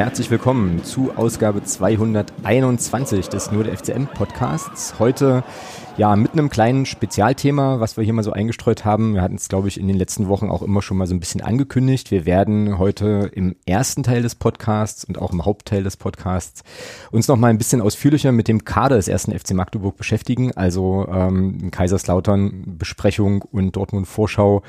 [0.00, 4.98] Herzlich willkommen zu Ausgabe 221 des Nur der FCM Podcasts.
[4.98, 5.44] Heute
[5.96, 9.14] ja mit einem kleinen Spezialthema, was wir hier mal so eingestreut haben.
[9.14, 11.20] Wir hatten es, glaube ich, in den letzten Wochen auch immer schon mal so ein
[11.20, 12.10] bisschen angekündigt.
[12.10, 16.62] Wir werden heute im ersten Teil des Podcasts und auch im Hauptteil des Podcasts
[17.10, 20.52] uns noch mal ein bisschen ausführlicher mit dem Kader des ersten FC Magdeburg beschäftigen.
[20.52, 24.62] Also ähm, Kaiserslautern Besprechung und Dortmund Vorschau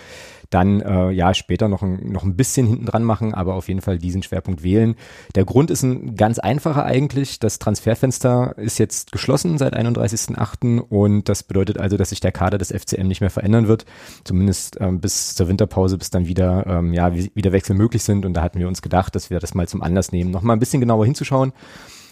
[0.51, 3.81] dann äh, ja später noch ein, noch ein bisschen hinten dran machen, aber auf jeden
[3.81, 4.95] Fall diesen Schwerpunkt wählen.
[5.33, 7.39] Der Grund ist ein ganz einfacher eigentlich.
[7.39, 10.79] Das Transferfenster ist jetzt geschlossen seit 31.8.
[10.79, 13.85] und das bedeutet also, dass sich der Kader des FCM nicht mehr verändern wird,
[14.23, 18.25] zumindest ähm, bis zur Winterpause, bis dann wieder ähm, ja wieder Wechsel möglich sind.
[18.25, 20.53] Und da hatten wir uns gedacht, dass wir das mal zum Anlass nehmen, noch mal
[20.53, 21.53] ein bisschen genauer hinzuschauen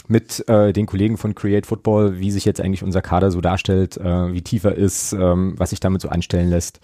[0.09, 3.95] mit äh, den Kollegen von Create Football, wie sich jetzt eigentlich unser Kader so darstellt,
[3.97, 6.79] äh, wie tiefer ist, ähm, was sich damit so anstellen lässt.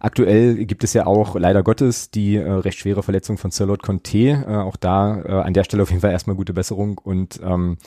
[0.00, 4.18] Aktuell gibt es ja auch leider Gottes die äh, recht schwere Verletzung von Charlotte Conte.
[4.18, 7.78] Äh, auch da äh, an der Stelle auf jeden Fall erstmal gute Besserung und ähm,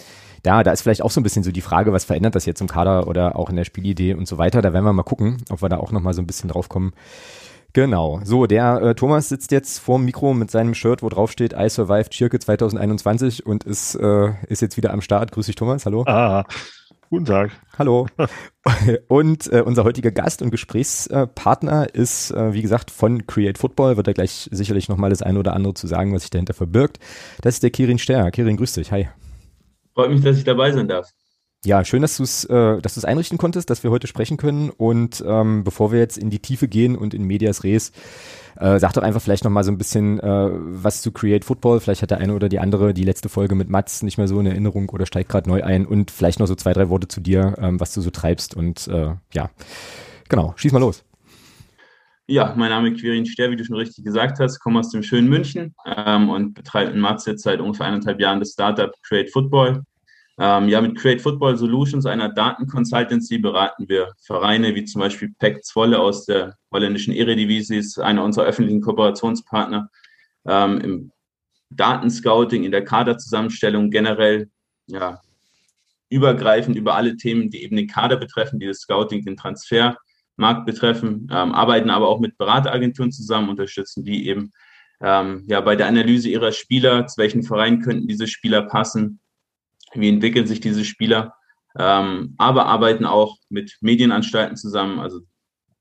[0.47, 2.61] ja, da ist vielleicht auch so ein bisschen so die Frage, was verändert das jetzt
[2.61, 4.61] im Kader oder auch in der Spielidee und so weiter.
[4.61, 6.93] Da werden wir mal gucken, ob wir da auch nochmal so ein bisschen drauf kommen.
[7.73, 8.21] Genau.
[8.23, 11.67] So, der äh, Thomas sitzt jetzt vorm Mikro mit seinem Shirt, wo drauf steht I
[11.67, 15.33] survived Schirke 2021 und ist, äh, ist jetzt wieder am Start.
[15.33, 15.85] Grüß dich, Thomas.
[15.85, 16.05] Hallo.
[16.07, 16.45] Ah,
[17.09, 17.51] guten Tag.
[17.77, 18.07] Hallo.
[19.09, 23.97] und äh, unser heutiger Gast und Gesprächspartner ist, äh, wie gesagt, von Create Football.
[23.97, 26.99] Wird er gleich sicherlich nochmal das eine oder andere zu sagen, was sich dahinter verbirgt.
[27.41, 28.31] Das ist der Kirin Ster.
[28.31, 28.93] Kirin, grüß dich.
[28.93, 29.09] Hi.
[29.97, 31.09] Freut mich, dass ich dabei sein darf.
[31.65, 34.69] Ja, schön, dass du es äh, einrichten konntest, dass wir heute sprechen können.
[34.69, 37.91] Und ähm, bevor wir jetzt in die Tiefe gehen und in Medias Res,
[38.59, 41.79] äh, sag doch einfach vielleicht noch mal so ein bisschen äh, was zu Create Football.
[41.79, 44.39] Vielleicht hat der eine oder die andere die letzte Folge mit Mats nicht mehr so
[44.39, 45.87] in Erinnerung oder steigt gerade neu ein.
[45.87, 48.55] Und vielleicht noch so zwei, drei Worte zu dir, ähm, was du so treibst.
[48.55, 49.49] Und äh, ja,
[50.29, 51.06] genau, schieß mal los.
[52.29, 55.01] Ja, mein Name ist Quirin Ster, wie du schon richtig gesagt hast, komme aus dem
[55.01, 59.83] schönen München ähm, und betreibe in jetzt seit ungefähr eineinhalb Jahren das Startup Create Football.
[60.37, 65.63] Ähm, ja, mit Create Football Solutions, einer Datenconsultancy, beraten wir Vereine wie zum Beispiel PEC
[65.63, 69.89] Zwolle aus der holländischen Eredivisie, einer unserer öffentlichen Kooperationspartner
[70.45, 71.11] ähm, im
[71.69, 74.49] Datenscouting, in der Kaderzusammenstellung generell,
[74.87, 75.21] ja,
[76.09, 79.37] übergreifend über alle Themen, die eben den Kader betreffen, die das Scouting, den
[80.37, 84.51] Transfermarkt betreffen, ähm, arbeiten aber auch mit Berateragenturen zusammen, unterstützen die eben
[85.01, 89.19] ähm, ja, bei der Analyse ihrer Spieler, zu welchen Vereinen könnten diese Spieler passen,
[89.93, 91.33] wie entwickeln sich diese Spieler,
[91.77, 95.21] ähm, aber arbeiten auch mit Medienanstalten zusammen, also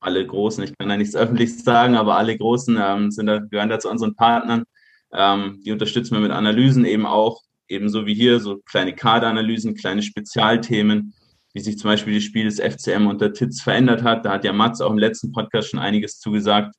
[0.00, 3.70] alle Großen, ich kann da nichts öffentlich sagen, aber alle Großen ähm, sind da, gehören
[3.70, 4.64] da zu unseren Partnern.
[5.12, 10.02] Ähm, die unterstützen wir mit Analysen eben auch, ebenso wie hier, so kleine Kaderanalysen, kleine
[10.02, 11.14] Spezialthemen,
[11.56, 14.26] wie sich zum Beispiel das Spiel des FCM unter Titz verändert hat.
[14.26, 16.76] Da hat ja Mats auch im letzten Podcast schon einiges zugesagt.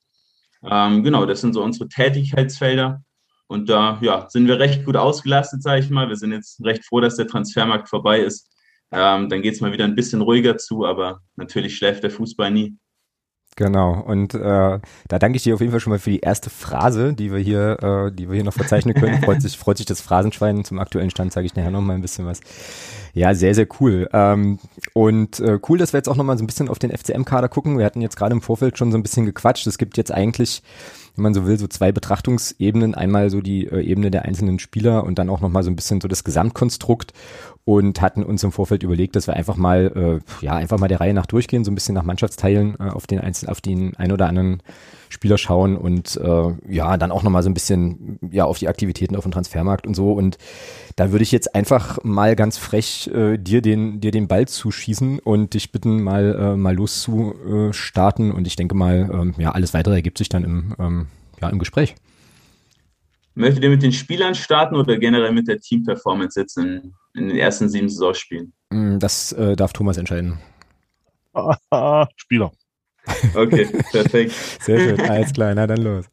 [0.64, 3.02] Ähm, genau, das sind so unsere Tätigkeitsfelder.
[3.48, 6.10] Und da ja, sind wir recht gut ausgelastet, sage ich mal.
[6.10, 8.52] Wir sind jetzt recht froh, dass der Transfermarkt vorbei ist.
[8.92, 12.52] Ähm, dann geht es mal wieder ein bisschen ruhiger zu, aber natürlich schläft der Fußball
[12.52, 12.78] nie.
[13.58, 14.40] Genau, und äh,
[15.08, 17.40] da danke ich dir auf jeden Fall schon mal für die erste Phrase, die wir
[17.40, 19.20] hier, äh, die wir hier noch verzeichnen können.
[19.24, 20.64] freut sich, freut sich das Phrasenschwein.
[20.64, 22.40] Zum aktuellen Stand sage ich nachher noch mal ein bisschen was.
[23.16, 24.08] Ja, sehr, sehr cool.
[24.14, 24.60] Ähm,
[24.94, 27.50] und äh, cool, dass wir jetzt auch noch mal so ein bisschen auf den FCM-Kader
[27.50, 27.80] gucken.
[27.80, 29.66] Wir hatten jetzt gerade im Vorfeld schon so ein bisschen gequatscht.
[29.66, 30.62] Es gibt jetzt eigentlich
[31.18, 32.96] wenn man so will, so zwei Betrachtungsebenen.
[32.96, 36.00] Einmal so die äh, Ebene der einzelnen Spieler und dann auch nochmal so ein bisschen
[36.00, 37.12] so das Gesamtkonstrukt
[37.66, 41.02] und hatten uns im Vorfeld überlegt, dass wir einfach mal, äh, ja, einfach mal der
[41.02, 44.12] Reihe nach durchgehen, so ein bisschen nach Mannschaftsteilen äh, auf den einzelnen, auf den ein
[44.12, 44.62] oder anderen
[45.10, 49.16] Spieler schauen und äh, ja, dann auch nochmal so ein bisschen ja auf die Aktivitäten
[49.16, 50.12] auf dem Transfermarkt und so.
[50.14, 50.38] Und
[50.96, 55.20] da würde ich jetzt einfach mal ganz frech äh, dir den dir den Ball zuschießen
[55.20, 58.32] und dich bitten, mal äh, mal loszustarten.
[58.32, 61.08] Und ich denke mal, ähm, ja, alles weitere ergibt sich dann im ähm,
[61.42, 61.96] ja im Gespräch.
[63.38, 67.38] Möchtet ihr mit den Spielern starten oder generell mit der Teamperformance jetzt in, in den
[67.38, 68.52] ersten sieben Saisonspielen?
[68.72, 70.40] Mm, das äh, darf Thomas entscheiden.
[72.16, 72.52] Spieler.
[73.34, 74.32] Okay, perfekt.
[74.62, 76.06] Sehr schön, alles klar, na dann los.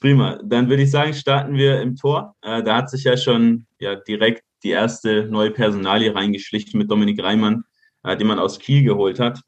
[0.00, 2.36] Prima, dann würde ich sagen, starten wir im Tor.
[2.42, 7.22] Äh, da hat sich ja schon ja, direkt die erste neue Personalie reingeschlichen mit Dominik
[7.22, 7.64] Reimann,
[8.04, 9.40] äh, den man aus Kiel geholt hat.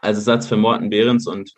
[0.00, 1.52] Als Ersatz für Morten Behrens und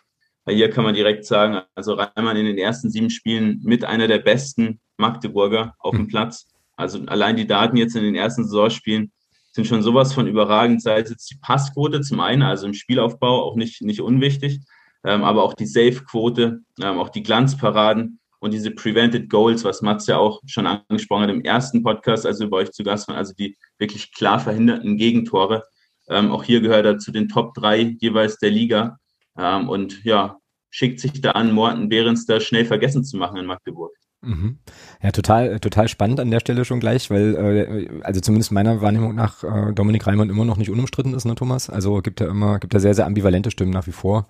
[0.49, 4.19] hier kann man direkt sagen, also Reimann in den ersten sieben Spielen mit einer der
[4.19, 6.09] besten Magdeburger auf dem.
[6.09, 6.49] Platz.
[6.77, 9.13] Also allein die Daten jetzt in den ersten Saisonspielen
[9.53, 13.43] sind schon sowas von überragend, sei es jetzt die Passquote zum einen, also im Spielaufbau
[13.43, 14.61] auch nicht, nicht unwichtig,
[15.05, 20.07] ähm, aber auch die Safe-Quote, ähm, auch die Glanzparaden und diese Prevented Goals, was Mats
[20.07, 23.33] ja auch schon angesprochen hat im ersten Podcast, also bei euch zu Gast waren, also
[23.35, 25.65] die wirklich klar verhinderten Gegentore.
[26.09, 28.99] Ähm, auch hier gehört er zu den Top drei jeweils der Liga
[29.39, 30.39] ähm, und ja,
[30.71, 33.93] schickt sich da an, Morten Behrens da schnell vergessen zu machen in Magdeburg.
[34.23, 34.59] Mhm.
[35.03, 39.15] Ja, total, total spannend an der Stelle schon gleich, weil, äh, also zumindest meiner Wahrnehmung
[39.15, 41.71] nach äh, Dominik Reimann immer noch nicht unumstritten ist, ne, Thomas?
[41.71, 44.27] Also gibt er immer, gibt er sehr, sehr ambivalente Stimmen nach wie vor.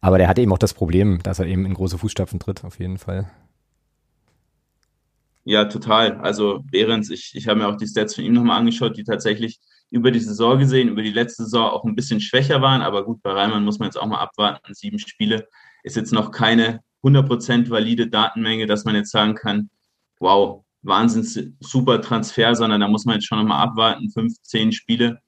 [0.00, 2.78] Aber der hatte eben auch das Problem, dass er eben in große Fußstapfen tritt, auf
[2.78, 3.28] jeden Fall.
[5.44, 6.18] Ja, total.
[6.18, 9.60] Also Behrens, ich, ich habe mir auch die Stats von ihm nochmal angeschaut, die tatsächlich
[9.90, 12.82] über die Saison gesehen, über die letzte Saison auch ein bisschen schwächer waren.
[12.82, 14.72] Aber gut, bei Reimann muss man jetzt auch mal abwarten.
[14.74, 15.46] Sieben Spiele
[15.82, 19.70] ist jetzt noch keine 100% valide Datenmenge, dass man jetzt sagen kann,
[20.18, 25.20] wow, Wahnsinns super Transfer, sondern da muss man jetzt schon nochmal abwarten, fünf, zehn Spiele,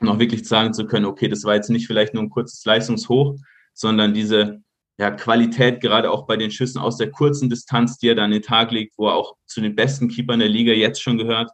[0.00, 2.64] um auch wirklich sagen zu können, okay, das war jetzt nicht vielleicht nur ein kurzes
[2.64, 3.36] Leistungshoch,
[3.74, 4.62] sondern diese
[4.98, 8.30] ja, Qualität, gerade auch bei den Schüssen aus der kurzen Distanz, die er da an
[8.30, 11.50] den Tag legt, wo er auch zu den besten Keepern der Liga jetzt schon gehört,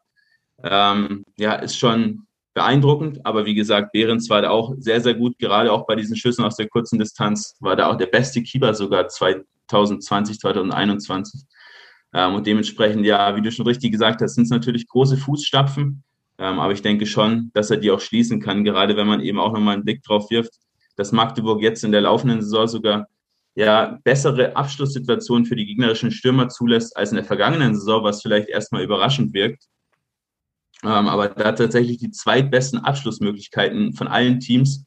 [0.62, 2.26] ähm, ja, ist schon
[2.60, 3.24] beeindruckend.
[3.24, 6.44] Aber wie gesagt, Behrens war da auch sehr, sehr gut, gerade auch bei diesen Schüssen
[6.44, 11.42] aus der kurzen Distanz, war da auch der beste Keeper sogar 2020, 2021.
[12.12, 16.02] Ähm, und dementsprechend, ja, wie du schon richtig gesagt hast, sind es natürlich große Fußstapfen.
[16.38, 19.38] Ähm, aber ich denke schon, dass er die auch schließen kann, gerade wenn man eben
[19.38, 20.52] auch nochmal einen Blick drauf wirft,
[20.96, 23.06] dass Magdeburg jetzt in der laufenden Saison sogar
[23.54, 28.48] ja, bessere Abschlusssituationen für die gegnerischen Stürmer zulässt als in der vergangenen Saison, was vielleicht
[28.48, 29.64] erstmal überraschend wirkt.
[30.84, 34.86] Ähm, aber da hat tatsächlich die zweitbesten Abschlussmöglichkeiten von allen Teams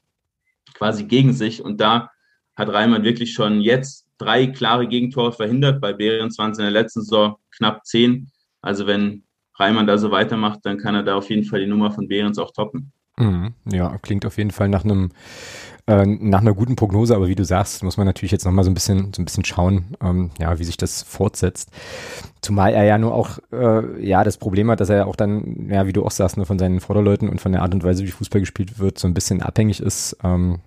[0.74, 1.64] quasi gegen sich.
[1.64, 2.10] Und da
[2.56, 5.82] hat Reimann wirklich schon jetzt drei klare Gegentore verhindert.
[5.82, 8.32] Bei Behrens in der letzten Saison knapp zehn.
[8.62, 9.24] Also wenn
[9.56, 12.40] Reimann da so weitermacht, dann kann er da auf jeden Fall die Nummer von Behrens
[12.40, 12.92] auch toppen.
[13.18, 15.12] Mhm, ja, klingt auf jeden Fall nach einem
[15.86, 18.72] äh, nach einer guten Prognose, aber wie du sagst, muss man natürlich jetzt nochmal so
[18.72, 21.72] ein bisschen so ein bisschen schauen, ähm, ja, wie sich das fortsetzt.
[22.42, 25.70] Zumal er ja nur auch äh, ja das Problem hat, dass er ja auch dann,
[25.70, 28.04] ja, wie du auch sagst, nur von seinen Vorderleuten und von der Art und Weise,
[28.06, 30.16] wie Fußball gespielt wird, so ein bisschen abhängig ist.
[30.24, 30.60] Ähm,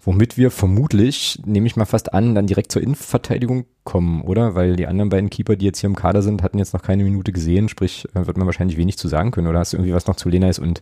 [0.00, 4.54] womit wir vermutlich, nehme ich mal fast an, dann direkt zur Innenverteidigung kommen, oder?
[4.54, 7.04] Weil die anderen beiden Keeper, die jetzt hier im Kader sind, hatten jetzt noch keine
[7.04, 9.46] Minute gesehen, sprich, äh, wird man wahrscheinlich wenig zu sagen können.
[9.46, 10.80] Oder hast du irgendwie was noch zu Lena ist und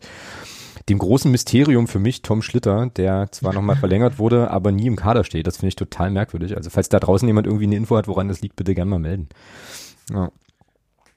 [0.88, 4.96] dem großen Mysterium für mich, Tom Schlitter, der zwar nochmal verlängert wurde, aber nie im
[4.96, 5.46] Kader steht.
[5.46, 6.56] Das finde ich total merkwürdig.
[6.56, 8.98] Also falls da draußen jemand irgendwie eine Info hat, woran das liegt, bitte gerne mal
[8.98, 9.28] melden.
[10.12, 10.30] Ja.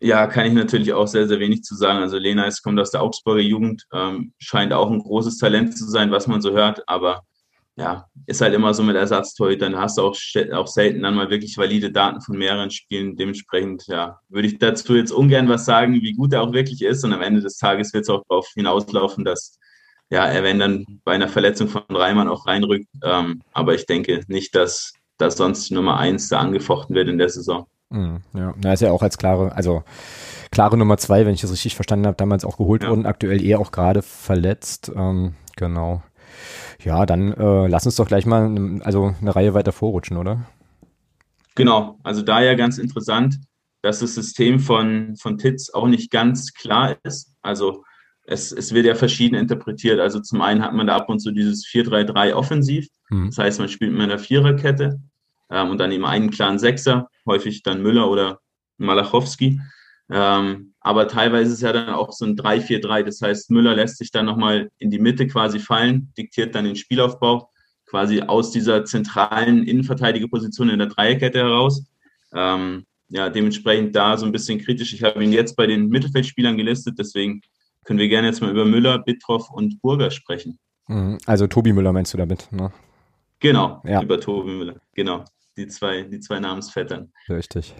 [0.01, 1.99] Ja, kann ich natürlich auch sehr, sehr wenig zu sagen.
[1.99, 5.89] Also Lena ist, kommt aus der Augsburger Jugend, ähm, scheint auch ein großes Talent zu
[5.89, 7.23] sein, was man so hört, aber
[7.79, 10.15] ja, ist halt immer so mit Ersatztorhütern, dann hast du auch,
[10.53, 13.15] auch selten dann mal wirklich valide Daten von mehreren Spielen.
[13.15, 17.05] Dementsprechend, ja, würde ich dazu jetzt ungern was sagen, wie gut er auch wirklich ist.
[17.05, 19.57] Und am Ende des Tages wird es auch darauf hinauslaufen, dass
[20.09, 22.87] ja, er, wenn dann bei einer Verletzung von Reimann auch reinrückt.
[23.03, 27.29] Ähm, aber ich denke nicht, dass, dass sonst Nummer eins da angefochten wird in der
[27.29, 27.65] Saison.
[27.91, 29.83] Mhm, ja, da ist ja auch als klare, also
[30.51, 32.89] klare Nummer zwei, wenn ich das richtig verstanden habe, damals auch geholt ja.
[32.89, 34.91] worden, aktuell eher auch gerade verletzt.
[34.93, 36.03] Ähm, genau.
[36.83, 40.45] Ja, dann äh, lass uns doch gleich mal ne, also eine Reihe weiter vorrutschen, oder?
[41.55, 43.37] Genau, also da ja ganz interessant,
[43.81, 47.33] dass das System von, von Titz auch nicht ganz klar ist.
[47.41, 47.83] Also
[48.25, 49.99] es, es wird ja verschieden interpretiert.
[49.99, 52.87] Also zum einen hat man da ab und zu dieses 4-3-3 offensiv.
[53.09, 53.27] Mhm.
[53.27, 54.99] Das heißt, man spielt mit einer Viererkette
[55.49, 58.39] ähm, und dann eben einen klaren Sechser, häufig dann Müller oder
[58.77, 59.59] Malachowski.
[60.09, 63.03] Ähm, aber teilweise ist es ja dann auch so ein 3-4-3.
[63.03, 66.75] Das heißt, Müller lässt sich dann nochmal in die Mitte quasi fallen, diktiert dann den
[66.75, 67.49] Spielaufbau
[67.85, 71.85] quasi aus dieser zentralen Innenverteidigerposition in der Dreierkette heraus.
[72.33, 74.93] Ähm, ja, dementsprechend da so ein bisschen kritisch.
[74.93, 77.41] Ich habe ihn jetzt bei den Mittelfeldspielern gelistet, deswegen
[77.83, 80.59] können wir gerne jetzt mal über Müller, Bittroff und Burger sprechen.
[80.87, 81.17] Mhm.
[81.25, 82.71] Also Tobi Müller meinst du damit, ne?
[83.39, 84.03] Genau, ja.
[84.03, 84.75] über Tobi Müller.
[84.93, 85.25] Genau,
[85.57, 87.11] die zwei, die zwei Namensvettern.
[87.27, 87.73] Richtig.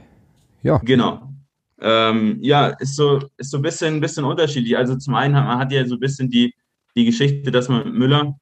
[0.63, 0.77] Ja.
[0.79, 1.34] Genau.
[1.81, 4.77] Ähm, ja, ist so, ist so ein bisschen, bisschen unterschiedlich.
[4.77, 6.53] Also zum einen hat man hat ja so ein bisschen die,
[6.95, 8.36] die Geschichte, dass man mit Müller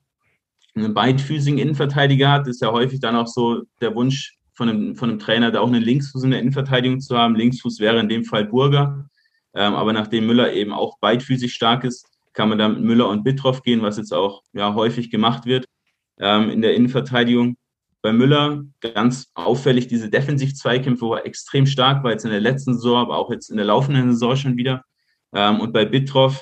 [0.76, 2.48] einen beidfüßigen Innenverteidiger hat.
[2.48, 5.68] Ist ja häufig dann auch so der Wunsch von einem, von einem Trainer, da auch
[5.68, 7.36] einen Linksfuß in der Innenverteidigung zu haben.
[7.36, 9.08] Linksfuß wäre in dem Fall Burger.
[9.54, 13.24] Ähm, aber nachdem Müller eben auch beidfüßig stark ist, kann man dann mit Müller und
[13.24, 15.66] Bittroff gehen, was jetzt auch ja, häufig gemacht wird
[16.20, 17.58] ähm, in der Innenverteidigung.
[18.08, 22.76] Bei Müller ganz auffällig diese Defensiv-Zweikämpfe, wo er extrem stark war, jetzt in der letzten
[22.76, 24.86] Saison, aber auch jetzt in der laufenden Saison schon wieder.
[25.36, 26.42] Ähm, und bei Bittroff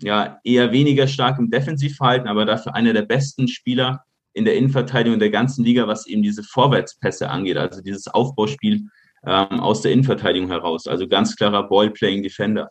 [0.00, 5.18] ja eher weniger stark im Defensivverhalten, aber dafür einer der besten Spieler in der Innenverteidigung
[5.18, 8.88] der ganzen Liga, was eben diese Vorwärtspässe angeht, also dieses Aufbauspiel
[9.26, 10.86] ähm, aus der Innenverteidigung heraus.
[10.86, 12.70] Also ganz klarer Ball-Playing-Defender.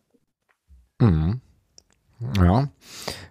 [1.00, 1.40] Mhm.
[2.38, 2.68] Ja.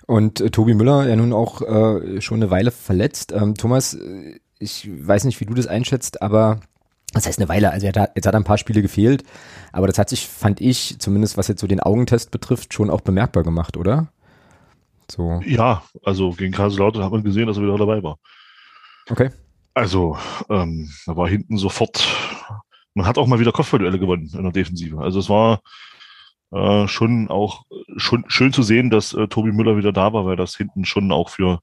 [0.06, 3.32] Und äh, Tobi Müller, ja nun auch äh, schon eine Weile verletzt.
[3.32, 6.60] Ähm, Thomas, äh, ich weiß nicht, wie du das einschätzt, aber
[7.12, 9.24] das heißt eine Weile, also er hat, jetzt hat er ein paar Spiele gefehlt,
[9.72, 13.02] aber das hat sich, fand ich, zumindest was jetzt so den Augentest betrifft, schon auch
[13.02, 14.08] bemerkbar gemacht, oder?
[15.10, 15.42] So.
[15.44, 18.18] Ja, also gegen Kaiserslautern hat man gesehen, dass er wieder dabei war.
[19.10, 19.30] Okay.
[19.74, 20.16] Also,
[20.48, 22.06] ähm, da war hinten sofort
[22.94, 24.98] man hat auch mal wieder Kopfballduelle gewonnen in der Defensive.
[24.98, 25.60] Also es war
[26.50, 27.64] äh, schon auch
[27.96, 31.12] schon schön zu sehen, dass äh, Tobi Müller wieder da war, weil das hinten schon
[31.12, 31.60] auch für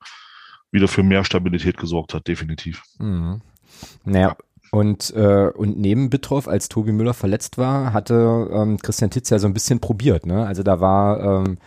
[0.71, 2.83] wieder für mehr Stabilität gesorgt hat, definitiv.
[2.99, 3.41] Mhm.
[4.05, 4.35] Naja,
[4.71, 9.39] und, äh, und neben Bittroff, als Tobi Müller verletzt war, hatte ähm, Christian Titz ja
[9.39, 10.25] so ein bisschen probiert.
[10.25, 10.45] Ne?
[10.45, 11.57] Also da war ähm,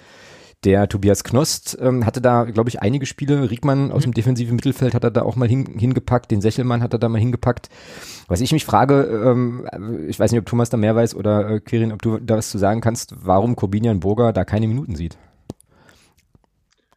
[0.63, 3.51] der Tobias Knost, ähm, hatte da, glaube ich, einige Spiele.
[3.51, 6.31] Riegmann aus dem defensiven Mittelfeld hat er da auch mal hin, hingepackt.
[6.31, 7.69] Den Sechelmann hat er da mal hingepackt.
[8.29, 9.67] Was ich mich frage, ähm,
[10.09, 12.51] ich weiß nicht, ob Thomas da mehr weiß oder äh, Quirin, ob du da was
[12.51, 15.19] zu sagen kannst, warum Corbinian Burger da keine Minuten sieht.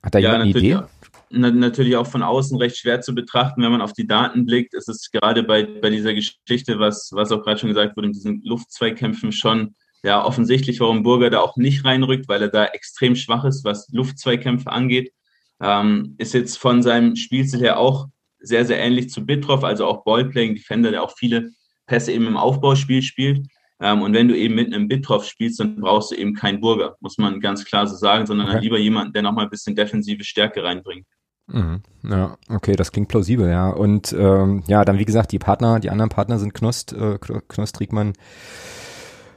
[0.03, 0.69] Hat da ja, jemand eine Idee?
[0.69, 0.87] Ja
[1.29, 4.73] natürlich auch von außen recht schwer zu betrachten, wenn man auf die Daten blickt.
[4.73, 8.13] Es ist gerade bei, bei dieser Geschichte, was, was auch gerade schon gesagt wurde, in
[8.13, 13.15] diesen Luftzweikämpfen schon ja, offensichtlich, warum Burger da auch nicht reinrückt, weil er da extrem
[13.15, 15.11] schwach ist, was Luftzweikämpfe angeht.
[15.59, 18.07] Ähm, ist jetzt von seinem Spielstil her auch
[18.39, 21.51] sehr, sehr ähnlich zu Bitroff, also auch Ballplaying Defender, der auch viele
[21.87, 23.47] Pässe eben im Aufbauspiel spielt.
[23.81, 26.95] Ähm, und wenn du eben mit einem Bitroff spielst, dann brauchst du eben keinen Burger,
[26.99, 28.59] muss man ganz klar so sagen, sondern okay.
[28.59, 31.07] lieber jemanden, der nochmal ein bisschen defensive Stärke reinbringt.
[31.47, 31.81] Mhm.
[32.03, 33.69] Ja, okay, das klingt plausibel, ja.
[33.69, 37.79] Und ähm, ja, dann wie gesagt, die Partner, die anderen Partner sind Knost, äh, Knost
[37.79, 38.13] Riegmann,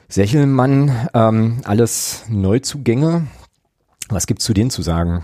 [0.08, 3.26] Sechelmann, ähm, alles Neuzugänge.
[4.08, 5.22] Was gibt's zu denen zu sagen?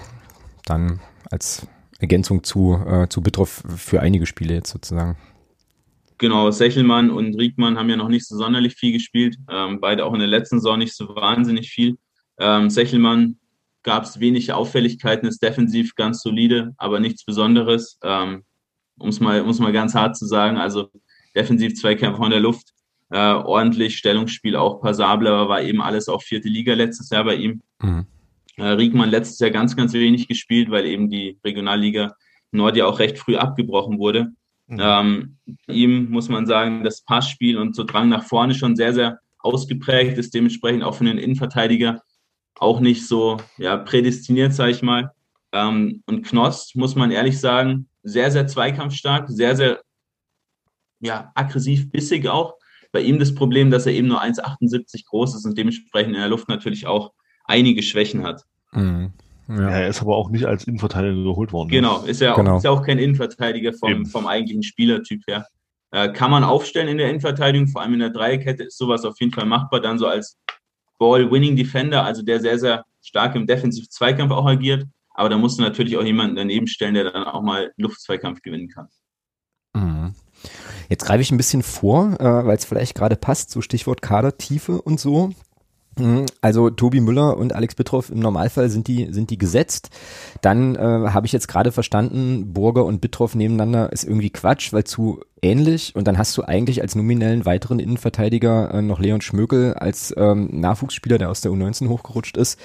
[0.67, 1.00] Dann
[1.31, 1.67] als
[2.00, 5.17] Ergänzung zu, äh, zu Bitroff für einige Spiele jetzt sozusagen.
[6.19, 9.37] Genau, Sechelmann und Riegmann haben ja noch nicht so sonderlich viel gespielt.
[9.50, 11.97] Ähm, beide auch in der letzten Saison nicht so wahnsinnig viel.
[12.38, 13.37] Ähm, Sechelmann
[13.85, 17.99] gab es wenig Auffälligkeiten, ist defensiv ganz solide, aber nichts Besonderes.
[18.03, 18.43] Ähm,
[18.99, 20.88] um es mal, mal ganz hart zu sagen, also
[21.35, 22.71] defensiv zwei Kämpfe von der Luft,
[23.11, 27.37] äh, ordentlich, Stellungsspiel auch passabel, aber war eben alles auch vierte Liga letztes Jahr bei
[27.37, 27.62] ihm.
[27.81, 28.07] Mhm.
[28.57, 32.14] Äh, Riegmann letztes Jahr ganz, ganz wenig gespielt, weil eben die Regionalliga
[32.53, 34.33] Nord ja auch recht früh abgebrochen wurde.
[34.69, 34.79] Mhm.
[34.81, 35.37] Ähm,
[35.67, 40.17] ihm muss man sagen, das Passspiel und so Drang nach vorne schon sehr, sehr ausgeprägt
[40.17, 42.00] ist, dementsprechend auch für einen Innenverteidiger
[42.58, 45.12] auch nicht so ja, prädestiniert, sage ich mal.
[45.52, 49.80] Ähm, und Knost, muss man ehrlich sagen, sehr, sehr zweikampfstark, sehr, sehr
[51.00, 52.54] ja, aggressiv, bissig auch.
[52.92, 56.28] Bei ihm das Problem, dass er eben nur 1,78 groß ist und dementsprechend in der
[56.28, 57.12] Luft natürlich auch
[57.44, 58.42] einige Schwächen hat.
[58.73, 59.12] Mhm.
[59.49, 59.61] Ja.
[59.61, 59.70] ja.
[59.70, 61.68] er ist aber auch nicht als Innenverteidiger geholt worden.
[61.68, 61.76] Ne?
[61.76, 62.52] Genau, ist ja genau.
[62.52, 65.46] Auch, ist ja auch kein Innenverteidiger vom, vom eigentlichen Spielertyp her.
[65.90, 69.20] Äh, kann man aufstellen in der Innenverteidigung, vor allem in der Dreierkette ist sowas auf
[69.20, 70.38] jeden Fall machbar, dann so als
[71.04, 74.87] Ball-Winning-Defender, also der sehr, sehr stark im Defensiv-Zweikampf auch agiert.
[75.11, 78.68] Aber da musst du natürlich auch jemanden daneben stellen, der dann auch mal Luftzweikampf gewinnen
[78.68, 78.88] kann.
[79.75, 80.14] Mhm.
[80.88, 84.80] Jetzt greife ich ein bisschen vor, äh, weil es vielleicht gerade passt, so Stichwort Kadertiefe
[84.80, 85.30] und so.
[85.98, 86.26] Mhm.
[86.40, 89.90] Also Tobi Müller und Alex Bitroff im Normalfall sind die sind die gesetzt.
[90.42, 94.84] Dann äh, habe ich jetzt gerade verstanden, Burger und Bitroff nebeneinander ist irgendwie Quatsch, weil
[94.84, 95.94] zu ähnlich.
[95.94, 100.48] Und dann hast du eigentlich als nominellen weiteren Innenverteidiger äh, noch Leon Schmökel als ähm,
[100.52, 102.58] Nachwuchsspieler, der aus der U19 hochgerutscht ist.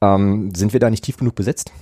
[0.00, 1.72] Ähm, sind wir da nicht tief genug besetzt?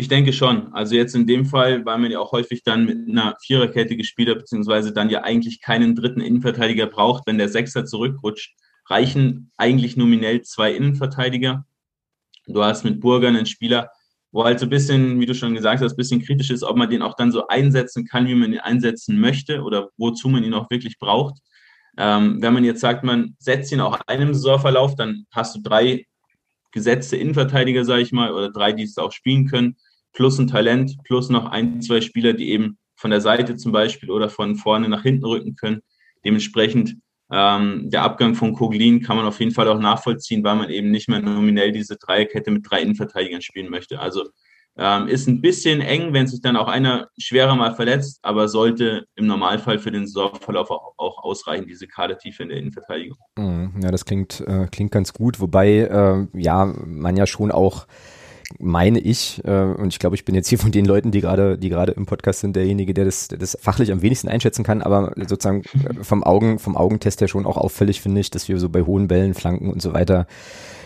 [0.00, 0.72] Ich denke schon.
[0.72, 4.28] Also jetzt in dem Fall, weil man ja auch häufig dann mit einer Viererkette gespielt
[4.28, 8.54] hat, beziehungsweise dann ja eigentlich keinen dritten Innenverteidiger braucht, wenn der Sechser zurückrutscht
[8.88, 11.66] reichen eigentlich nominell zwei Innenverteidiger.
[12.46, 13.90] Du hast mit Burger einen Spieler,
[14.32, 16.76] wo halt so ein bisschen, wie du schon gesagt hast, ein bisschen kritisch ist, ob
[16.76, 20.44] man den auch dann so einsetzen kann, wie man ihn einsetzen möchte oder wozu man
[20.44, 21.38] ihn auch wirklich braucht.
[21.96, 26.06] Ähm, wenn man jetzt sagt, man setzt ihn auch einem Saisonverlauf, dann hast du drei
[26.72, 29.76] gesetzte Innenverteidiger, sage ich mal, oder drei, die es auch spielen können,
[30.12, 34.10] plus ein Talent, plus noch ein, zwei Spieler, die eben von der Seite zum Beispiel
[34.10, 35.80] oder von vorne nach hinten rücken können.
[36.24, 36.96] Dementsprechend
[37.30, 40.90] ähm, der Abgang von Koglin kann man auf jeden Fall auch nachvollziehen, weil man eben
[40.90, 44.00] nicht mehr nominell diese Dreierkette mit drei Innenverteidigern spielen möchte.
[44.00, 44.24] Also
[44.78, 49.06] ähm, ist ein bisschen eng, wenn sich dann auch einer schwerer mal verletzt, aber sollte
[49.16, 53.18] im Normalfall für den Saisonverlauf auch, auch ausreichen, diese Kadertiefe in der Innenverteidigung.
[53.36, 53.72] Mhm.
[53.82, 57.86] Ja, das klingt, äh, klingt ganz gut, wobei äh, ja man ja schon auch
[58.58, 61.58] meine ich, äh, und ich glaube, ich bin jetzt hier von den Leuten, die gerade,
[61.58, 64.80] die gerade im Podcast sind, derjenige, der das, der das fachlich am wenigsten einschätzen kann,
[64.80, 68.58] aber sozusagen äh, vom Augen, vom Augentest her schon auch auffällig finde ich, dass wir
[68.58, 70.26] so bei hohen Bällen, Flanken und so weiter,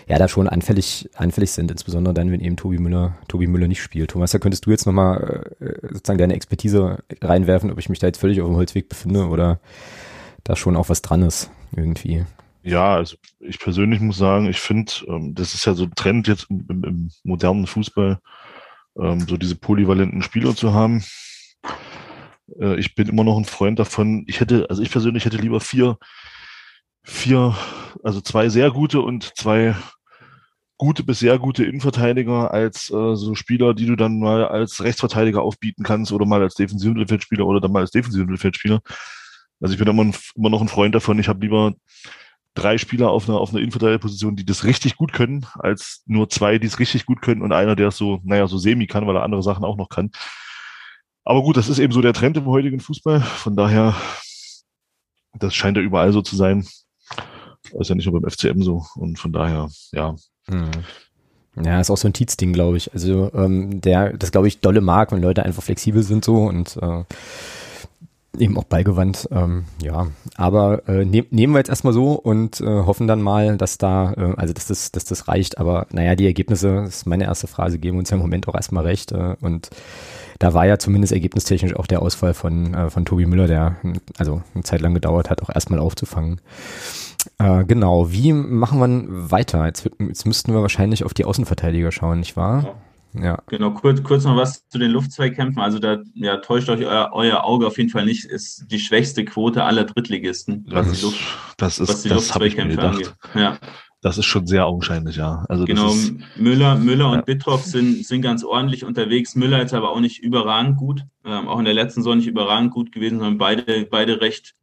[0.07, 3.81] ja, da schon anfällig, anfällig sind, insbesondere dann, wenn eben Tobi Müller, Tobi Müller nicht
[3.81, 4.11] spielt.
[4.11, 8.07] Thomas, da könntest du jetzt nochmal äh, sozusagen deine Expertise reinwerfen, ob ich mich da
[8.07, 9.59] jetzt völlig auf dem Holzweg befinde oder
[10.43, 12.25] da schon auch was dran ist, irgendwie.
[12.63, 16.27] Ja, also ich persönlich muss sagen, ich finde, ähm, das ist ja so ein Trend
[16.29, 18.19] jetzt im, im, modernen Fußball,
[18.97, 21.03] ähm, so diese polyvalenten Spieler zu haben.
[22.59, 24.23] Äh, ich bin immer noch ein Freund davon.
[24.27, 25.97] Ich hätte, also ich persönlich hätte lieber vier,
[27.03, 27.53] vier,
[28.01, 29.75] also zwei sehr gute und zwei
[30.77, 35.41] gute bis sehr gute Innenverteidiger als äh, so Spieler, die du dann mal als Rechtsverteidiger
[35.41, 38.81] aufbieten kannst oder mal als defensiven Mittelfeldspieler oder dann mal als defensiven Mittelfeldspieler.
[39.61, 41.19] Also ich bin immer, immer noch ein Freund davon.
[41.19, 41.73] Ich habe lieber
[42.53, 46.59] drei Spieler auf einer, auf einer Innenverteidigerposition, die das richtig gut können, als nur zwei,
[46.59, 49.15] die es richtig gut können und einer, der es so, naja, so semi kann, weil
[49.15, 50.11] er andere Sachen auch noch kann.
[51.25, 53.21] Aber gut, das ist eben so der Trend im heutigen Fußball.
[53.21, 53.95] Von daher,
[55.33, 56.67] das scheint ja überall so zu sein.
[57.71, 58.85] Ist ja nicht nur beim FCM so.
[58.95, 60.15] Und von daher, ja.
[60.47, 60.71] Mhm.
[61.55, 62.93] Ja, ist auch so ein Tietz-Ding, glaube ich.
[62.93, 66.77] Also ähm, der, das glaube ich, dolle mag, wenn Leute einfach flexibel sind so und
[66.77, 67.03] äh,
[68.37, 69.27] eben auch ballgewandt.
[69.31, 73.57] Ähm, ja, aber äh, nehm, nehmen wir jetzt erstmal so und äh, hoffen dann mal,
[73.57, 75.57] dass da, äh, also dass das, dass das reicht.
[75.59, 78.55] Aber naja, die Ergebnisse, das ist meine erste Phrase, geben uns ja im Moment auch
[78.55, 79.11] erstmal recht.
[79.11, 79.69] Äh, und
[80.39, 83.75] da war ja zumindest ergebnistechnisch auch der Ausfall von, äh, von Tobi Müller, der
[84.17, 86.41] also eine Zeit lang gedauert hat, auch erstmal aufzufangen.
[87.37, 89.65] Äh, genau, wie machen wir weiter?
[89.65, 92.63] Jetzt, jetzt müssten wir wahrscheinlich auf die Außenverteidiger schauen, nicht wahr?
[92.63, 92.73] Ja.
[93.13, 95.61] Genau, kurz, kurz noch was zu den Luftzweikämpfen.
[95.61, 99.23] Also da ja, täuscht euch euer, euer Auge auf jeden Fall nicht, ist die schwächste
[99.25, 100.65] Quote aller Drittligisten.
[100.69, 101.21] Das, ist, Luft,
[101.57, 102.95] das ist, was die das habe ich mir gedacht.
[102.95, 103.13] Angeht.
[103.35, 103.57] Ja.
[104.01, 105.45] Das ist schon sehr augenscheinlich, ja.
[105.47, 107.21] Also genau, ist, Müller, Müller und ja.
[107.21, 109.35] Bittroff sind, sind ganz ordentlich unterwegs.
[109.35, 111.05] Müller ist aber auch nicht überragend gut.
[111.23, 114.55] Ähm, auch in der letzten Saison nicht überragend gut gewesen, sondern beide, beide recht,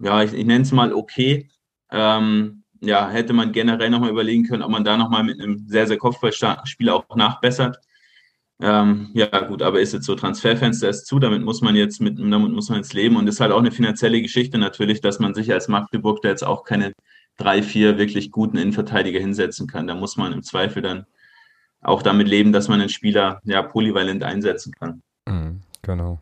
[0.00, 1.48] ja, ich, ich nenne es mal okay.
[1.92, 5.86] Ähm, ja, hätte man generell nochmal überlegen können, ob man da nochmal mit einem sehr,
[5.86, 7.78] sehr kopfballstarken Spieler auch nachbessert.
[8.60, 12.18] Ähm, ja, gut, aber ist jetzt so, Transferfenster ist zu, damit muss man jetzt mit,
[12.18, 15.34] damit muss man jetzt leben und ist halt auch eine finanzielle Geschichte natürlich, dass man
[15.34, 16.92] sich als Magdeburg da jetzt auch keine
[17.36, 19.86] drei, vier wirklich guten Innenverteidiger hinsetzen kann.
[19.86, 21.06] Da muss man im Zweifel dann
[21.82, 25.02] auch damit leben, dass man einen Spieler ja polyvalent einsetzen kann.
[25.28, 26.20] Mhm, genau.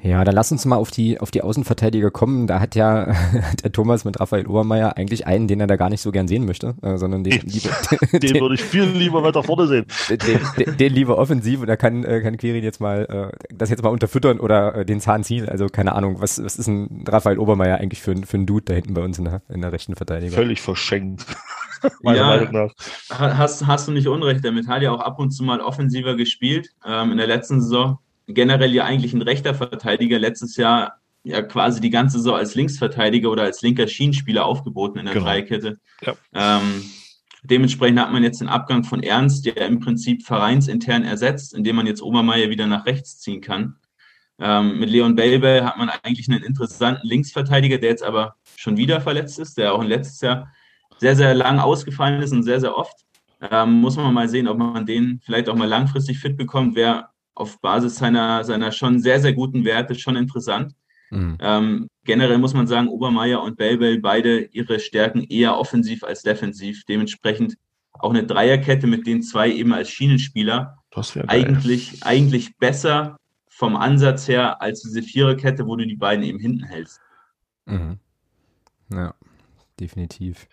[0.00, 2.46] Ja, dann lass uns mal auf die, auf die Außenverteidiger kommen.
[2.46, 3.12] Da hat ja
[3.64, 6.46] der Thomas mit Raphael Obermeier eigentlich einen, den er da gar nicht so gern sehen
[6.46, 7.70] möchte, äh, sondern den lieber.
[8.12, 9.86] den, den würde ich viel lieber weiter vorne sehen.
[10.08, 10.18] Den,
[10.56, 13.82] den, den lieber offensiv und da kann, äh, kann Quirin jetzt mal äh, das jetzt
[13.82, 15.48] mal unterfüttern oder äh, den Zahn ziehen.
[15.48, 18.74] Also keine Ahnung, was, was ist ein Raphael Obermeier eigentlich für, für ein Dude da
[18.74, 20.36] hinten bei uns in der, in der rechten Verteidigung?
[20.36, 21.26] Völlig verschenkt.
[22.02, 22.72] meiner ja, Meinung nach.
[23.10, 26.70] Hast, hast du nicht Unrecht, damit hat ja auch ab und zu mal offensiver gespielt.
[26.86, 31.80] Ähm, in der letzten Saison generell ja eigentlich ein rechter Verteidiger, letztes Jahr ja quasi
[31.80, 35.26] die ganze Saison als Linksverteidiger oder als linker Schienenspieler aufgeboten in der genau.
[35.26, 35.78] Dreikette.
[36.02, 36.14] Ja.
[36.34, 36.84] Ähm,
[37.42, 41.86] dementsprechend hat man jetzt den Abgang von Ernst, der im Prinzip vereinsintern ersetzt, indem man
[41.86, 43.76] jetzt Obermeier wieder nach rechts ziehen kann.
[44.40, 49.00] Ähm, mit Leon Belbel hat man eigentlich einen interessanten Linksverteidiger, der jetzt aber schon wieder
[49.00, 50.52] verletzt ist, der auch in letztes Jahr
[50.98, 53.04] sehr, sehr lang ausgefallen ist und sehr, sehr oft.
[53.40, 56.74] Ähm, muss man mal sehen, ob man den vielleicht auch mal langfristig fit bekommt.
[56.74, 60.74] Wäre auf Basis seiner, seiner schon sehr, sehr guten Werte schon interessant.
[61.10, 61.38] Mhm.
[61.40, 66.84] Ähm, generell muss man sagen, Obermeier und Belbel beide ihre Stärken eher offensiv als defensiv.
[66.84, 67.56] Dementsprechend
[67.92, 70.76] auch eine Dreierkette mit den zwei eben als Schienenspieler
[71.26, 73.16] eigentlich, eigentlich besser
[73.48, 77.00] vom Ansatz her als diese Viererkette, wo du die beiden eben hinten hältst.
[77.66, 77.98] Mhm.
[78.92, 79.14] Ja,
[79.80, 80.48] definitiv.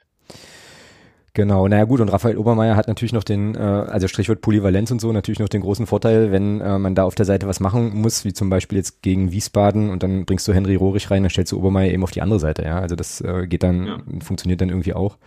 [1.35, 5.01] Genau, naja gut, und Raphael Obermeier hat natürlich noch den, äh, also Strichwort Polyvalenz und
[5.01, 7.91] so, natürlich noch den großen Vorteil, wenn äh, man da auf der Seite was machen
[7.93, 11.29] muss, wie zum Beispiel jetzt gegen Wiesbaden und dann bringst du Henry Rohrig rein, dann
[11.29, 12.79] stellst du Obermeier eben auf die andere Seite, ja.
[12.79, 13.97] Also das äh, geht dann, ja.
[14.23, 15.17] funktioniert dann irgendwie auch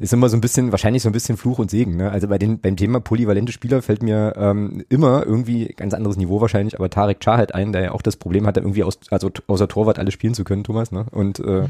[0.00, 1.96] ist immer so ein bisschen, wahrscheinlich so ein bisschen Fluch und Segen.
[1.96, 2.10] Ne?
[2.10, 6.40] Also bei den, beim Thema polyvalente Spieler fällt mir ähm, immer irgendwie ganz anderes Niveau
[6.40, 9.68] wahrscheinlich, aber Tarek Chahed ein, der ja auch das Problem hatte, irgendwie aus, also außer
[9.68, 11.04] Torwart alles spielen zu können, Thomas, ne?
[11.10, 11.68] Und äh,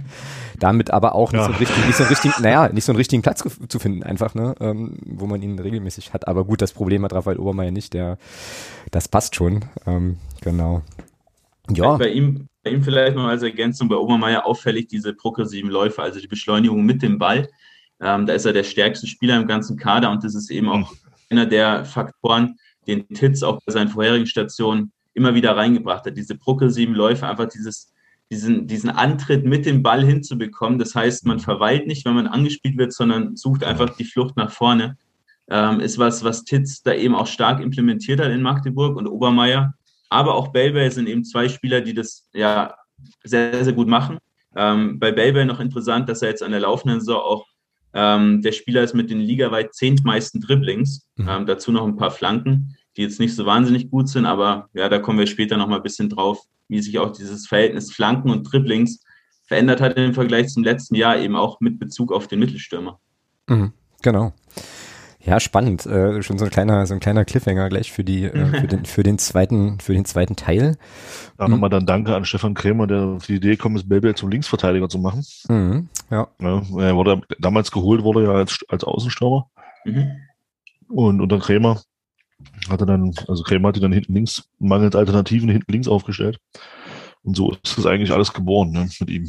[0.60, 1.46] damit aber auch nicht ja.
[1.46, 4.54] so richtig, nicht so richtig, naja, nicht so einen richtigen Platz zu finden, einfach, ne?
[4.60, 6.28] Ähm, wo man ihn regelmäßig hat.
[6.28, 8.16] Aber gut, das Problem hat Raphael Obermeier nicht, der
[8.92, 9.64] das passt schon.
[9.86, 10.82] Ähm, genau.
[11.68, 11.96] Ja.
[11.96, 16.20] Bei ihm, bei ihm vielleicht noch als Ergänzung bei Obermeier auffällig diese progressiven Läufe, also
[16.20, 17.48] die Beschleunigung mit dem Ball.
[18.00, 20.92] Ähm, da ist er der stärkste Spieler im ganzen Kader und das ist eben auch
[21.30, 26.16] einer der Faktoren, den Titz auch bei seinen vorherigen Stationen immer wieder reingebracht hat.
[26.16, 27.92] Diese progressiven Läufe, einfach dieses,
[28.30, 30.78] diesen, diesen Antritt mit dem Ball hinzubekommen.
[30.78, 34.50] Das heißt, man verweilt nicht, wenn man angespielt wird, sondern sucht einfach die Flucht nach
[34.50, 34.96] vorne.
[35.48, 39.74] Ähm, ist was, was Titz da eben auch stark implementiert hat in Magdeburg und Obermeier.
[40.08, 42.74] Aber auch Belbel sind eben zwei Spieler, die das ja
[43.24, 44.18] sehr, sehr gut machen.
[44.54, 47.46] Ähm, bei Belbel noch interessant, dass er jetzt an der laufenden Saison auch
[47.92, 51.08] ähm, der Spieler ist mit den ligaweit zehntmeisten Dribblings.
[51.16, 51.28] Mhm.
[51.28, 54.88] Ähm, dazu noch ein paar Flanken, die jetzt nicht so wahnsinnig gut sind, aber ja,
[54.88, 58.30] da kommen wir später noch mal ein bisschen drauf, wie sich auch dieses Verhältnis Flanken
[58.30, 59.02] und Dribblings
[59.44, 63.00] verändert hat im Vergleich zum letzten Jahr, eben auch mit Bezug auf den Mittelstürmer.
[63.48, 64.32] Mhm, genau.
[65.22, 65.84] Ja, spannend.
[65.84, 68.84] Äh, schon so ein kleiner, so ein kleiner Cliffhanger gleich für die, äh, für den,
[68.84, 70.78] für den zweiten, für den zweiten Teil.
[71.36, 71.52] Da mhm.
[71.52, 74.88] nochmal dann Danke an Stefan Krämer, der auf die Idee gekommen ist, Belbel zum Linksverteidiger
[74.88, 75.24] zu machen.
[75.48, 76.28] Mhm, ja.
[76.40, 76.62] ja.
[76.78, 79.50] Er wurde damals geholt wurde ja als, als Außenstürmer.
[79.84, 80.10] Mhm.
[80.88, 81.80] Und unter Krämer
[82.68, 86.38] hatte dann, also Krämer hatte dann hinten links mangels Alternativen hinten links aufgestellt.
[87.22, 89.28] Und so ist es eigentlich alles geboren ne, mit ihm.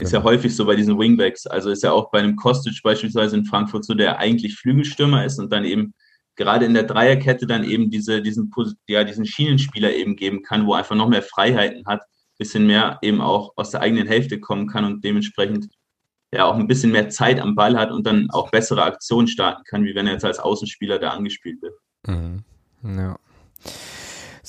[0.00, 1.46] Ist ja häufig so bei diesen Wingbacks.
[1.46, 5.38] Also ist ja auch bei einem Kostic beispielsweise in Frankfurt so, der eigentlich Flügelstürmer ist
[5.38, 5.94] und dann eben
[6.36, 8.50] gerade in der Dreierkette dann eben diese, diesen,
[8.88, 12.02] ja, diesen Schienenspieler eben geben kann, wo einfach noch mehr Freiheiten hat,
[12.38, 15.68] bisschen mehr eben auch aus der eigenen Hälfte kommen kann und dementsprechend
[16.32, 19.64] ja auch ein bisschen mehr Zeit am Ball hat und dann auch bessere Aktionen starten
[19.64, 21.74] kann, wie wenn er jetzt als Außenspieler da angespielt wird.
[22.06, 22.44] Mhm.
[22.82, 23.18] Ja.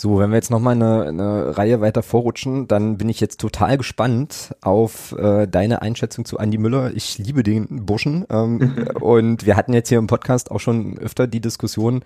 [0.02, 3.78] So, wenn wir jetzt nochmal eine, eine Reihe weiter vorrutschen, dann bin ich jetzt total
[3.78, 6.94] gespannt auf äh, deine Einschätzung zu Andy Müller.
[6.96, 11.28] Ich liebe den Burschen ähm, und wir hatten jetzt hier im Podcast auch schon öfter
[11.28, 12.06] die Diskussion,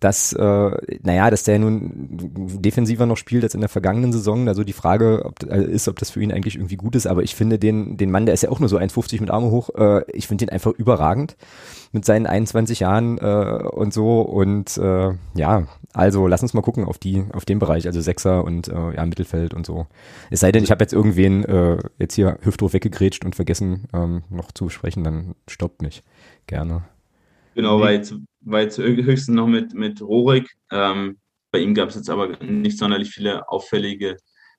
[0.00, 0.70] dass, äh,
[1.02, 2.08] naja, dass der nun
[2.62, 4.48] defensiver noch spielt als in der vergangenen Saison.
[4.48, 7.06] Also die Frage ob, also ist, ob das für ihn eigentlich irgendwie gut ist.
[7.06, 9.50] Aber ich finde den, den Mann, der ist ja auch nur so 1,50 mit Arme
[9.50, 11.36] hoch, äh, ich finde den einfach überragend
[11.92, 14.22] mit seinen 21 Jahren äh, und so.
[14.22, 18.44] Und äh, ja, also lass uns mal gucken auf die, auf den Bereich, also Sechser
[18.44, 19.86] und äh, ja, Mittelfeld und so.
[20.30, 24.22] Es sei denn, ich habe jetzt irgendwen äh, jetzt hier Hüfthof weggegrätscht und vergessen ähm,
[24.30, 26.02] noch zu besprechen, dann stoppt mich.
[26.46, 26.84] Gerne.
[27.54, 30.50] Genau, weil jetzt, weil jetzt höchstens noch mit, mit Rorik.
[30.70, 31.18] Ähm,
[31.52, 34.16] bei ihm gab es jetzt aber nicht sonderlich viele auffällige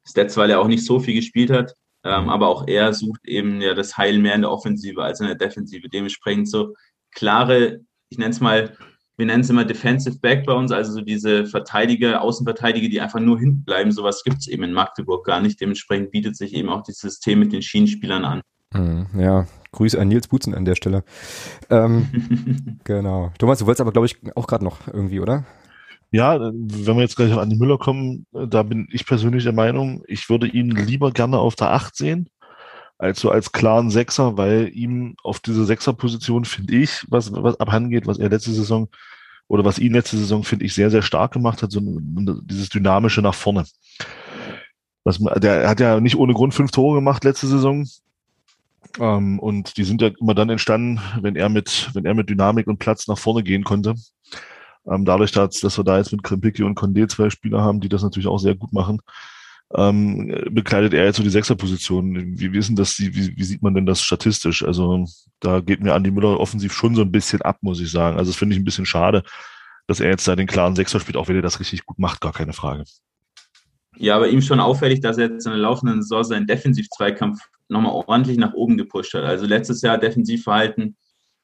[0.07, 1.73] Stats, weil er auch nicht so viel gespielt hat.
[2.03, 5.27] Ähm, aber auch er sucht eben ja das Heil mehr in der Offensive als in
[5.27, 5.87] der Defensive.
[5.87, 6.73] Dementsprechend so
[7.11, 8.75] klare, ich nenne es mal,
[9.17, 13.19] wir nennen es immer Defensive Back bei uns, also so diese Verteidiger, Außenverteidiger, die einfach
[13.19, 13.91] nur hinten bleiben.
[13.91, 15.61] Sowas gibt es eben in Magdeburg gar nicht.
[15.61, 18.41] Dementsprechend bietet sich eben auch dieses System mit den Schienenspielern an.
[18.73, 21.03] Mhm, ja, Grüße an Nils Butzen an der Stelle.
[21.69, 23.31] Ähm, genau.
[23.38, 25.45] Thomas, du wolltest aber, glaube ich, auch gerade noch irgendwie, oder?
[26.12, 30.03] Ja, wenn wir jetzt gleich an die Müller kommen, da bin ich persönlich der Meinung,
[30.07, 32.29] ich würde ihn lieber gerne auf der 8 sehen,
[32.97, 38.07] als so als klaren Sechser, weil ihm auf diese Sechser-Position, finde ich, was, was abhandengeht,
[38.07, 38.89] was er letzte Saison
[39.47, 43.21] oder was ihn letzte Saison, finde ich, sehr, sehr stark gemacht hat, so dieses Dynamische
[43.21, 43.65] nach vorne.
[45.05, 47.88] Was, der hat ja nicht ohne Grund fünf Tore gemacht letzte Saison.
[48.99, 52.67] Ähm, und die sind ja immer dann entstanden, wenn er mit, wenn er mit Dynamik
[52.67, 53.95] und Platz nach vorne gehen konnte.
[54.89, 57.89] Ähm, dadurch, dass, dass wir da jetzt mit Krempicki und Condé zwei Spieler haben, die
[57.89, 58.99] das natürlich auch sehr gut machen,
[59.75, 62.38] ähm, bekleidet er jetzt so die Sechserposition.
[62.38, 64.63] Wie, denn das, wie, wie sieht man denn das statistisch?
[64.63, 65.06] Also
[65.39, 68.17] da geht mir Andi Müller offensiv schon so ein bisschen ab, muss ich sagen.
[68.17, 69.23] Also das finde ich ein bisschen schade,
[69.88, 72.21] dass er jetzt da den klaren Sechser spielt, auch wenn er das richtig gut macht,
[72.21, 72.84] gar keine Frage.
[73.97, 77.39] Ja, aber ihm schon auffällig, dass er jetzt in der laufenden Saison seinen Defensiv-Zweikampf
[77.71, 79.23] nochmal ordentlich nach oben gepusht hat.
[79.23, 80.97] Also letztes Jahr Defensivverhalten,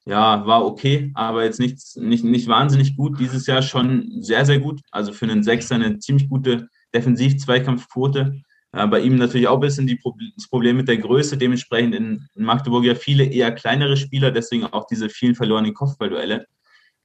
[0.04, 3.18] ja, war okay, aber jetzt nicht, nicht, nicht wahnsinnig gut.
[3.18, 4.80] Dieses Jahr schon sehr, sehr gut.
[4.90, 8.40] Also für einen Sechser eine ziemlich gute Defensiv-Zweikampfquote.
[8.72, 9.98] Äh, bei ihm natürlich auch ein bisschen die,
[10.36, 11.36] das Problem mit der Größe.
[11.36, 16.46] Dementsprechend in, in, Magdeburg ja viele eher kleinere Spieler, deswegen auch diese vielen verlorenen Kopfballduelle.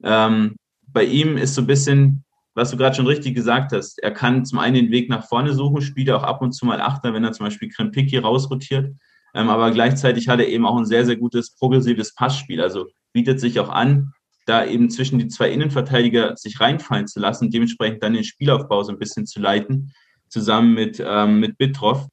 [0.03, 0.55] Ähm,
[0.88, 2.23] bei ihm ist so ein bisschen
[2.55, 5.53] was du gerade schon richtig gesagt hast, er kann zum einen den Weg nach vorne
[5.53, 8.93] suchen, spielt auch ab und zu mal Achter, wenn er zum Beispiel Krempicki rausrotiert.
[9.33, 12.61] Ähm, aber gleichzeitig hat er eben auch ein sehr, sehr gutes progressives Passspiel.
[12.61, 14.13] Also bietet sich auch an,
[14.45, 18.91] da eben zwischen die zwei Innenverteidiger sich reinfallen zu lassen, dementsprechend dann den Spielaufbau so
[18.91, 19.93] ein bisschen zu leiten,
[20.27, 22.07] zusammen mit, ähm, mit Bitroff.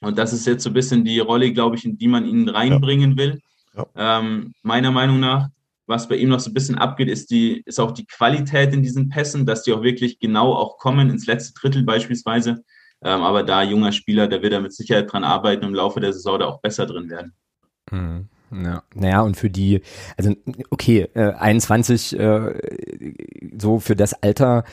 [0.00, 2.48] Und das ist jetzt so ein bisschen die Rolle, glaube ich, in die man ihn
[2.48, 3.40] reinbringen will.
[3.74, 3.86] Ja.
[4.20, 5.48] Ähm, meiner Meinung nach
[5.86, 8.82] was bei ihm noch so ein bisschen abgeht, ist, die, ist auch die Qualität in
[8.82, 12.64] diesen Pässen, dass die auch wirklich genau auch kommen, ins letzte Drittel beispielsweise.
[13.04, 16.00] Ähm, aber da junger Spieler, der wird da mit Sicherheit dran arbeiten und im Laufe
[16.00, 17.34] der Saison da auch besser drin werden.
[17.90, 18.28] Mhm.
[18.62, 19.80] Ja, naja, und für die,
[20.16, 20.32] also
[20.70, 22.54] okay, äh, 21, äh,
[23.58, 24.64] so für das Alter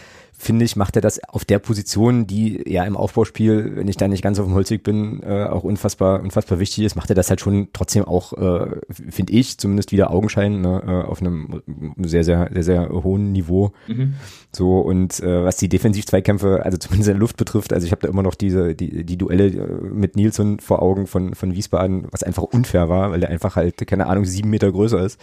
[0.42, 4.08] finde ich, macht er das auf der Position, die ja im Aufbauspiel, wenn ich da
[4.08, 7.30] nicht ganz auf dem Holzweg bin, äh, auch unfassbar, unfassbar wichtig ist, macht er das
[7.30, 11.62] halt schon trotzdem auch, äh, finde ich, zumindest wieder Augenschein, ne, äh, auf einem
[11.98, 13.72] sehr, sehr, sehr, sehr hohen Niveau.
[13.88, 14.16] Mhm.
[14.52, 18.02] So, und äh, was die Defensiv-Zweikämpfe, also zumindest in der Luft betrifft, also ich habe
[18.02, 22.08] da immer noch diese, die, die Duelle äh, mit Nilsson vor Augen von, von Wiesbaden,
[22.10, 25.20] was einfach unfair war, weil der einfach halt, keine Ahnung, sieben Meter größer ist.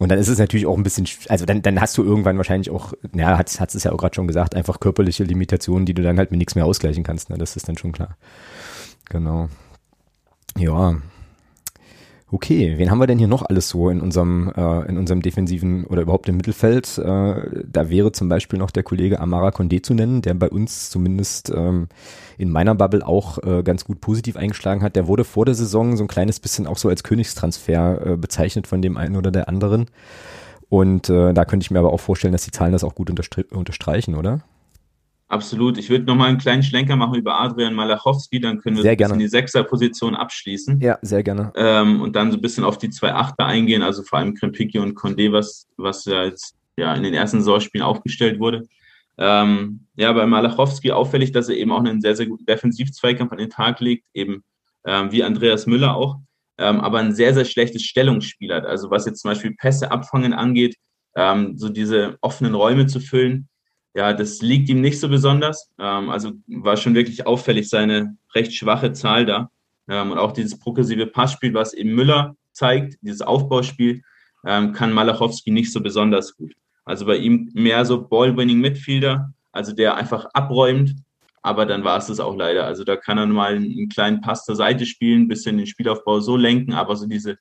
[0.00, 2.70] Und dann ist es natürlich auch ein bisschen, also dann, dann hast du irgendwann wahrscheinlich
[2.70, 6.18] auch, ja, hat es ja auch gerade schon gesagt, einfach körperliche Limitationen, die du dann
[6.18, 7.30] halt mit nichts mehr ausgleichen kannst.
[7.30, 7.38] Ne?
[7.38, 8.16] Das ist dann schon klar.
[9.10, 9.48] Genau.
[10.56, 10.96] Ja.
[12.30, 15.84] Okay, wen haben wir denn hier noch alles so in unserem, äh, in unserem defensiven
[15.84, 16.98] oder überhaupt im Mittelfeld?
[16.98, 20.90] Äh, da wäre zum Beispiel noch der Kollege Amara Condé zu nennen, der bei uns
[20.90, 21.86] zumindest ähm,
[22.36, 24.96] in meiner Bubble auch äh, ganz gut positiv eingeschlagen hat.
[24.96, 28.66] Der wurde vor der Saison so ein kleines bisschen auch so als Königstransfer äh, bezeichnet
[28.66, 29.86] von dem einen oder der anderen.
[30.74, 33.08] Und äh, da könnte ich mir aber auch vorstellen, dass die Zahlen das auch gut
[33.08, 34.40] unterstreichen, oder?
[35.28, 35.78] Absolut.
[35.78, 39.16] Ich würde nochmal einen kleinen Schlenker machen über Adrian Malachowski, dann können wir sehr gerne.
[39.16, 40.80] die Sechser-Position abschließen.
[40.80, 41.52] Ja, sehr gerne.
[41.54, 44.80] Ähm, und dann so ein bisschen auf die zwei Achter eingehen, also vor allem Krempicki
[44.80, 48.64] und Condé, was, was ja jetzt ja in den ersten Saisonspielen aufgestellt wurde.
[49.16, 53.38] Ähm, ja, bei Malachowski auffällig, dass er eben auch einen sehr, sehr guten Defensiv-Zweikampf an
[53.38, 54.42] den Tag legt, eben
[54.84, 56.16] ähm, wie Andreas Müller auch,
[56.58, 58.64] ähm, aber ein sehr, sehr schlechtes Stellungsspiel hat.
[58.66, 60.76] Also was jetzt zum Beispiel Pässe abfangen angeht,
[61.16, 63.48] ähm, so diese offenen Räume zu füllen,
[63.94, 65.70] ja, das liegt ihm nicht so besonders.
[65.78, 69.50] Ähm, also war schon wirklich auffällig seine recht schwache Zahl da.
[69.88, 74.02] Ähm, und auch dieses progressive Passspiel, was eben Müller zeigt, dieses Aufbauspiel,
[74.44, 76.54] ähm, kann Malachowski nicht so besonders gut.
[76.84, 80.96] Also bei ihm mehr so Ball-Winning Midfielder, also der einfach abräumt,
[81.44, 82.64] aber dann war es das auch leider.
[82.64, 86.20] Also da kann er mal einen kleinen Pass zur Seite spielen, ein bisschen den Spielaufbau
[86.20, 87.36] so lenken, aber so diese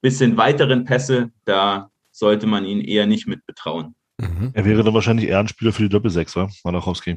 [0.00, 3.94] bisschen weiteren Pässe, da sollte man ihn eher nicht mit betrauen.
[4.18, 4.52] Mhm.
[4.54, 6.50] Er wäre dann wahrscheinlich eher ein Spieler für die Doppelsechs, oder?
[6.64, 7.16] Malachowski.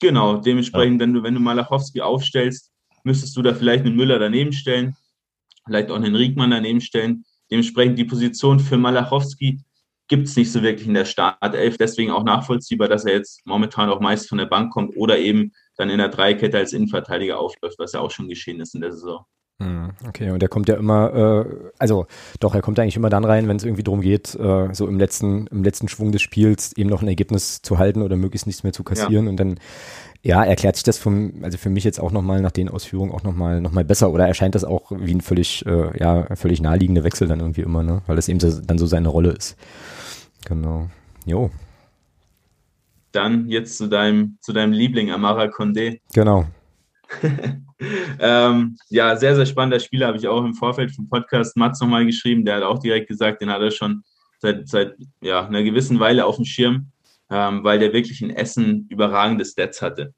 [0.00, 1.06] Genau, dementsprechend, ja.
[1.06, 2.72] wenn du, wenn du Malachowski aufstellst,
[3.04, 4.96] müsstest du da vielleicht einen Müller daneben stellen,
[5.66, 7.24] vielleicht auch einen Riegmann daneben stellen.
[7.48, 9.60] Dementsprechend die Position für Malachowski
[10.08, 11.76] gibt es nicht so wirklich in der Startelf.
[11.78, 15.52] Deswegen auch nachvollziehbar, dass er jetzt momentan auch meist von der Bank kommt oder eben
[15.76, 18.92] dann in der Dreikette als Innenverteidiger aufläuft, was ja auch schon geschehen ist in der
[18.92, 19.24] Saison.
[19.58, 22.06] Hm, okay, und der kommt ja immer, äh, also
[22.40, 24.98] doch, er kommt eigentlich immer dann rein, wenn es irgendwie darum geht, äh, so im
[24.98, 28.64] letzten, im letzten Schwung des Spiels eben noch ein Ergebnis zu halten oder möglichst nichts
[28.64, 29.24] mehr zu kassieren.
[29.24, 29.30] Ja.
[29.30, 29.58] Und dann,
[30.22, 33.22] ja, erklärt sich das vom, also für mich jetzt auch nochmal nach den Ausführungen auch
[33.22, 37.04] nochmal noch mal besser oder erscheint das auch wie ein völlig, äh, ja, völlig naheliegender
[37.04, 38.02] Wechsel dann irgendwie immer, ne?
[38.06, 39.56] Weil das eben so, dann so seine Rolle ist.
[40.44, 40.90] Genau.
[41.24, 41.50] Jo.
[43.16, 46.00] Dann jetzt zu deinem, zu deinem Liebling, Amara Condé.
[46.12, 46.46] Genau.
[48.18, 52.04] ähm, ja, sehr, sehr spannender Spieler, habe ich auch im Vorfeld vom Podcast Mats nochmal
[52.04, 52.44] geschrieben.
[52.44, 54.02] Der hat auch direkt gesagt, den hat er schon
[54.38, 56.90] seit, seit ja, einer gewissen Weile auf dem Schirm,
[57.30, 60.12] ähm, weil der wirklich in Essen überragende Stats hatte.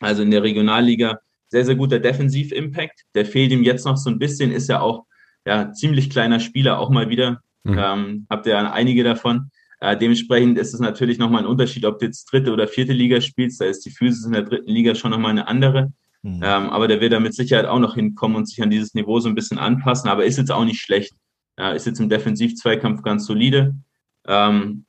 [0.00, 3.04] Also in der Regionalliga sehr, sehr guter Defensiv-Impact.
[3.14, 5.06] Der fehlt ihm jetzt noch so ein bisschen, ist ja auch
[5.46, 7.40] ja, ziemlich kleiner Spieler, auch mal wieder.
[7.64, 7.78] Mhm.
[7.78, 9.50] Ähm, habt ihr einige davon.
[9.82, 13.20] Äh, dementsprechend ist es natürlich nochmal ein Unterschied, ob du jetzt dritte oder vierte Liga
[13.20, 13.60] spielst.
[13.60, 15.92] Da ist die Physis in der dritten Liga schon nochmal eine andere.
[16.22, 16.40] Mhm.
[16.40, 19.18] Ähm, aber der wird da mit Sicherheit auch noch hinkommen und sich an dieses Niveau
[19.18, 20.08] so ein bisschen anpassen.
[20.08, 21.12] Aber ist jetzt auch nicht schlecht.
[21.58, 23.74] Äh, ist jetzt im Defensiv-Zweikampf ganz solide
[24.28, 24.84] ähm,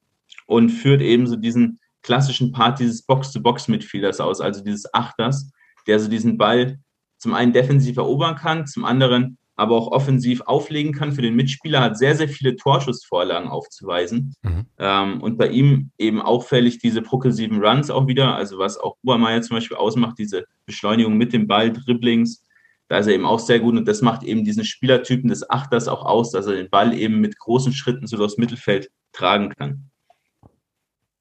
[0.45, 5.51] und führt eben so diesen klassischen Part dieses Box-to-Box-Midfielders aus, also dieses Achters,
[5.87, 6.77] der so diesen Ball
[7.17, 11.81] zum einen defensiv erobern kann, zum anderen aber auch offensiv auflegen kann für den Mitspieler,
[11.81, 14.35] hat sehr, sehr viele Torschussvorlagen aufzuweisen.
[14.41, 14.65] Mhm.
[14.79, 19.41] Ähm, und bei ihm eben auffällig diese progressiven Runs auch wieder, also was auch Obermeier
[19.41, 22.43] zum Beispiel ausmacht, diese Beschleunigung mit dem Ball, Dribblings,
[22.87, 25.87] da ist er eben auch sehr gut und das macht eben diesen Spielertypen des Achters
[25.87, 29.89] auch aus, dass er den Ball eben mit großen Schritten so durchs Mittelfeld tragen kann.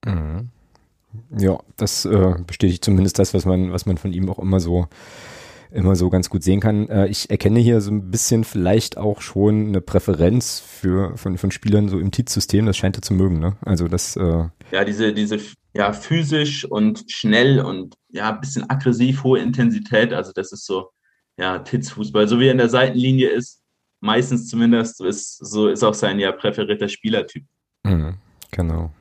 [0.05, 0.49] Mhm.
[1.37, 4.89] Ja, das äh, bestätigt zumindest das, was man, was man von ihm auch immer so
[5.73, 6.89] immer so ganz gut sehen kann.
[6.89, 11.51] Äh, ich erkenne hier so ein bisschen vielleicht auch schon eine Präferenz für von, von
[11.51, 13.57] Spielern so im Tietz-System, das scheint er zu mögen, ne?
[13.63, 15.39] Also das äh Ja, diese, diese
[15.75, 20.91] ja, physisch und schnell und ja, ein bisschen aggressiv, hohe Intensität, also das ist so,
[21.39, 23.63] ja, Titz-Fußball, so wie er in der Seitenlinie ist,
[24.01, 27.45] meistens zumindest, so ist, so ist auch sein ja präferierter Spielertyp.
[27.85, 28.17] Mhm,
[28.51, 28.93] genau.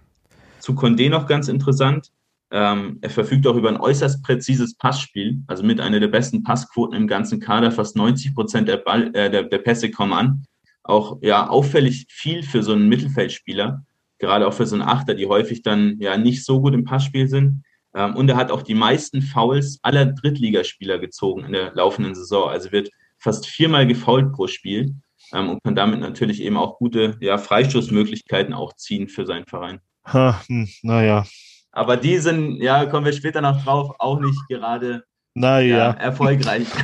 [0.59, 2.11] Zu Condé noch ganz interessant.
[2.51, 6.95] Ähm, er verfügt auch über ein äußerst präzises Passspiel, also mit einer der besten Passquoten
[6.95, 7.71] im ganzen Kader.
[7.71, 10.43] Fast 90 Prozent der, äh, der, der Pässe kommen an.
[10.83, 13.85] Auch ja auffällig viel für so einen Mittelfeldspieler,
[14.19, 17.27] gerade auch für so einen Achter, die häufig dann ja nicht so gut im Passspiel
[17.29, 17.63] sind.
[17.95, 22.49] Ähm, und er hat auch die meisten Fouls aller Drittligaspieler gezogen in der laufenden Saison.
[22.49, 24.95] Also wird fast viermal gefoult pro Spiel
[25.31, 29.79] ähm, und kann damit natürlich eben auch gute ja, Freistoßmöglichkeiten auch ziehen für seinen Verein.
[30.05, 31.25] Ha, hm, naja,
[31.71, 35.03] aber die sind, ja, kommen wir später noch drauf, auch nicht gerade
[35.33, 35.77] naja.
[35.77, 36.67] Ja, erfolgreich.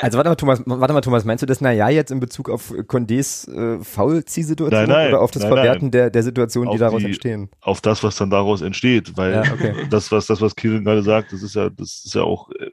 [0.00, 2.72] Also warte mal, Thomas, warte mal, Thomas, meinst du das naja jetzt in Bezug auf
[2.72, 5.90] Condés äh, Foulziehsituation oder auf das nein, Verwerten nein.
[5.92, 7.50] Der, der Situation, die daraus die, entstehen?
[7.60, 9.74] Auf das, was dann daraus entsteht, weil ja, okay.
[9.90, 12.70] das, was das, was Kirin gerade sagt, das ist ja, das ist ja auch äh,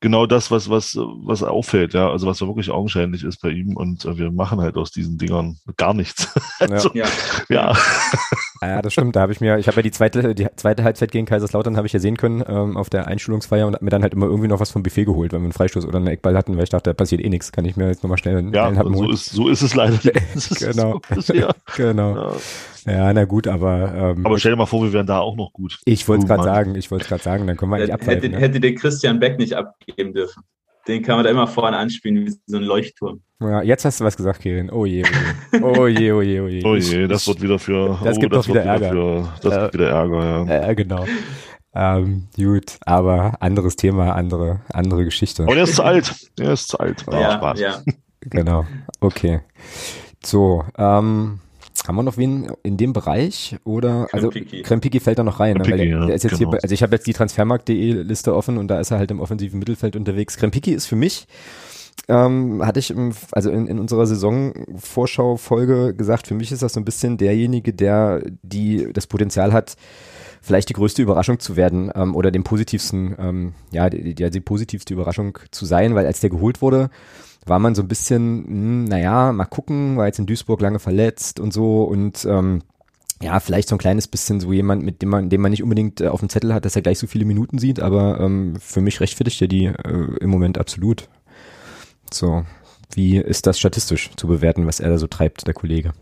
[0.00, 3.76] genau das, was, was, was auffällt, ja, also was ja wirklich augenscheinlich ist bei ihm
[3.76, 6.28] und äh, wir machen halt aus diesen Dingern gar nichts.
[6.58, 7.06] also, ja.
[7.48, 7.76] ja.
[8.62, 9.16] Ja, das stimmt.
[9.16, 11.86] Da habe ich mir, ich habe ja die zweite, die zweite Halbzeit gegen Kaiserslautern habe
[11.86, 14.48] ich ja sehen können ähm, auf der Einschulungsfeier und habe mir dann halt immer irgendwie
[14.48, 16.70] noch was vom Buffet geholt, wenn wir einen Freistoß oder einen Eckball hatten, weil ich
[16.70, 19.10] dachte, da passiert eh nichts, kann ich mir jetzt nochmal schnell einen ja, einen so
[19.10, 19.98] ist, so ist es leider.
[20.58, 21.00] genau.
[21.16, 21.32] So
[21.76, 22.16] genau.
[22.16, 22.32] Ja.
[22.86, 24.14] Ja, na gut, aber.
[24.16, 25.80] Ähm, aber stell dir mal vor, wir wären da auch noch gut.
[25.84, 28.22] Ich wollte es gerade sagen, ich wollte es gerade sagen, dann können wir eigentlich abhalten.
[28.22, 28.40] Hätte, ne?
[28.40, 30.42] hätte der Christian Beck nicht abgeben dürfen.
[30.88, 33.20] Den kann man da immer vorne anspielen, wie so ein Leuchtturm.
[33.40, 34.70] Ja, jetzt hast du was gesagt, Kirin.
[34.70, 35.04] Oh je,
[35.62, 36.64] oh je, oh je, oh je.
[36.64, 37.98] Oh je, das wird wieder für.
[38.02, 38.90] Das oh, gibt das doch wieder Ärger.
[38.90, 40.66] Für, das äh, gibt wieder Ärger, ja.
[40.66, 41.06] Ja, genau.
[41.72, 45.44] Ähm, gut, aber anderes Thema, andere, andere Geschichte.
[45.44, 46.12] Aber der ist zu alt.
[46.38, 47.04] Der ist zu alt.
[47.10, 47.82] Ja, ja.
[48.20, 48.66] Genau.
[49.00, 49.40] Okay.
[50.24, 51.40] So, ähm,
[51.86, 53.56] Haben wir noch wen in dem Bereich?
[53.64, 54.56] Oder Krempiki.
[54.56, 55.54] also Krempiki fällt da noch rein.
[55.54, 55.98] Krempiki, ne?
[55.98, 56.52] der, der ist jetzt genau.
[56.52, 59.20] hier, also ich habe jetzt die Transfermarkt.de Liste offen und da ist er halt im
[59.20, 60.36] offensiven Mittelfeld unterwegs.
[60.36, 61.26] Krempiki ist für mich
[62.08, 66.80] ähm, hatte ich im, also in, in unserer Saisonvorschau-Folge gesagt, für mich ist das so
[66.80, 69.76] ein bisschen derjenige, der die das Potenzial hat,
[70.42, 74.40] vielleicht die größte Überraschung zu werden ähm, oder den positivsten, ähm, ja, die, die, die
[74.40, 76.90] positivste Überraschung zu sein, weil als der geholt wurde,
[77.46, 80.78] war man so ein bisschen, mh, hm, naja, mal gucken, war jetzt in Duisburg lange
[80.78, 82.62] verletzt und so und ähm,
[83.22, 86.00] ja, vielleicht so ein kleines bisschen so jemand, mit dem man, dem man nicht unbedingt
[86.00, 88.80] äh, auf dem Zettel hat, dass er gleich so viele Minuten sieht, aber ähm, für
[88.80, 91.08] mich rechtfertigt er die äh, im Moment absolut.
[92.12, 92.44] So,
[92.94, 95.92] wie ist das statistisch zu bewerten, was er da so treibt, der Kollege?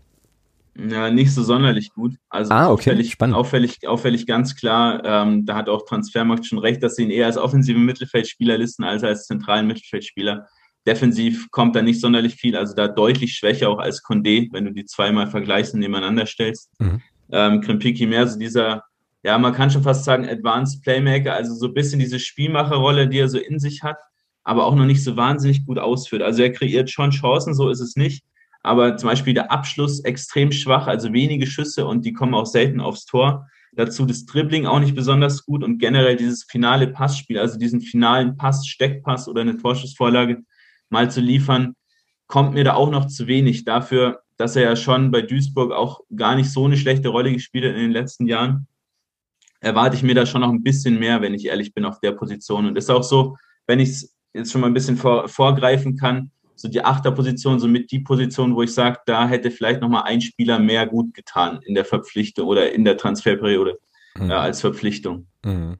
[0.77, 2.15] Ja, nicht so sonderlich gut.
[2.29, 2.91] Also ah, okay.
[2.91, 3.35] auffällig, Spannend.
[3.35, 7.25] auffällig, auffällig ganz klar, ähm, da hat auch Transfermarkt schon recht, dass sie ihn eher
[7.25, 10.47] als offensiven Mittelfeldspieler listen als als zentralen Mittelfeldspieler.
[10.87, 14.71] Defensiv kommt da nicht sonderlich viel, also da deutlich schwächer auch als Condé, wenn du
[14.71, 16.69] die zweimal vergleichst und nebeneinander stellst.
[16.79, 17.01] Mhm.
[17.31, 18.83] Ähm, Krempiki mehr so dieser,
[19.23, 23.19] ja, man kann schon fast sagen, Advanced Playmaker, also so ein bisschen diese Spielmacherrolle, die
[23.19, 23.97] er so in sich hat,
[24.43, 26.21] aber auch noch nicht so wahnsinnig gut ausführt.
[26.21, 28.23] Also er kreiert schon Chancen, so ist es nicht.
[28.61, 32.81] Aber zum Beispiel der Abschluss extrem schwach, also wenige Schüsse und die kommen auch selten
[32.81, 33.47] aufs Tor.
[33.73, 38.35] Dazu das Dribbling auch nicht besonders gut und generell dieses finale Passspiel, also diesen finalen
[38.35, 40.43] Pass, Steckpass oder eine Torschussvorlage
[40.89, 41.75] mal zu liefern,
[42.27, 43.65] kommt mir da auch noch zu wenig.
[43.65, 47.65] Dafür, dass er ja schon bei Duisburg auch gar nicht so eine schlechte Rolle gespielt
[47.65, 48.67] hat in den letzten Jahren,
[49.59, 52.13] erwarte ich mir da schon noch ein bisschen mehr, wenn ich ehrlich bin, auf der
[52.13, 52.65] Position.
[52.65, 53.35] Und ist auch so,
[53.67, 57.91] wenn ich es jetzt schon mal ein bisschen vor, vorgreifen kann, so die Achterposition, somit
[57.91, 61.73] die Position, wo ich sage, da hätte vielleicht nochmal ein Spieler mehr gut getan in
[61.73, 63.79] der Verpflichtung oder in der Transferperiode
[64.15, 64.29] mhm.
[64.29, 65.27] äh, als Verpflichtung.
[65.43, 65.77] Mhm.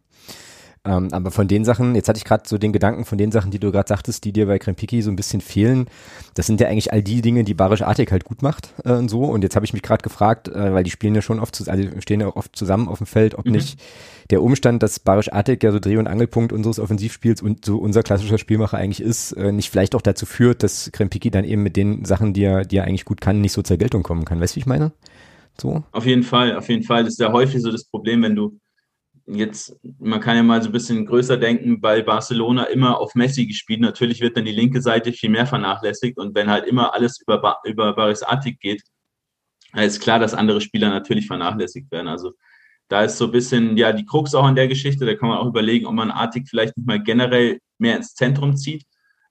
[0.90, 3.52] Ähm, aber von den Sachen, jetzt hatte ich gerade so den Gedanken von den Sachen,
[3.52, 5.86] die du gerade sagtest, die dir bei Krempiki so ein bisschen fehlen.
[6.34, 9.08] Das sind ja eigentlich all die Dinge, die Barisch Artik halt gut macht äh, und
[9.08, 9.24] so.
[9.26, 11.84] Und jetzt habe ich mich gerade gefragt, äh, weil die spielen ja schon oft, also
[12.00, 13.52] stehen ja auch oft zusammen auf dem Feld, ob mhm.
[13.52, 13.80] nicht
[14.32, 18.02] der Umstand, dass Barisch Artik ja so Dreh- und Angelpunkt unseres Offensivspiels und so unser
[18.02, 21.76] klassischer Spielmacher eigentlich ist, äh, nicht vielleicht auch dazu führt, dass Krempiki dann eben mit
[21.76, 24.42] den Sachen, die er, die er eigentlich gut kann, nicht so zur Geltung kommen kann.
[24.42, 24.92] Weißt du, wie ich meine?
[25.62, 25.84] So?
[25.92, 27.04] Auf jeden Fall, auf jeden Fall.
[27.04, 28.58] Das ist ja häufig so das Problem, wenn du
[29.30, 33.46] jetzt, man kann ja mal so ein bisschen größer denken, bei Barcelona immer auf Messi
[33.46, 33.82] gespielt.
[33.82, 37.60] Natürlich wird dann die linke Seite viel mehr vernachlässigt und wenn halt immer alles über,
[37.64, 38.82] über Baris Artik geht,
[39.76, 42.08] ist klar, dass andere Spieler natürlich vernachlässigt werden.
[42.08, 42.34] Also
[42.88, 45.06] da ist so ein bisschen, ja, die Krux auch an der Geschichte.
[45.06, 48.58] Da kann man auch überlegen, ob man Artik vielleicht nicht mal generell mehr ins Zentrum
[48.58, 48.84] zieht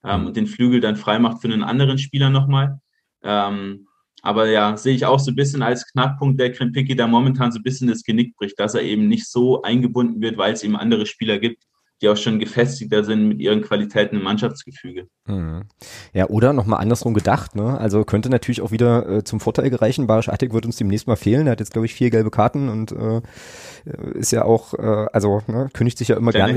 [0.05, 2.79] ähm, und den Flügel dann freimacht für einen anderen Spieler nochmal.
[3.21, 3.88] Ähm,
[4.21, 7.59] aber ja, sehe ich auch so ein bisschen als Knackpunkt, der Krempicki da momentan so
[7.59, 10.75] ein bisschen das Genick bricht, dass er eben nicht so eingebunden wird, weil es eben
[10.75, 11.63] andere Spieler gibt,
[12.01, 15.07] die auch schon gefestigter sind mit ihren Qualitäten im Mannschaftsgefüge.
[15.25, 15.63] Mhm.
[16.13, 17.77] Ja, oder nochmal andersrum gedacht, ne?
[17.77, 20.07] Also könnte natürlich auch wieder äh, zum Vorteil gereichen.
[20.07, 21.47] Barisch Attic wird uns demnächst mal fehlen.
[21.47, 23.21] Er hat jetzt, glaube ich, vier gelbe Karten und äh,
[24.13, 26.53] ist ja auch, äh, also ne, kündigt sich ja immer gerne.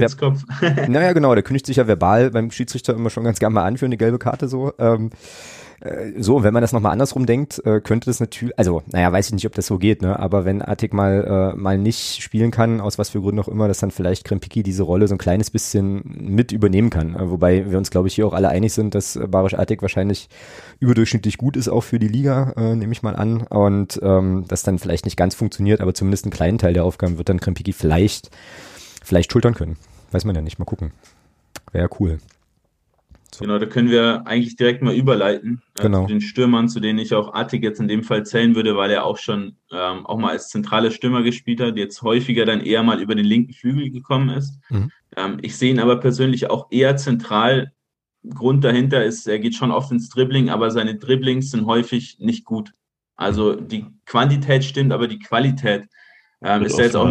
[0.89, 3.79] naja, genau, der kündigt sich ja verbal beim Schiedsrichter immer schon ganz gerne mal an
[3.79, 4.73] für eine gelbe Karte so.
[4.79, 5.11] Ähm,
[5.83, 9.27] äh, so, wenn man das nochmal andersrum denkt, äh, könnte das natürlich, also, naja, weiß
[9.27, 10.19] ich nicht, ob das so geht, ne?
[10.19, 13.67] Aber wenn Artik mal, äh, mal nicht spielen kann, aus was für Gründen auch immer,
[13.67, 17.17] dass dann vielleicht Krempiki diese Rolle so ein kleines bisschen mit übernehmen kann.
[17.17, 19.83] Äh, wobei wir uns, glaube ich, hier auch alle einig sind, dass äh, Barisch Artik
[19.83, 20.29] wahrscheinlich
[20.79, 23.43] überdurchschnittlich gut ist, auch für die Liga, äh, nehme ich mal an.
[23.49, 27.19] Und ähm, das dann vielleicht nicht ganz funktioniert, aber zumindest einen kleinen Teil der Aufgaben
[27.19, 28.31] wird dann Krempiki vielleicht,
[29.03, 29.77] vielleicht schultern können.
[30.13, 30.93] Weiß man ja nicht, mal gucken.
[31.73, 32.19] Wäre cool.
[33.35, 33.45] So.
[33.45, 36.03] Genau, da können wir eigentlich direkt mal überleiten äh, genau.
[36.03, 38.91] zu den Stürmern, zu denen ich auch Artig jetzt in dem Fall zählen würde, weil
[38.91, 42.83] er auch schon ähm, auch mal als zentraler Stürmer gespielt hat, jetzt häufiger dann eher
[42.83, 44.59] mal über den linken Flügel gekommen ist.
[44.69, 44.91] Mhm.
[45.17, 47.73] Ähm, ich sehe ihn aber persönlich auch eher zentral.
[48.29, 52.45] Grund dahinter ist, er geht schon oft ins Dribbling, aber seine Dribblings sind häufig nicht
[52.45, 52.73] gut.
[53.17, 55.87] Also die Quantität stimmt, aber die Qualität
[56.43, 57.09] ähm, ist, jetzt auch,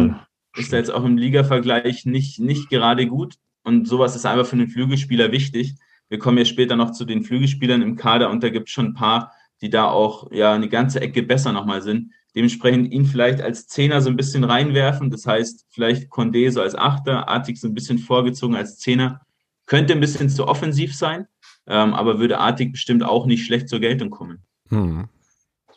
[0.56, 3.34] ist jetzt auch im Liga-Vergleich nicht, nicht gerade gut.
[3.64, 5.74] Und sowas ist einfach für einen Flügelspieler wichtig.
[6.12, 8.88] Wir kommen ja später noch zu den Flügelspielern im Kader und da gibt es schon
[8.88, 9.32] ein paar,
[9.62, 12.12] die da auch ja eine ganze Ecke besser nochmal sind.
[12.34, 15.10] Dementsprechend ihn vielleicht als Zehner so ein bisschen reinwerfen.
[15.10, 19.22] Das heißt, vielleicht Condé so als Achter, Artig so ein bisschen vorgezogen als Zehner.
[19.64, 21.28] Könnte ein bisschen zu offensiv sein,
[21.66, 24.42] ähm, aber würde Artig bestimmt auch nicht schlecht zur Geltung kommen.
[24.68, 25.08] Hm.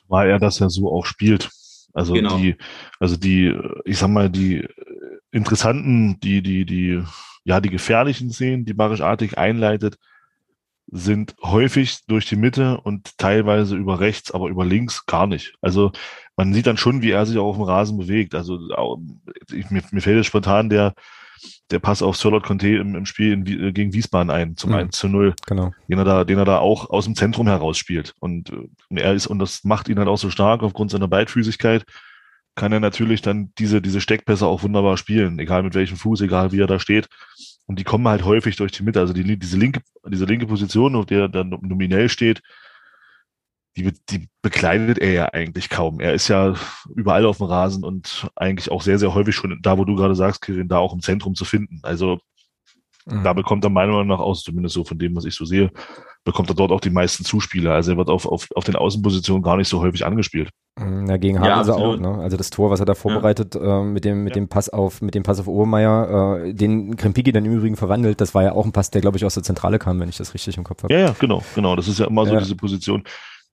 [0.09, 1.49] Weil er das ja so auch spielt.
[1.93, 2.38] Also genau.
[2.38, 2.57] die,
[2.99, 4.67] also die, ich sag mal, die
[5.31, 7.01] interessanten, die, die, die,
[7.45, 9.97] ja, die gefährlichen Szenen, die Barisch Artig einleitet,
[10.96, 15.56] sind häufig durch die Mitte und teilweise über rechts, aber über links gar nicht.
[15.62, 15.91] Also
[16.38, 18.34] man sieht dann schon, wie er sich auch auf dem Rasen bewegt.
[18.34, 18.60] Also
[19.52, 20.93] ich, mir, mir fällt jetzt spontan der,
[21.70, 24.78] der Pass auf Sörlot Conte im, im Spiel in, gegen Wiesbaden ein, zum mhm.
[24.78, 25.36] 1 zu 0.
[25.48, 25.72] Genau.
[25.89, 28.14] Den er da, den er da auch aus dem Zentrum heraus spielt.
[28.20, 31.86] Und äh, er ist, und das macht ihn halt auch so stark aufgrund seiner Beidfüßigkeit,
[32.56, 36.54] kann er natürlich dann diese, diese Steckpässe auch wunderbar spielen, egal mit welchem Fuß, egal
[36.54, 37.10] wie er da steht.
[37.68, 38.99] Und die kommen halt häufig durch die Mitte.
[38.99, 42.41] Also die, diese linke, diese linke Position, auf der er dann nominell steht,
[43.76, 45.99] die, die bekleidet er ja eigentlich kaum.
[45.99, 46.55] Er ist ja
[46.95, 50.16] überall auf dem Rasen und eigentlich auch sehr, sehr häufig schon da, wo du gerade
[50.16, 51.80] sagst, Kirin, da auch im Zentrum zu finden.
[51.84, 52.20] Also
[53.06, 53.24] mhm.
[53.24, 55.72] da bekommt er meiner Meinung nach aus, zumindest so von dem, was ich so sehe,
[56.24, 57.74] bekommt er dort auch die meisten Zuspieler.
[57.74, 60.49] Also er wird auf, auf, auf den Außenpositionen gar nicht so häufig angespielt.
[60.80, 62.18] Mhm, dagegen haben ja, sie auch, ne?
[62.20, 63.82] Also das Tor, was er da vorbereitet ja.
[63.82, 64.41] äh, mit dem mit ja.
[64.41, 68.20] dem Pass auf mit dem Pass auf Obermeier, äh, den Krempiki dann im Übrigen verwandelt,
[68.20, 70.18] das war ja auch ein Pass, der glaube ich aus der Zentrale kam, wenn ich
[70.18, 70.93] das richtig im Kopf habe.
[70.93, 71.76] Ja, ja, genau, genau.
[71.76, 73.03] Das ist ja immer so diese Position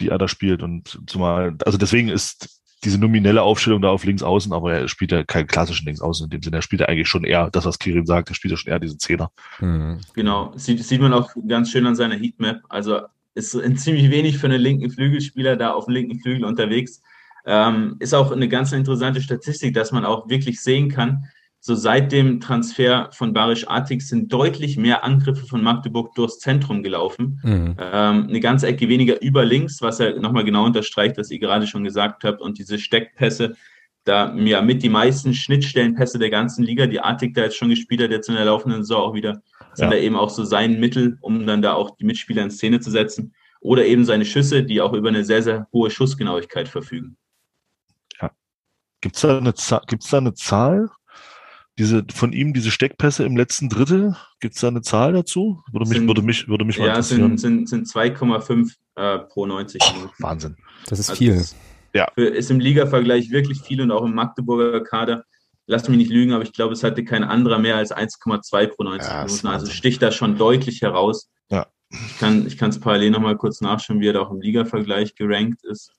[0.02, 0.62] die er da spielt.
[0.62, 5.12] Und zumal, also deswegen ist diese nominelle Aufstellung da auf links außen, aber er spielt
[5.12, 6.56] ja keinen klassischen links außen in dem Sinne.
[6.56, 8.80] Er spielt ja eigentlich schon eher das, was Kirin sagt, er spielt ja schon eher
[8.80, 9.30] diesen Zehner.
[9.60, 10.00] Mhm.
[10.14, 12.60] Genau, sieht, sieht man auch ganz schön an seiner Heatmap.
[12.68, 13.02] Also
[13.34, 17.02] ist ein ziemlich wenig für einen linken Flügelspieler da auf dem linken Flügel unterwegs.
[17.46, 21.24] Ähm, ist auch eine ganz interessante Statistik, dass man auch wirklich sehen kann,
[21.64, 26.82] so seit dem Transfer von Barisch Artig sind deutlich mehr Angriffe von Magdeburg durchs Zentrum
[26.82, 27.38] gelaufen.
[27.44, 27.76] Mhm.
[27.78, 31.68] Ähm, eine ganze Ecke weniger über links, was ja nochmal genau unterstreicht, was ihr gerade
[31.68, 32.40] schon gesagt habt.
[32.40, 33.54] Und diese Steckpässe,
[34.02, 38.02] da ja mit die meisten Schnittstellenpässe der ganzen Liga, die Artig da jetzt schon gespielt
[38.02, 39.40] hat, jetzt in der laufenden Saison auch wieder,
[39.74, 39.90] sind ja.
[39.90, 42.90] da eben auch so sein Mittel, um dann da auch die Mitspieler in Szene zu
[42.90, 43.34] setzen.
[43.60, 47.16] Oder eben seine Schüsse, die auch über eine sehr, sehr hohe Schussgenauigkeit verfügen.
[48.20, 48.32] Ja.
[49.00, 50.90] Gibt es da, da eine Zahl,
[51.82, 55.64] diese, von ihm diese Steckpässe im letzten Drittel, gibt es da eine Zahl dazu?
[55.72, 57.36] Würde mich, sind, würde mich, würde mich mal ja, interessieren.
[57.36, 60.14] sind, sind, sind 2,5 äh, pro 90 Minuten.
[60.20, 60.56] Wahnsinn.
[60.86, 61.32] Das ist also viel.
[61.32, 61.56] Ist,
[61.92, 62.06] ja.
[62.14, 65.24] Für, ist im Liga-Vergleich wirklich viel und auch im Magdeburger Kader.
[65.66, 68.84] Lass mich nicht lügen, aber ich glaube, es hatte kein anderer mehr als 1,2 pro
[68.84, 69.46] 90 ja, Minuten.
[69.48, 71.30] Also sticht da schon deutlich heraus.
[71.50, 71.66] Ja.
[71.90, 75.92] Ich kann es parallel nochmal kurz nachschauen, wie er da auch im Liga-Vergleich gerankt ist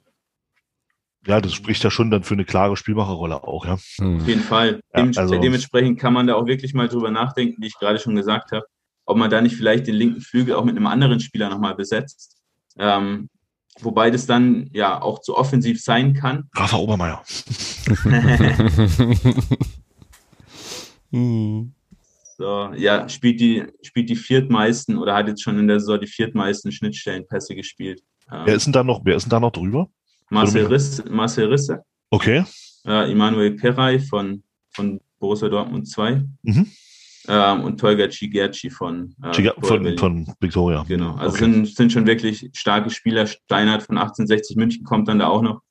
[1.26, 3.78] ja, das spricht ja schon dann für eine klare Spielmacherrolle auch, ja.
[3.98, 4.22] Hm.
[4.22, 4.82] Auf jeden Fall.
[4.96, 8.16] Ja, also, dementsprechend kann man da auch wirklich mal drüber nachdenken, wie ich gerade schon
[8.16, 8.66] gesagt habe,
[9.06, 12.42] ob man da nicht vielleicht den linken Flügel auch mit einem anderen Spieler nochmal besetzt.
[12.78, 13.30] Ähm,
[13.80, 16.50] wobei das dann ja auch zu offensiv sein kann.
[16.56, 17.24] Rafa Obermeier.
[22.38, 26.08] so, ja, spielt die, spielt die viertmeisten oder hat jetzt schon in der Saison die
[26.08, 28.02] viertmeisten Schnittstellenpässe gespielt.
[28.30, 29.88] wer ist denn da noch, wer ist denn da noch drüber?
[30.34, 31.84] Marcel, Riss, Marcel Risse.
[32.10, 32.44] Okay.
[32.86, 36.24] Äh, Immanuel Peray von, von Borussia Dortmund 2.
[36.44, 36.68] Mhm.
[37.26, 40.84] Ähm, und Tolga Cigerci von, äh, von, von Victoria.
[40.86, 41.46] Genau, also okay.
[41.46, 43.26] sind, sind schon wirklich starke Spieler.
[43.28, 45.62] Steinert von 1860 München kommt dann da auch noch.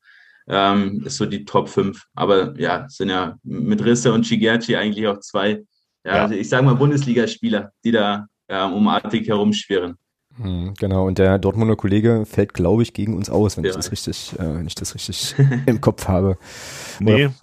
[0.47, 2.01] Ähm, ist so die Top 5.
[2.15, 5.63] Aber ja, sind ja mit Risse und Cigerci eigentlich auch zwei,
[6.05, 6.21] ja, ja.
[6.23, 9.95] Also ich sage mal Bundesligaspieler, die da ähm, um Artig herumschwirren.
[10.37, 13.69] Hm, genau, und der Dortmunder Kollege fällt, glaube ich, gegen uns aus, wenn ja.
[13.69, 16.37] ich das richtig, äh, wenn ich das richtig im Kopf habe.
[16.99, 17.33] nee, Oder,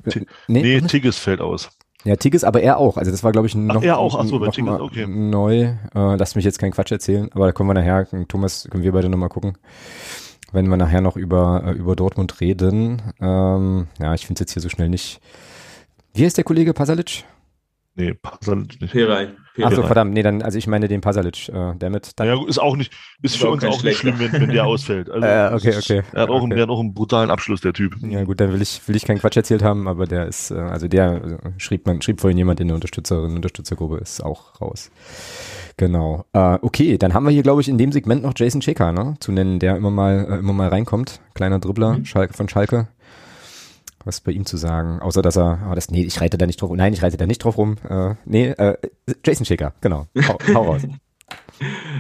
[0.48, 1.70] nee, nee Tigges fällt aus.
[2.04, 2.96] Ja, Tigges, aber er auch.
[2.96, 4.18] Also das war, glaube ich, noch, Ach, er auch.
[4.18, 5.06] Ach so, noch Tigges, okay.
[5.06, 5.74] neu.
[5.94, 8.92] Äh, lass mich jetzt keinen Quatsch erzählen, aber da kommen wir nachher, Thomas, können wir
[8.92, 9.58] beide nochmal gucken,
[10.50, 13.02] wenn wir nachher noch über, äh, über Dortmund reden.
[13.20, 15.20] Ähm, ja, ich finde es jetzt hier so schnell nicht.
[16.14, 17.24] Wie heißt der Kollege Pasalic?
[17.96, 18.92] Nee, Pasalic nicht.
[18.92, 19.30] Perai.
[19.62, 22.12] Achso, verdammt, nee, dann, also ich meine den Pasalic, äh, damit.
[22.16, 24.66] Dann ja, ist auch nicht, ist, ist für uns auch nicht schlimm, wenn, wenn der
[24.66, 25.08] ausfällt.
[25.20, 26.02] Also, äh, okay, okay.
[26.12, 26.54] Er hat, auch, okay.
[26.54, 27.96] Er hat auch einen brutalen Abschluss, der Typ.
[28.02, 30.54] Ja, gut, dann will ich, will ich keinen Quatsch erzählt haben, aber der ist, äh,
[30.54, 34.90] also der äh, schrieb man, schrieb vorhin jemand in der Unterstützerin, Unterstützergruppe, ist auch raus.
[35.76, 36.24] Genau.
[36.32, 39.14] Äh, okay, dann haben wir hier, glaube ich, in dem Segment noch Jason Checker, ne,
[39.20, 41.20] zu nennen, der immer mal, äh, immer mal reinkommt.
[41.34, 42.04] Kleiner Dribbler mhm.
[42.04, 42.88] Schalke, von Schalke
[44.04, 46.60] was bei ihm zu sagen, außer dass er, oh, das, nee, ich reite da nicht
[46.60, 47.76] drauf, nein, ich reite da nicht drauf rum.
[47.88, 48.76] Äh, nee, äh,
[49.24, 50.06] Jason Schicker, genau.
[50.26, 50.82] Hau, hau raus.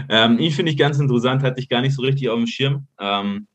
[0.08, 2.86] ähm, ihn finde ich ganz interessant, hatte ich gar nicht so richtig auf dem Schirm.
[2.98, 3.46] Ähm,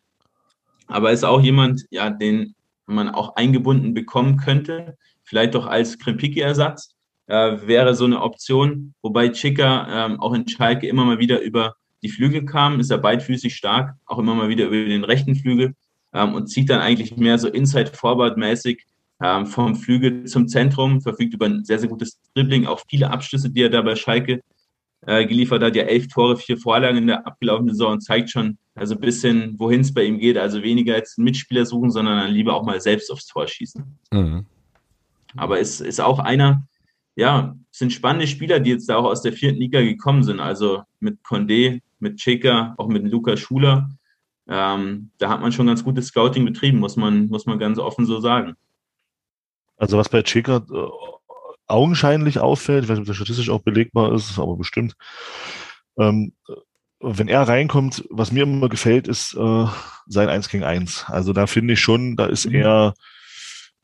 [0.87, 2.53] aber ist auch jemand, ja, den
[2.85, 6.95] man auch eingebunden bekommen könnte, vielleicht doch als Krempiki-Ersatz,
[7.27, 8.93] äh, wäre so eine Option.
[9.01, 12.99] Wobei Chica ähm, auch in Schalke immer mal wieder über die Flügel kam, ist er
[12.99, 15.73] beidfüßig stark, auch immer mal wieder über den rechten Flügel
[16.23, 18.85] und zieht dann eigentlich mehr so Inside-Forward-mäßig
[19.21, 23.49] ähm, vom Flügel zum Zentrum, verfügt über ein sehr, sehr gutes Dribbling, auch viele Abschlüsse,
[23.49, 24.41] die er da bei Schalke
[25.05, 25.75] äh, geliefert hat.
[25.75, 29.57] Ja, elf Tore, vier Vorlagen in der abgelaufenen Saison und zeigt schon also ein bisschen,
[29.57, 30.37] wohin es bei ihm geht.
[30.37, 33.83] Also weniger jetzt einen Mitspieler suchen, sondern dann lieber auch mal selbst aufs Tor schießen.
[34.11, 34.45] Mhm.
[35.37, 36.67] Aber ist, ist auch einer,
[37.15, 40.39] ja, sind spannende Spieler, die jetzt da auch aus der vierten Liga gekommen sind.
[40.39, 43.89] Also mit Condé, mit Cheka, auch mit Lukas Schuler
[44.47, 48.05] ähm, da hat man schon ganz gutes Scouting betrieben, muss man, muss man ganz offen
[48.05, 48.55] so sagen.
[49.77, 50.65] Also was bei Cheka
[51.67, 54.95] augenscheinlich auffällt, ich weiß nicht, ob das statistisch auch belegbar ist, aber bestimmt,
[55.97, 56.33] ähm,
[56.99, 59.65] wenn er reinkommt, was mir immer gefällt, ist äh,
[60.07, 61.05] sein 1 gegen 1.
[61.07, 62.55] Also da finde ich schon, da ist mhm.
[62.55, 62.93] er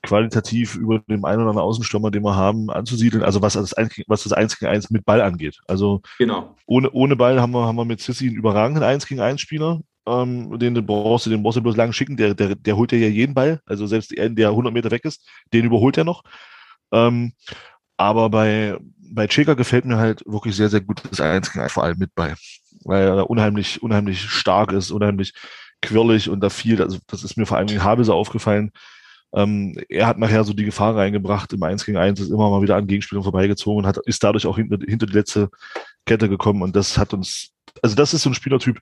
[0.04, 3.24] qualitativ über dem einen oder anderen Außenstürmer, den wir haben, anzusiedeln.
[3.24, 5.60] Also was das, 1, was das 1 gegen 1 mit Ball angeht.
[5.68, 6.56] Also genau.
[6.66, 9.82] ohne, ohne Ball haben wir, haben wir mit Sissi einen überragenden 1 gegen 1 Spieler.
[10.08, 12.92] Ähm, den, den brauchst du, den brauchst du bloß lang schicken, der, der, der holt
[12.92, 13.62] ja jeden Ball.
[13.66, 16.24] Also selbst der, der 100 Meter weg ist, den überholt er noch.
[16.92, 17.34] Ähm,
[17.98, 21.72] aber bei, bei Cheka gefällt mir halt wirklich sehr, sehr gut das 1 gegen 1,
[21.72, 22.36] vor allem mit Ball
[22.84, 25.34] weil er unheimlich, unheimlich stark ist, unheimlich
[25.82, 28.72] quirlig und da viel, also das ist mir vor allem in Habe so aufgefallen.
[29.34, 32.62] Ähm, er hat nachher so die Gefahr reingebracht, im 1 gegen 1 ist immer mal
[32.62, 35.50] wieder an Gegenspielern vorbeigezogen und hat, ist dadurch auch hinter, hinter die letzte
[36.06, 38.80] Kette gekommen und das hat uns, also das ist so ein Spielertyp,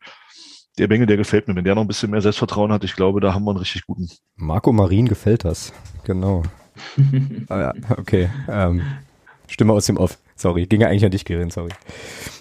[0.80, 1.55] der Bengel, der gefällt mir.
[1.55, 3.86] Wenn der noch ein bisschen mehr Selbstvertrauen hat, ich glaube, da haben wir einen richtig
[3.86, 4.09] guten.
[4.36, 5.73] Marco Marin gefällt das,
[6.03, 6.43] genau.
[7.49, 8.30] ah, ja, okay.
[8.47, 8.82] Ähm,
[9.47, 10.17] Stimme aus dem Off.
[10.36, 11.71] Sorry, ging ja eigentlich an dich, Gerin, sorry.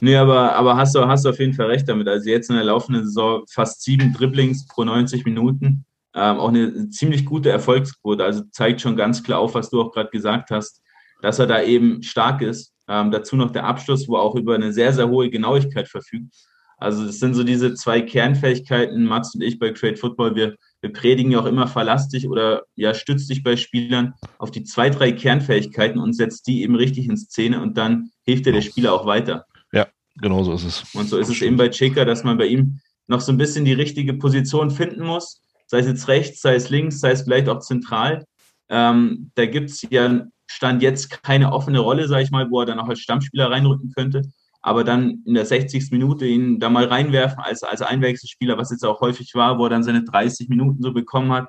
[0.01, 2.07] Nee, aber, aber hast, du, hast du auf jeden Fall recht damit.
[2.07, 5.85] Also jetzt in der laufenden Saison fast sieben Dribblings pro 90 Minuten.
[6.15, 8.23] Ähm, auch eine ziemlich gute Erfolgsquote.
[8.23, 10.81] Also zeigt schon ganz klar auf, was du auch gerade gesagt hast,
[11.23, 12.73] dass er da eben stark ist.
[12.87, 16.33] Ähm, dazu noch der Abschluss, wo er auch über eine sehr, sehr hohe Genauigkeit verfügt.
[16.79, 20.35] Also das sind so diese zwei Kernfähigkeiten, Mats und ich bei Trade Football.
[20.35, 24.51] Wir wir predigen ja auch immer, verlass dich oder ja, stütz dich bei Spielern auf
[24.51, 28.53] die zwei, drei Kernfähigkeiten und setzt die eben richtig in Szene und dann hilft dir
[28.53, 29.45] der Spieler auch weiter.
[29.73, 29.89] Ja,
[30.21, 30.95] genau so ist es.
[30.95, 33.65] Und so ist es eben bei Checker, dass man bei ihm noch so ein bisschen
[33.65, 37.49] die richtige Position finden muss, sei es jetzt rechts, sei es links, sei es vielleicht
[37.49, 38.25] auch zentral.
[38.69, 42.67] Ähm, da gibt es ja Stand jetzt keine offene Rolle, sage ich mal, wo er
[42.67, 44.23] dann auch als Stammspieler reinrücken könnte
[44.61, 45.91] aber dann in der 60.
[45.91, 49.71] Minute ihn da mal reinwerfen als, als Einwechselspieler, was jetzt auch häufig war, wo er
[49.71, 51.49] dann seine 30 Minuten so bekommen hat,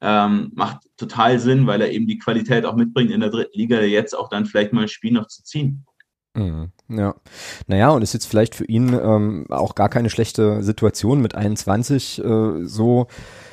[0.00, 3.80] ähm, macht total Sinn, weil er eben die Qualität auch mitbringt, in der dritten Liga
[3.80, 5.86] jetzt auch dann vielleicht mal ein Spiel noch zu ziehen.
[6.34, 7.14] Mhm, ja,
[7.66, 12.22] naja, und ist jetzt vielleicht für ihn ähm, auch gar keine schlechte Situation mit 21
[12.22, 13.06] äh, so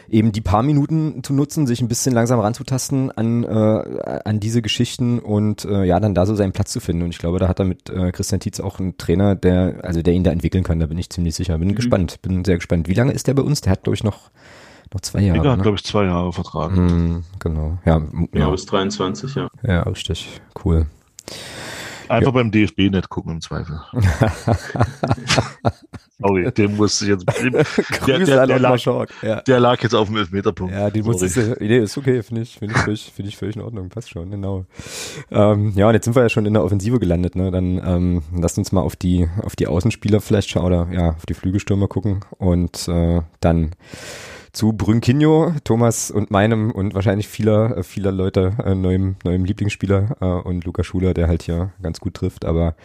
[0.09, 4.61] eben die paar Minuten zu nutzen, sich ein bisschen langsam ranzutasten an, äh, an diese
[4.61, 7.03] Geschichten und äh, ja, dann da so seinen Platz zu finden.
[7.03, 10.01] Und ich glaube, da hat er mit äh, Christian Tietz auch einen Trainer, der, also
[10.01, 11.57] der ihn da entwickeln kann, da bin ich ziemlich sicher.
[11.57, 11.75] Bin mhm.
[11.75, 12.87] gespannt, bin sehr gespannt.
[12.87, 13.61] Wie lange ist der bei uns?
[13.61, 14.29] Der hat, glaube ich, noch,
[14.93, 15.41] noch zwei Jahre.
[15.41, 15.63] Der hat, ne?
[15.63, 16.75] glaube ich, zwei Jahre Vertrag.
[16.75, 18.01] Mhm, genau, ja.
[18.33, 19.47] Ja, ja bis 23, ja.
[19.63, 20.87] Ja, richtig, cool.
[22.09, 22.31] Einfach ja.
[22.31, 23.79] beim DFB-Net gucken im Zweifel.
[26.19, 27.25] Sorry, den musste ich jetzt.
[28.07, 28.79] Der, der, der, lag,
[29.21, 29.41] ja.
[29.41, 30.73] der lag jetzt auf dem Elfmeterpunkt.
[30.73, 31.57] Ja, den musste.
[31.59, 33.89] Nee, ist okay, finde ich, finde ich, völlig, finde ich völlig in Ordnung.
[33.89, 34.65] Passt schon, genau.
[35.31, 37.49] Ähm, ja, und jetzt sind wir ja schon in der Offensive gelandet, ne?
[37.51, 41.25] Dann ähm, lasst uns mal auf die, auf die Außenspieler vielleicht schauen oder ja, auf
[41.25, 43.71] die Flügelstürmer gucken und äh, dann
[44.53, 50.17] zu Brünkinho, Thomas und meinem und wahrscheinlich vieler, äh, vieler Leute äh, neuem, neuem Lieblingsspieler
[50.21, 52.45] äh, und Luca Schuler, der halt hier ganz gut trifft.
[52.45, 52.75] Aber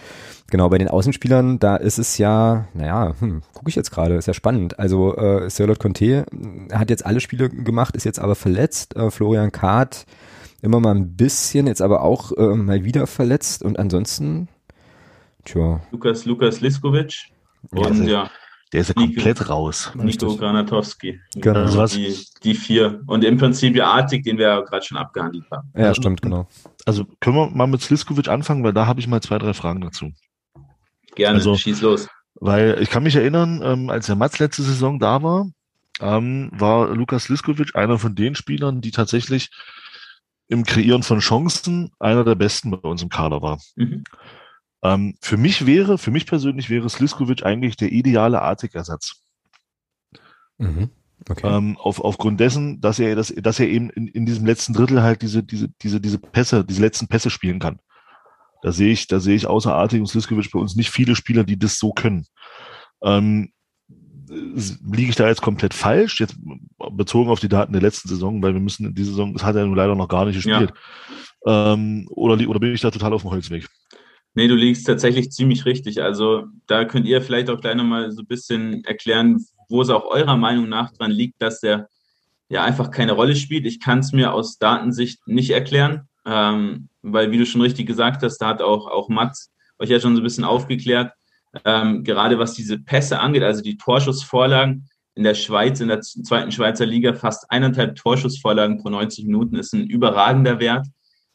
[0.51, 4.27] genau, bei den Außenspielern, da ist es ja, naja, hm, gucke ich jetzt gerade, ist
[4.27, 4.79] ja spannend.
[4.79, 6.25] Also äh, Sirlot Conte
[6.73, 8.97] hat jetzt alle Spiele gemacht, ist jetzt aber verletzt.
[8.97, 10.07] Äh, Florian Kahrt
[10.63, 13.63] immer mal ein bisschen, jetzt aber auch äh, mal wieder verletzt.
[13.63, 14.49] Und ansonsten,
[15.45, 15.83] tja.
[15.93, 17.29] Lukas, Lukas Liskovic.
[17.71, 18.31] Und ja, also ja
[18.73, 19.93] der ist ja komplett Nico, raus.
[19.95, 21.21] Nico Granatowski.
[21.35, 21.61] Genau.
[21.61, 23.01] Also die, die vier.
[23.07, 25.73] Und im Prinzip ja Artig, den wir ja gerade schon abgehandelt haben.
[25.75, 26.47] Ja, stimmt, genau.
[26.85, 29.81] Also können wir mal mit Sliskovic anfangen, weil da habe ich mal zwei, drei Fragen
[29.81, 30.13] dazu.
[31.15, 32.09] Gerne, also, schieß los.
[32.35, 35.51] Weil ich kann mich erinnern, ähm, als der Mats letzte Saison da war,
[36.01, 39.51] ähm, war Lukas Liskovic einer von den Spielern, die tatsächlich
[40.49, 43.61] im Kreieren von Chancen einer der besten bei uns im Kader war.
[43.77, 44.05] Mhm.
[44.83, 49.23] Ähm, für mich wäre, für mich persönlich wäre Sliskovic eigentlich der ideale Artig-Ersatz.
[50.59, 50.91] Mhm.
[51.29, 51.47] Okay.
[51.47, 55.03] Ähm, auf, aufgrund dessen, dass er, dass, dass er eben in, in diesem letzten Drittel
[55.03, 57.81] halt diese, diese, diese, diese Pässe, diese letzten Pässe spielen kann.
[58.63, 61.45] Da sehe ich, da sehe ich außer Artig und Sliskovic bei uns nicht viele Spieler,
[61.45, 62.27] die das so können.
[63.03, 63.53] Ähm,
[64.29, 66.37] liege ich da jetzt komplett falsch, jetzt
[66.93, 69.57] bezogen auf die Daten der letzten Saison, weil wir müssen in dieser Saison, das hat
[69.57, 70.73] er nun leider noch gar nicht gespielt.
[71.47, 71.73] Ja.
[71.73, 73.69] Ähm, oder, oder bin ich da total auf dem Holzweg?
[74.35, 76.03] Nee, du liegst tatsächlich ziemlich richtig.
[76.03, 80.05] Also da könnt ihr vielleicht auch gleich nochmal so ein bisschen erklären, wo es auch
[80.05, 81.89] eurer Meinung nach dran liegt, dass der
[82.49, 83.67] ja einfach keine Rolle spielt.
[83.67, 88.23] Ich kann es mir aus Datensicht nicht erklären, ähm, weil wie du schon richtig gesagt
[88.23, 91.13] hast, da hat auch, auch Mats euch ja schon so ein bisschen aufgeklärt,
[91.65, 96.53] ähm, gerade was diese Pässe angeht, also die Torschussvorlagen in der Schweiz, in der zweiten
[96.53, 100.87] Schweizer Liga, fast eineinhalb Torschussvorlagen pro 90 Minuten ist ein überragender Wert.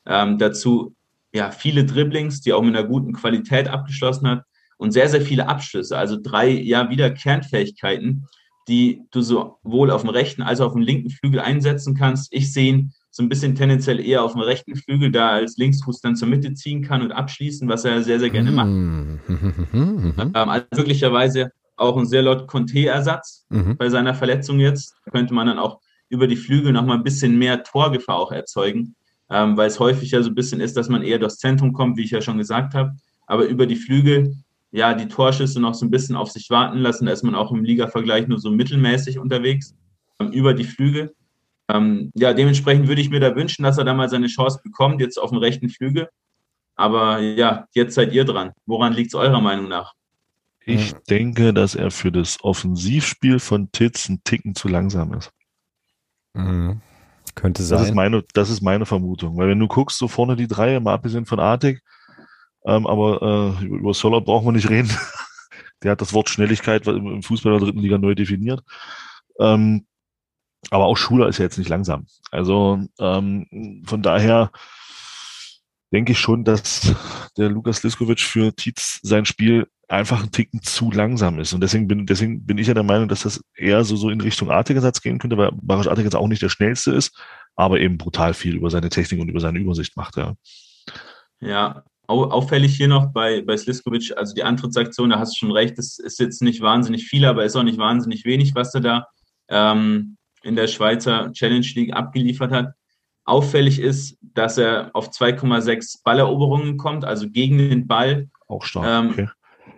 [0.05, 0.95] Ähm, dazu
[1.33, 4.43] ja, viele Dribblings, die auch mit einer guten Qualität abgeschlossen hat
[4.77, 5.97] und sehr, sehr viele Abschlüsse.
[5.97, 8.27] Also drei, ja, wieder Kernfähigkeiten,
[8.67, 12.31] die du sowohl auf dem rechten als auch auf dem linken Flügel einsetzen kannst.
[12.31, 16.01] Ich sehe ihn so ein bisschen tendenziell eher auf dem rechten Flügel, da als Linksfuß
[16.01, 18.69] dann zur Mitte ziehen kann und abschließen, was er sehr, sehr gerne macht.
[18.69, 19.19] Mhm.
[20.17, 23.77] ähm, also möglicherweise auch ein sehr laut Conte-Ersatz mhm.
[23.77, 24.95] bei seiner Verletzung jetzt.
[25.05, 25.79] Da könnte man dann auch
[26.09, 28.95] über die Flügel nochmal ein bisschen mehr Torgefahr auch erzeugen,
[29.33, 31.97] ähm, weil es häufig ja so ein bisschen ist, dass man eher durchs Zentrum kommt,
[31.97, 32.95] wie ich ja schon gesagt habe.
[33.25, 34.35] Aber über die Flügel,
[34.71, 37.07] ja, die Torschüsse noch so ein bisschen auf sich warten lassen.
[37.07, 39.75] Da ist man auch im Liga-Vergleich nur so mittelmäßig unterwegs.
[40.19, 41.15] Ähm, über die Flügel.
[41.67, 45.01] Ähm, ja, dementsprechend würde ich mir da wünschen, dass er da mal seine Chance bekommt,
[45.01, 46.09] jetzt auf dem rechten Flügel.
[46.75, 48.51] Aber ja, jetzt seid ihr dran.
[48.67, 49.93] Woran liegt es eurer Meinung nach?
[50.65, 55.31] Ich denke, dass er für das Offensivspiel von Titz ein Ticken zu langsam ist.
[56.33, 56.81] Mhm.
[57.35, 57.79] Könnte sein.
[57.79, 59.37] Das ist, meine, das ist meine Vermutung.
[59.37, 61.81] Weil wenn du guckst, so vorne die drei, mal abgesehen von Artig,
[62.65, 64.89] ähm, aber äh, über Soller brauchen wir nicht reden.
[65.83, 68.61] Der hat das Wort Schnelligkeit im Fußball der dritten Liga neu definiert.
[69.37, 69.85] Ähm,
[70.69, 72.07] aber auch Schuler ist ja jetzt nicht langsam.
[72.31, 74.51] Also ähm, von daher
[75.91, 76.95] denke ich schon, dass
[77.37, 81.53] der Lukas Liskovic für Tietz sein Spiel einfach ein Ticken zu langsam ist.
[81.53, 84.21] Und deswegen bin, deswegen bin ich ja der Meinung, dass das eher so, so in
[84.21, 87.15] Richtung Artigersatz gehen könnte, weil Barisch Artigersatz auch nicht der schnellste ist,
[87.55, 90.33] aber eben brutal viel über seine Technik und über seine Übersicht macht, ja.
[91.39, 95.77] Ja, auffällig hier noch bei, bei Sliskovic, also die Antrittsaktion, da hast du schon recht,
[95.77, 99.07] das ist jetzt nicht wahnsinnig viel, aber ist auch nicht wahnsinnig wenig, was er da
[99.49, 102.73] ähm, in der Schweizer Challenge League abgeliefert hat.
[103.25, 108.29] Auffällig ist, dass er auf 2,6 Balleroberungen kommt, also gegen den Ball.
[108.47, 108.85] Auch stark.
[108.85, 109.29] Ähm, okay.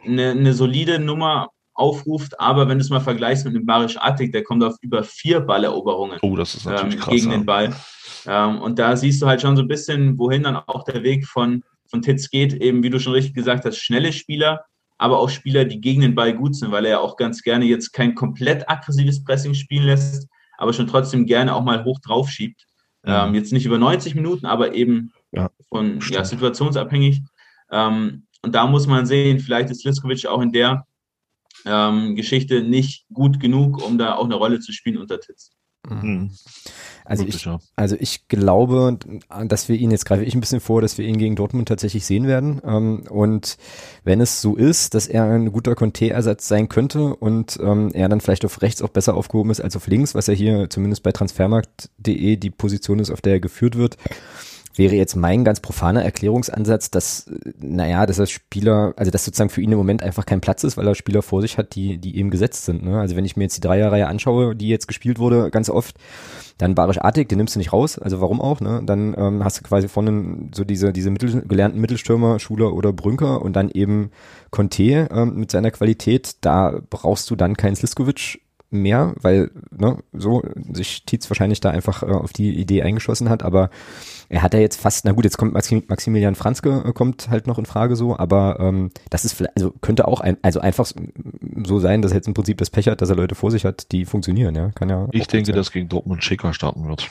[0.06, 4.32] Eine, eine solide Nummer aufruft, aber wenn du es mal vergleichst mit dem Barisch Attic,
[4.32, 7.76] der kommt auf über vier Balleroberungen oh, das ist natürlich ähm, krass, gegen den Ball.
[8.26, 11.28] Ähm, und da siehst du halt schon so ein bisschen, wohin dann auch der Weg
[11.28, 14.64] von, von Titz geht, eben wie du schon richtig gesagt hast, schnelle Spieler,
[14.98, 17.66] aber auch Spieler, die gegen den Ball gut sind, weil er ja auch ganz gerne
[17.66, 22.30] jetzt kein komplett aggressives Pressing spielen lässt, aber schon trotzdem gerne auch mal hoch drauf
[22.30, 22.66] schiebt.
[23.06, 23.28] Ja.
[23.28, 27.22] Ähm, jetzt nicht über 90 Minuten, aber eben ja, von ja, situationsabhängig.
[27.70, 30.86] Ähm, und da muss man sehen, vielleicht ist Liskovic auch in der
[31.66, 35.50] ähm, Geschichte nicht gut genug, um da auch eine Rolle zu spielen unter Titz.
[35.90, 36.30] Mhm.
[37.06, 39.00] Also ich, also ich glaube,
[39.46, 42.06] dass wir ihn, jetzt greife ich ein bisschen vor, dass wir ihn gegen Dortmund tatsächlich
[42.06, 42.62] sehen werden.
[42.64, 43.58] Ähm, und
[44.04, 48.22] wenn es so ist, dass er ein guter Conte-Ersatz sein könnte und ähm, er dann
[48.22, 51.12] vielleicht auf rechts auch besser aufgehoben ist als auf links, was ja hier zumindest bei
[51.12, 53.98] transfermarkt.de die Position ist, auf der er geführt wird,
[54.78, 59.62] wäre jetzt mein ganz profaner Erklärungsansatz, dass, naja, dass er Spieler, also dass sozusagen für
[59.62, 62.18] ihn im Moment einfach kein Platz ist, weil er Spieler vor sich hat, die, die
[62.18, 62.84] eben gesetzt sind.
[62.84, 63.00] Ne?
[63.00, 65.98] Also wenn ich mir jetzt die Dreierreihe anschaue, die jetzt gespielt wurde, ganz oft,
[66.58, 68.82] dann Barisch Artig, den nimmst du nicht raus, also warum auch, ne?
[68.86, 73.42] Dann ähm, hast du quasi vorne so diese, diese Mittel, gelernten Mittelstürmer, Schuler oder Brünker
[73.42, 74.12] und dann eben
[74.52, 80.44] Conte ähm, mit seiner Qualität, da brauchst du dann keinen Sliskovic mehr, weil ne, so
[80.72, 83.70] sich Tietz wahrscheinlich da einfach äh, auf die Idee eingeschossen hat, aber
[84.30, 87.66] er hat ja jetzt fast, na gut, jetzt kommt Maximilian Franzke kommt halt noch in
[87.66, 90.92] Frage so, aber ähm, das ist vielleicht, also könnte auch ein, also einfach
[91.66, 93.66] so sein, dass er jetzt im Prinzip das Pech hat, dass er Leute vor sich
[93.66, 95.08] hat, die funktionieren, ja, kann ja.
[95.12, 97.10] Ich denke, dass gegen Dortmund Schicker starten wird.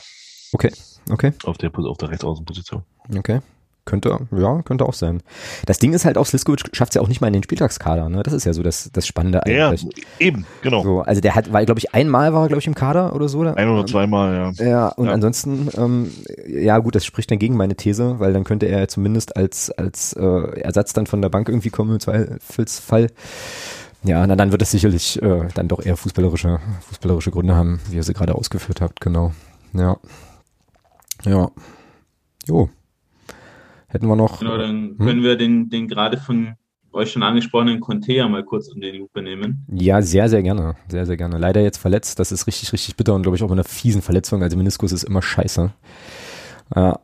[0.51, 0.71] Okay,
[1.09, 1.33] okay.
[1.43, 2.83] Auf der, auf der Rechtsaußenposition.
[3.15, 3.41] Okay.
[3.85, 5.21] Könnte, ja, könnte auch sein.
[5.67, 8.09] Das Ding ist halt auch, Sliskovic schafft es ja auch nicht mal in den Spieltagskader,
[8.09, 8.23] ne?
[8.23, 9.83] Das ist ja so das, das Spannende eigentlich.
[9.83, 10.81] Ja, eben, genau.
[10.81, 13.29] So, also der hat, weil, glaube ich, einmal war er, glaube ich, im Kader oder
[13.29, 13.41] so.
[13.41, 14.65] Ein oder zweimal, ja.
[14.65, 15.13] Ja, und ja.
[15.13, 16.11] ansonsten, ähm,
[16.47, 20.13] ja gut, das spricht dann gegen meine These, weil dann könnte er zumindest als, als
[20.13, 23.11] äh, Ersatz dann von der Bank irgendwie kommen im Zweifelsfall.
[24.03, 27.97] Ja, na, dann wird es sicherlich äh, dann doch eher fußballerische, fußballerische Gründe haben, wie
[27.97, 29.31] ihr sie gerade ausgeführt habt, genau.
[29.73, 29.97] Ja.
[31.23, 31.51] Ja.
[32.47, 32.69] Jo.
[33.95, 34.39] Hätten wir noch.
[34.39, 34.97] Genau, dann hm?
[34.97, 36.55] können wir den, den gerade von
[36.91, 39.65] euch schon angesprochenen Contea mal kurz um die Lupe nehmen.
[39.71, 40.75] Ja, sehr, sehr gerne.
[40.89, 41.37] Sehr, sehr gerne.
[41.37, 42.19] Leider jetzt verletzt.
[42.19, 44.43] Das ist richtig, richtig bitter und glaube ich auch mit einer fiesen Verletzung.
[44.43, 45.71] Also Meniskus ist immer scheiße.
[46.75, 46.99] Ja,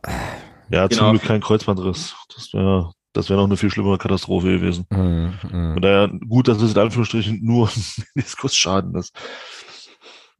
[0.69, 1.01] ja genau.
[1.01, 2.13] zum Glück kein Kreuzbandriss.
[2.35, 4.85] Das wäre das wäre noch eine viel schlimmere Katastrophe gewesen.
[4.89, 5.73] Mm, mm.
[5.73, 7.69] Von daher gut, dass es in Anführungsstrichen nur
[8.15, 9.15] Meniskusschaden ist.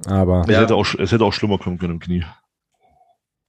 [0.06, 0.60] Aber es, ja.
[0.60, 2.26] hätte auch, es hätte auch schlimmer kommen können im Knie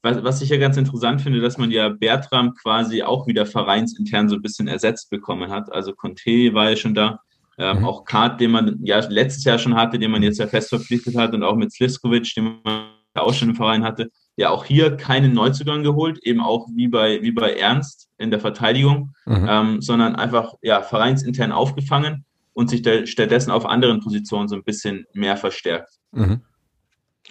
[0.03, 4.29] was, was ich ja ganz interessant finde, dass man ja Bertram quasi auch wieder vereinsintern
[4.29, 5.73] so ein bisschen ersetzt bekommen hat.
[5.73, 7.21] Also Conte war ja schon da.
[7.59, 7.85] Ähm, mhm.
[7.85, 11.17] Auch Kart, den man ja letztes Jahr schon hatte, den man jetzt ja fest verpflichtet
[11.17, 14.65] hat und auch mit Sliskovic, den man ja auch schon im Verein hatte, ja auch
[14.65, 19.47] hier keinen Neuzugang geholt, eben auch wie bei, wie bei Ernst in der Verteidigung, mhm.
[19.49, 22.25] ähm, sondern einfach ja vereinsintern aufgefangen
[22.55, 25.91] und sich da, stattdessen auf anderen Positionen so ein bisschen mehr verstärkt.
[26.13, 26.41] Mhm.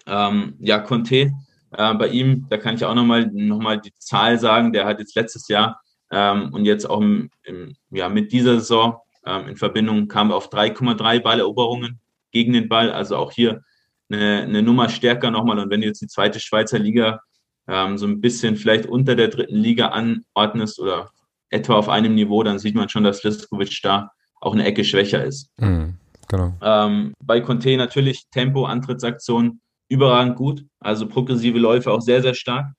[0.06, 1.32] Ähm, ja, Conte
[1.72, 2.48] äh, bei ihm.
[2.50, 4.74] Da kann ich auch nochmal noch mal die Zahl sagen.
[4.74, 8.98] Der hat jetzt letztes Jahr ähm, und jetzt auch im, im, ja, mit dieser Saison
[9.26, 12.00] ähm, in Verbindung kam auf 3,3 Balleroberungen
[12.32, 12.92] gegen den Ball.
[12.92, 13.64] Also auch hier
[14.10, 15.60] eine, eine Nummer stärker nochmal.
[15.60, 17.22] Und wenn du jetzt die zweite Schweizer Liga
[17.68, 21.12] ähm, so ein bisschen vielleicht unter der dritten Liga anordnest oder
[21.50, 25.24] etwa auf einem Niveau, dann sieht man schon, dass Liskovic da auch eine Ecke schwächer
[25.24, 25.50] ist.
[25.58, 25.98] Mhm,
[26.28, 26.54] genau.
[26.62, 29.62] Ähm, bei Conte natürlich Tempo, Antrittsaktion
[29.92, 32.74] überragend gut, also progressive Läufe auch sehr, sehr stark.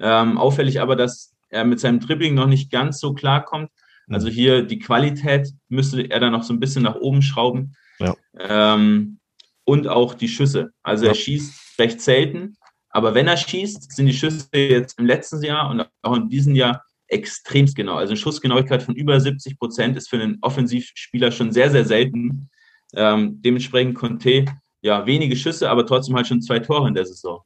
[0.00, 3.70] Ähm, auffällig aber, dass er mit seinem Dribbling noch nicht ganz so klar kommt.
[4.10, 7.74] Also hier die Qualität müsste er dann noch so ein bisschen nach oben schrauben.
[7.98, 8.14] Ja.
[8.38, 9.18] Ähm,
[9.64, 10.70] und auch die Schüsse.
[10.82, 11.10] Also ja.
[11.10, 12.56] er schießt recht selten,
[12.90, 16.54] aber wenn er schießt, sind die Schüsse jetzt im letzten Jahr und auch in diesem
[16.54, 17.94] Jahr extremst genau.
[17.94, 22.50] Also eine Schussgenauigkeit von über 70 Prozent ist für einen Offensivspieler schon sehr, sehr selten.
[22.94, 24.46] Ähm, dementsprechend Conte,
[24.80, 27.40] ja, wenige Schüsse, aber trotzdem halt schon zwei Tore in der Saison.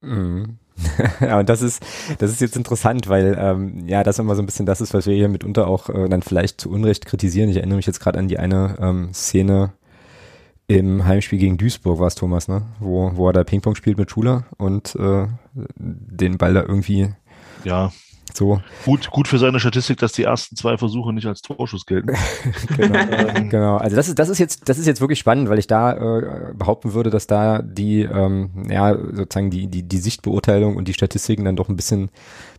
[0.00, 0.58] Mhm.
[1.20, 1.84] ja, und das ist,
[2.18, 5.06] das ist jetzt interessant, weil ähm, ja, das immer so ein bisschen das ist, was
[5.06, 7.48] wir hier mitunter auch äh, dann vielleicht zu Unrecht kritisieren.
[7.48, 9.72] Ich erinnere mich jetzt gerade an die eine ähm, Szene
[10.68, 12.62] im Heimspiel gegen Duisburg war es Thomas, ne?
[12.80, 15.28] Wo, wo er da Ping-Pong spielt mit Schuler und äh,
[15.76, 17.14] den Ball da irgendwie
[17.64, 17.92] ja.
[18.36, 18.60] So.
[18.84, 22.14] Gut, gut für seine Statistik, dass die ersten zwei Versuche nicht als Torschuss gelten.
[22.76, 23.76] genau, ähm, genau.
[23.78, 26.52] Also das ist, das ist jetzt, das ist jetzt wirklich spannend, weil ich da äh,
[26.54, 31.46] behaupten würde, dass da die, ähm, ja, sozusagen die, die, die Sichtbeurteilung und die Statistiken
[31.46, 32.10] dann doch ein bisschen,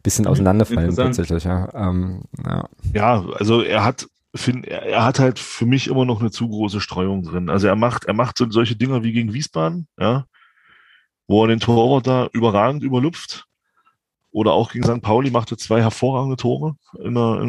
[0.01, 1.69] bisschen mhm, auseinanderfallen tatsächlich, ja.
[1.75, 2.65] Ähm, ja.
[2.95, 6.49] ja, also er hat, find, er, er hat halt für mich immer noch eine zu
[6.49, 7.49] große Streuung drin.
[7.51, 10.25] Also er macht, er macht so solche Dinger wie gegen Wiesbaden, ja,
[11.27, 13.46] wo er den Torwart da überragend überlupft
[14.31, 15.01] oder auch gegen St.
[15.01, 17.05] Pauli machte zwei hervorragende Tore der,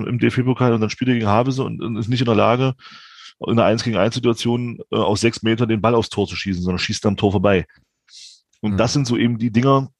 [0.06, 2.74] im DFB-Pokal und dann spielt er gegen Havese und, und ist nicht in der Lage,
[3.46, 6.36] in einer 1 gegen 1 Situation äh, aus sechs Metern den Ball aufs Tor zu
[6.36, 7.66] schießen, sondern schießt am Tor vorbei.
[8.60, 8.76] Und mhm.
[8.76, 9.90] das sind so eben die Dinger,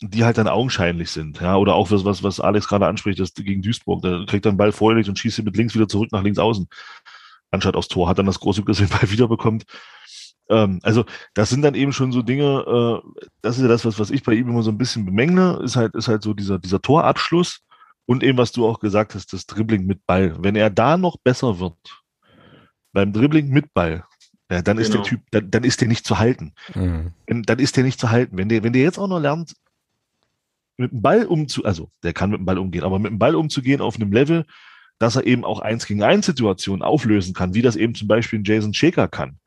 [0.00, 1.40] die halt dann augenscheinlich sind.
[1.40, 4.02] Ja, oder auch was, was, Alex gerade anspricht, das gegen Duisburg.
[4.02, 6.38] Da kriegt er den Ball vorgelegt und schießt ihn mit links wieder zurück nach links
[6.38, 6.68] außen.
[7.50, 8.08] Anstatt aufs Tor.
[8.08, 9.64] Hat dann das große Glück, dass er den Ball wiederbekommt.
[10.48, 13.98] Ähm, also das sind dann eben schon so Dinge, äh, das ist ja das, was,
[13.98, 16.58] was ich bei ihm immer so ein bisschen bemängle, ist halt, ist halt so dieser,
[16.58, 17.60] dieser Torabschluss
[18.06, 20.36] und eben, was du auch gesagt hast, das Dribbling mit Ball.
[20.42, 21.76] Wenn er da noch besser wird,
[22.92, 24.04] beim Dribbling mit Ball,
[24.50, 24.80] ja, dann genau.
[24.80, 25.08] ist der genau.
[25.08, 26.54] Typ, dann, dann ist der nicht zu halten.
[26.74, 27.12] Mhm.
[27.26, 28.38] Dann ist der nicht zu halten.
[28.38, 29.54] Wenn der, wenn der jetzt auch noch lernt,
[30.78, 33.34] mit dem Ball umzu, also der kann mit dem Ball umgehen, aber mit dem Ball
[33.34, 34.46] umzugehen auf einem Level,
[34.98, 38.40] dass er eben auch eins gegen eins Situationen auflösen kann, wie das eben zum Beispiel
[38.42, 39.38] Jason Shaker kann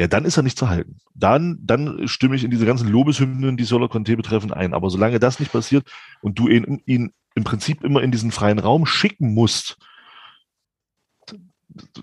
[0.00, 0.96] ja, dann ist er nicht zu halten.
[1.14, 4.72] Dann, dann stimme ich in diese ganzen Lobeshymnen, die Solo Conte betreffen, ein.
[4.72, 5.86] Aber solange das nicht passiert
[6.22, 9.76] und du ihn, ihn im Prinzip immer in diesen freien Raum schicken musst,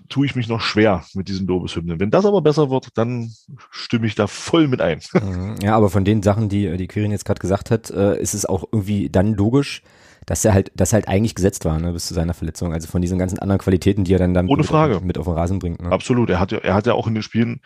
[0.08, 1.98] tue ich mich noch schwer mit diesen Lobeshymnen.
[1.98, 3.32] Wenn das aber besser wird, dann
[3.72, 5.00] stimme ich da voll mit ein.
[5.20, 5.56] Mhm.
[5.60, 8.46] Ja, aber von den Sachen, die die Quirin jetzt gerade gesagt hat, äh, ist es
[8.46, 9.82] auch irgendwie dann logisch,
[10.24, 12.72] dass er halt, das halt eigentlich gesetzt war, ne, bis zu seiner Verletzung.
[12.72, 15.00] Also von diesen ganzen anderen Qualitäten, die er dann, dann Ohne Frage.
[15.00, 15.82] mit auf den Rasen bringt.
[15.82, 15.90] Ne?
[15.90, 16.30] Absolut.
[16.30, 17.60] Er hat ja, er hat ja auch in den Spielen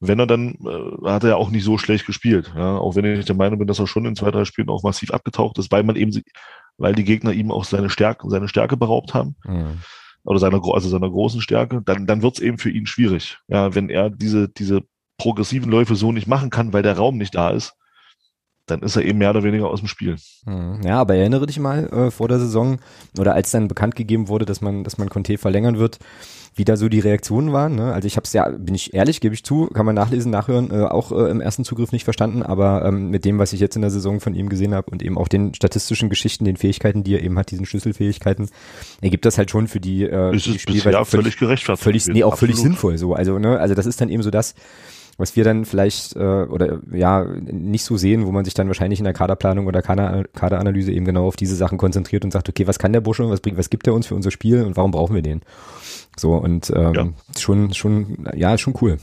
[0.00, 2.52] wenn er dann, äh, hat er ja auch nicht so schlecht gespielt.
[2.56, 2.78] Ja?
[2.78, 5.10] Auch wenn ich der Meinung bin, dass er schon in zwei, drei Spielen auch massiv
[5.12, 6.22] abgetaucht ist, weil man eben,
[6.78, 9.36] weil die Gegner ihm auch seine Stärke, seine Stärke beraubt haben.
[9.44, 9.80] Mhm.
[10.24, 13.38] Oder seiner, also seiner großen Stärke, dann, dann wird es eben für ihn schwierig.
[13.48, 14.82] Ja, wenn er diese, diese
[15.18, 17.74] progressiven Läufe so nicht machen kann, weil der Raum nicht da ist,
[18.70, 20.16] dann ist er eben mehr oder weniger aus dem Spiel.
[20.46, 20.80] Mhm.
[20.84, 22.78] Ja, aber erinnere dich mal äh, vor der Saison
[23.18, 25.98] oder als dann bekannt gegeben wurde, dass man, dass man Conte verlängern wird,
[26.54, 27.76] wie da so die Reaktionen waren.
[27.76, 27.92] Ne?
[27.92, 30.70] Also ich habe es ja, bin ich ehrlich, gebe ich zu, kann man nachlesen, nachhören,
[30.70, 33.76] äh, auch äh, im ersten Zugriff nicht verstanden, aber ähm, mit dem, was ich jetzt
[33.76, 37.04] in der Saison von ihm gesehen habe und eben auch den statistischen Geschichten, den Fähigkeiten,
[37.04, 38.50] die er eben hat, diesen Schlüsselfähigkeiten,
[39.00, 41.82] ergibt das halt schon für die, äh, ist die es Spielweise völlig, völlig gerechtfertigt.
[41.82, 42.56] Völlig, nee, auch Absolut.
[42.56, 43.14] völlig sinnvoll so.
[43.14, 44.54] Also, ne, also das ist dann eben so das,
[45.20, 48.98] was wir dann vielleicht äh, oder ja nicht so sehen, wo man sich dann wahrscheinlich
[48.98, 52.66] in der Kaderplanung oder Kader, Kaderanalyse eben genau auf diese Sachen konzentriert und sagt, okay,
[52.66, 54.90] was kann der Bursche, was bringt, was gibt er uns für unser Spiel und warum
[54.90, 55.42] brauchen wir den?
[56.16, 57.08] So und ähm, ja.
[57.38, 58.98] schon, schon, ja, schon cool.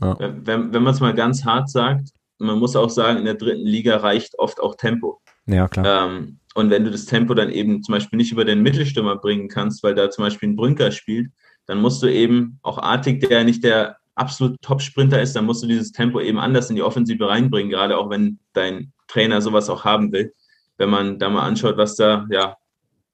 [0.00, 0.16] Ja.
[0.18, 2.08] Wenn, wenn man es mal ganz hart sagt,
[2.38, 5.20] man muss auch sagen, in der dritten Liga reicht oft auch Tempo.
[5.46, 6.08] Ja, klar.
[6.08, 9.48] Ähm, und wenn du das Tempo dann eben zum Beispiel nicht über den Mittelstürmer bringen
[9.48, 11.30] kannst, weil da zum Beispiel ein Brünker spielt,
[11.66, 15.66] dann musst du eben auch Artig, der nicht der absolut Top-Sprinter ist, dann musst du
[15.66, 19.84] dieses Tempo eben anders in die Offensive reinbringen, gerade auch wenn dein Trainer sowas auch
[19.84, 20.32] haben will.
[20.76, 22.56] Wenn man da mal anschaut, was da ja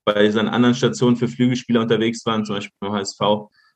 [0.04, 3.20] bei seinen anderen Stationen für Flügelspieler unterwegs waren, zum Beispiel beim HSV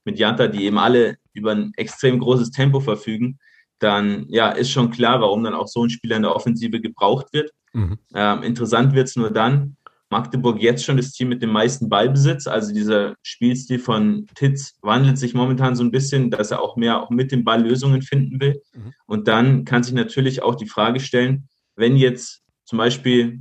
[0.05, 3.39] mit Janta, die eben alle über ein extrem großes Tempo verfügen,
[3.79, 7.33] dann ja, ist schon klar, warum dann auch so ein Spieler in der Offensive gebraucht
[7.33, 7.53] wird.
[7.73, 7.99] Mhm.
[8.15, 9.77] Ähm, interessant wird es nur dann,
[10.11, 12.47] Magdeburg jetzt schon das Team mit dem meisten Ballbesitz.
[12.47, 17.03] Also dieser Spielstil von Titz wandelt sich momentan so ein bisschen, dass er auch mehr
[17.03, 18.63] auch mit dem Ball Lösungen finden will.
[18.73, 18.93] Mhm.
[19.07, 23.41] Und dann kann sich natürlich auch die Frage stellen, wenn jetzt zum Beispiel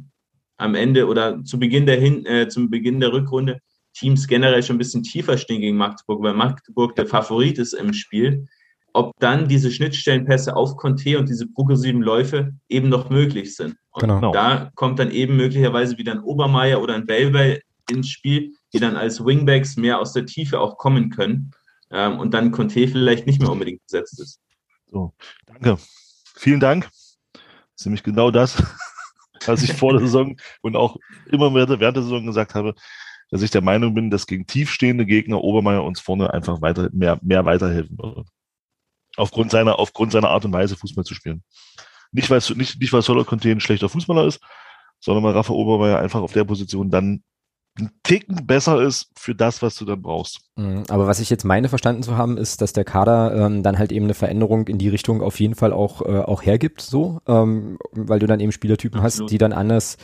[0.57, 3.59] am Ende oder zu Beginn der Hin äh, zum Beginn der Rückrunde
[3.97, 7.93] Teams generell schon ein bisschen tiefer stehen gegen Magdeburg, weil Magdeburg der Favorit ist im
[7.93, 8.47] Spiel,
[8.97, 13.75] ob dann diese Schnittstellenpässe auf Conte und diese progressiven Läufe eben noch möglich sind.
[13.91, 14.31] Und genau.
[14.31, 18.95] da kommt dann eben möglicherweise wieder ein Obermeier oder ein Belbel ins Spiel, die dann
[18.95, 21.51] als Wingbacks mehr aus der Tiefe auch kommen können
[21.91, 24.41] ähm, und dann Conte vielleicht nicht mehr unbedingt besetzt ist.
[24.87, 25.13] So,
[25.45, 25.77] danke.
[26.35, 26.89] Vielen Dank.
[27.33, 27.41] Das
[27.75, 28.63] ist nämlich genau das,
[29.45, 32.73] was ich vor der Saison und auch immer während der Saison gesagt habe,
[33.29, 37.19] dass ich der Meinung bin, dass gegen tiefstehende Gegner Obermeier uns vorne einfach weiter, mehr,
[37.21, 38.25] mehr weiterhelfen würde.
[39.17, 41.43] Aufgrund seiner, aufgrund seiner Art und Weise, Fußball zu spielen.
[42.11, 44.39] Nicht, weil, nicht, nicht weil Solar Conte ein schlechter Fußballer ist,
[44.99, 47.23] sondern weil Rafa Obermeier einfach auf der Position dann
[47.79, 50.39] ein Ticken besser ist für das, was du dann brauchst.
[50.55, 50.83] Mhm.
[50.89, 53.91] Aber was ich jetzt meine verstanden zu haben, ist, dass der Kader ähm, dann halt
[53.91, 57.77] eben eine Veränderung in die Richtung auf jeden Fall auch, äh, auch hergibt, so, ähm,
[57.91, 59.25] weil du dann eben Spielertypen Absolut.
[59.25, 59.97] hast, die dann anders,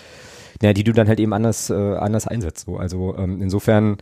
[0.62, 2.66] ja, die du dann halt eben anders, äh, anders einsetzt.
[2.66, 2.78] So.
[2.78, 3.98] Also ähm, insofern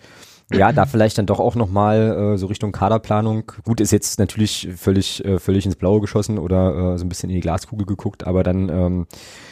[0.52, 3.52] ja, da vielleicht dann doch auch nochmal äh, so Richtung Kaderplanung.
[3.64, 7.30] Gut, ist jetzt natürlich völlig, äh, völlig ins Blaue geschossen oder äh, so ein bisschen
[7.30, 9.08] in die Glaskugel geguckt, aber dann ähm,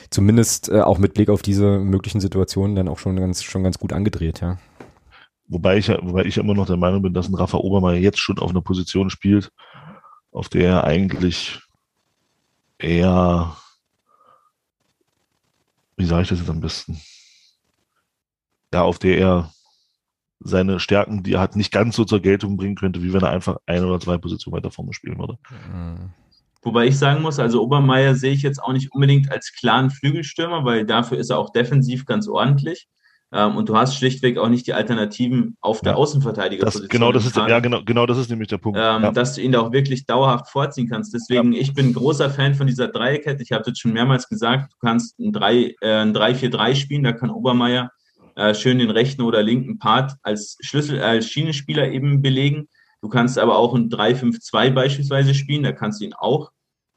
[0.09, 3.79] zumindest äh, auch mit Blick auf diese möglichen Situationen dann auch schon ganz, schon ganz
[3.79, 4.57] gut angedreht, ja.
[5.47, 8.37] Wobei ich, wobei ich immer noch der Meinung bin, dass ein Rafa Obermeier jetzt schon
[8.37, 9.51] auf einer Position spielt,
[10.31, 11.59] auf der er eigentlich
[12.77, 13.55] eher,
[15.97, 16.99] wie sage ich das jetzt am besten?
[18.71, 19.51] Ja, auf der er
[20.39, 23.29] seine Stärken, die er hat, nicht ganz so zur Geltung bringen könnte, wie wenn er
[23.29, 25.37] einfach ein oder zwei Positionen weiter vorne spielen würde.
[25.49, 26.13] Mhm.
[26.61, 30.65] Wobei ich sagen muss, also Obermeier sehe ich jetzt auch nicht unbedingt als klaren Flügelstürmer,
[30.65, 32.87] weil dafür ist er auch defensiv ganz ordentlich.
[33.31, 36.89] Ähm, und du hast schlichtweg auch nicht die Alternativen auf der ja, Außenverteidigerposition.
[36.89, 38.79] genau, das ist, ja, genau, genau das ist nämlich der Punkt.
[38.81, 39.11] Ähm, ja.
[39.11, 41.13] Dass du ihn da auch wirklich dauerhaft vorziehen kannst.
[41.13, 41.61] Deswegen, ja.
[41.61, 43.43] ich bin großer Fan von dieser Dreierkette.
[43.43, 47.91] Ich habe jetzt schon mehrmals gesagt, du kannst ein 3-4-3 äh, spielen, da kann Obermeier
[48.39, 52.69] äh, schön den rechten oder linken Part als Schlüssel, als Schienenspieler eben belegen.
[53.01, 56.51] Du kannst aber auch ein 3-5-2 beispielsweise spielen, da kannst du ihn auch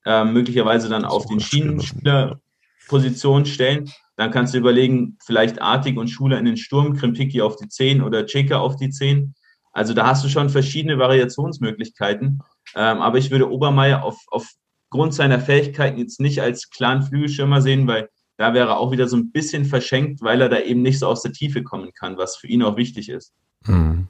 [0.04, 3.90] äh, möglicherweise dann auf den Schienenspielerposition stellen.
[4.16, 8.02] Dann kannst du überlegen, vielleicht Artig und Schuler in den Sturm, Krimpiki auf die 10
[8.02, 9.34] oder Cheka auf die 10.
[9.72, 12.40] Also da hast du schon verschiedene Variationsmöglichkeiten.
[12.76, 17.88] Ähm, aber ich würde Obermeier auf, aufgrund seiner Fähigkeiten jetzt nicht als klaren Flügelschirmer sehen,
[17.88, 18.08] weil
[18.42, 21.22] da wäre auch wieder so ein bisschen verschenkt, weil er da eben nicht so aus
[21.22, 23.32] der Tiefe kommen kann, was für ihn auch wichtig ist.
[23.66, 24.08] Mhm.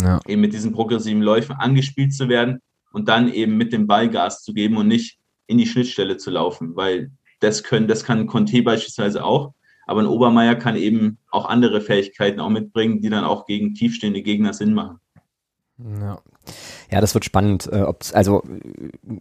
[0.00, 0.20] Ja.
[0.26, 2.62] Eben mit diesen progressiven Läufen angespielt zu werden
[2.92, 6.30] und dann eben mit dem Ball Gas zu geben und nicht in die Schnittstelle zu
[6.30, 7.10] laufen, weil
[7.40, 9.52] das können, das kann Conte beispielsweise auch,
[9.86, 14.22] aber ein Obermeier kann eben auch andere Fähigkeiten auch mitbringen, die dann auch gegen tiefstehende
[14.22, 14.98] Gegner Sinn machen.
[15.76, 16.22] Ja.
[16.90, 17.68] Ja, das wird spannend.
[17.70, 18.42] Äh, ob's, also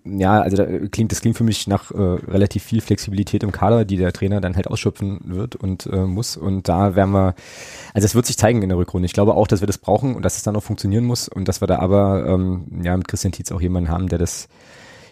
[0.05, 3.84] ja, also da klingt das klingt für mich nach äh, relativ viel Flexibilität im Kader,
[3.84, 6.38] die der Trainer dann halt ausschöpfen wird und äh, muss.
[6.38, 7.36] Und da werden wir,
[7.93, 9.05] also es wird sich zeigen in der Rückrunde.
[9.05, 11.47] Ich glaube auch, dass wir das brauchen und dass es dann auch funktionieren muss und
[11.47, 14.47] dass wir da aber ähm, ja mit Christian Tietz auch jemanden haben, der das,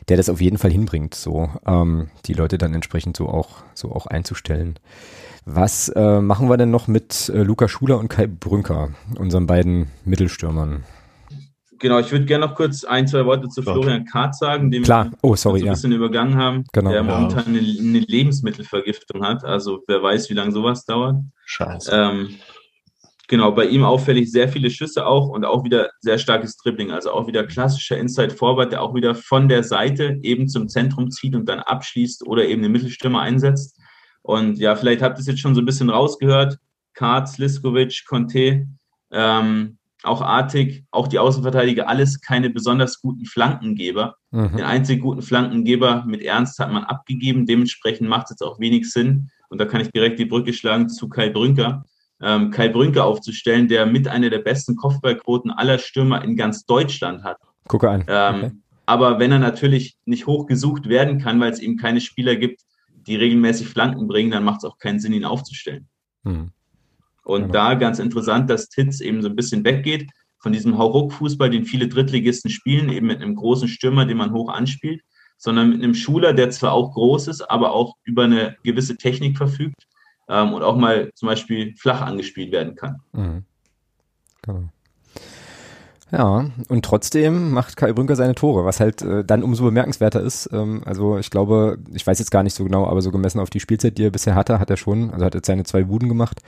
[0.08, 3.92] der das auf jeden Fall hinbringt, so ähm, die Leute dann entsprechend so auch so
[3.92, 4.80] auch einzustellen.
[5.46, 8.90] Was äh, machen wir denn noch mit äh, Luca Schuler und Kai Brünker,
[9.20, 10.86] unseren beiden Mittelstürmern?
[11.80, 15.12] Genau, ich würde gerne noch kurz ein, zwei Worte zu Florian Kahrt sagen, den Klar.
[15.12, 16.92] wir oh, sorry, so ein bisschen übergangen haben, genau.
[16.92, 19.44] der momentan eine, eine, Lebensmittelvergiftung hat.
[19.44, 21.18] Also wer weiß, wie lange sowas dauert.
[21.46, 21.92] Scheiße.
[21.94, 22.36] Ähm,
[23.28, 26.92] genau, bei ihm auffällig sehr viele Schüsse auch und auch wieder sehr starkes Dribbling.
[26.92, 31.36] Also auch wieder klassischer Inside-Forward, der auch wieder von der Seite eben zum Zentrum zieht
[31.36, 33.80] und dann abschließt oder eben den Mittelstürmer einsetzt.
[34.22, 36.58] Und ja, vielleicht habt ihr es jetzt schon so ein bisschen rausgehört.
[36.94, 38.66] Kahrt, Liskovic, Conte.
[39.12, 44.16] Ähm, auch Artig, auch die Außenverteidiger, alles keine besonders guten Flankengeber.
[44.32, 44.58] Mhm.
[44.58, 47.46] Den einzigen guten Flankengeber mit Ernst hat man abgegeben.
[47.46, 49.30] Dementsprechend macht es jetzt auch wenig Sinn.
[49.50, 51.84] Und da kann ich direkt die Brücke schlagen zu Kai Brünker.
[52.22, 57.24] Ähm, Kai Brünker aufzustellen, der mit einer der besten Kopfballquoten aller Stürmer in ganz Deutschland
[57.24, 57.38] hat.
[57.68, 58.06] Gucke an.
[58.08, 58.52] Ähm, okay.
[58.86, 62.62] Aber wenn er natürlich nicht hoch gesucht werden kann, weil es eben keine Spieler gibt,
[63.08, 65.88] die regelmäßig Flanken bringen, dann macht es auch keinen Sinn, ihn aufzustellen.
[66.24, 66.52] Mhm.
[67.26, 67.54] Und genau.
[67.54, 71.88] da ganz interessant, dass Titz eben so ein bisschen weggeht von diesem Hauruck-Fußball, den viele
[71.88, 75.02] Drittligisten spielen, eben mit einem großen Stürmer, den man hoch anspielt,
[75.38, 79.38] sondern mit einem Schuler, der zwar auch groß ist, aber auch über eine gewisse Technik
[79.38, 79.88] verfügt
[80.30, 83.02] ähm, und auch mal zum Beispiel flach angespielt werden kann.
[83.12, 83.44] Mhm.
[84.44, 84.70] Genau.
[86.12, 90.48] Ja, und trotzdem macht Kai Brünker seine Tore, was halt äh, dann umso bemerkenswerter ist.
[90.54, 93.50] Ähm, also ich glaube, ich weiß jetzt gar nicht so genau, aber so gemessen auf
[93.50, 96.08] die Spielzeit, die er bisher hatte, hat er schon, also hat er seine zwei Buden
[96.08, 96.42] gemacht,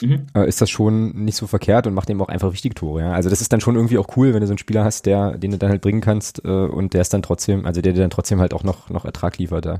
[0.00, 0.26] mhm.
[0.34, 3.02] äh, ist das schon nicht so verkehrt und macht eben auch einfach wichtige Tore.
[3.02, 3.12] Ja?
[3.12, 5.38] Also das ist dann schon irgendwie auch cool, wenn du so einen Spieler hast, der,
[5.38, 8.00] den du dann halt bringen kannst äh, und der ist dann trotzdem, also der dir
[8.00, 9.64] dann trotzdem halt auch noch, noch Ertrag liefert.
[9.64, 9.78] Ja?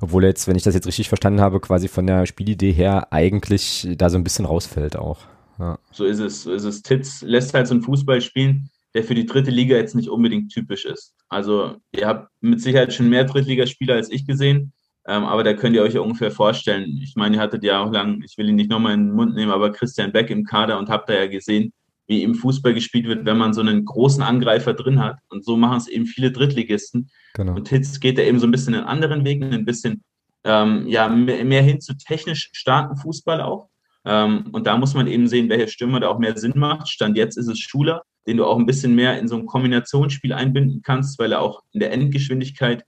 [0.00, 3.12] Obwohl er jetzt, wenn ich das jetzt richtig verstanden habe, quasi von der Spielidee her
[3.12, 5.18] eigentlich da so ein bisschen rausfällt auch.
[5.58, 5.78] Ja.
[5.92, 6.82] So ist es, so ist es.
[6.82, 10.52] Titz lässt halt so einen Fußball spielen, der für die dritte Liga jetzt nicht unbedingt
[10.52, 11.14] typisch ist.
[11.28, 14.72] Also ihr habt mit Sicherheit schon mehr Drittligaspieler als ich gesehen.
[15.06, 16.98] Ähm, aber da könnt ihr euch ja ungefähr vorstellen.
[17.02, 19.34] Ich meine, ihr hattet ja auch lang, ich will ihn nicht nochmal in den Mund
[19.34, 21.72] nehmen, aber Christian Beck im Kader und habt da ja gesehen,
[22.06, 25.18] wie im Fußball gespielt wird, wenn man so einen großen Angreifer drin hat.
[25.28, 27.10] Und so machen es eben viele Drittligisten.
[27.34, 27.54] Genau.
[27.54, 30.02] Und Hitz geht da eben so ein bisschen einen anderen Weg, ein bisschen
[30.44, 33.68] ähm, ja, mehr, mehr, hin zu technisch starken Fußball auch.
[34.04, 36.88] Ähm, und da muss man eben sehen, welcher Stürmer da auch mehr Sinn macht.
[36.88, 40.32] Stand jetzt ist es Schuler, den du auch ein bisschen mehr in so ein Kombinationsspiel
[40.32, 42.84] einbinden kannst, weil er auch in der Endgeschwindigkeit,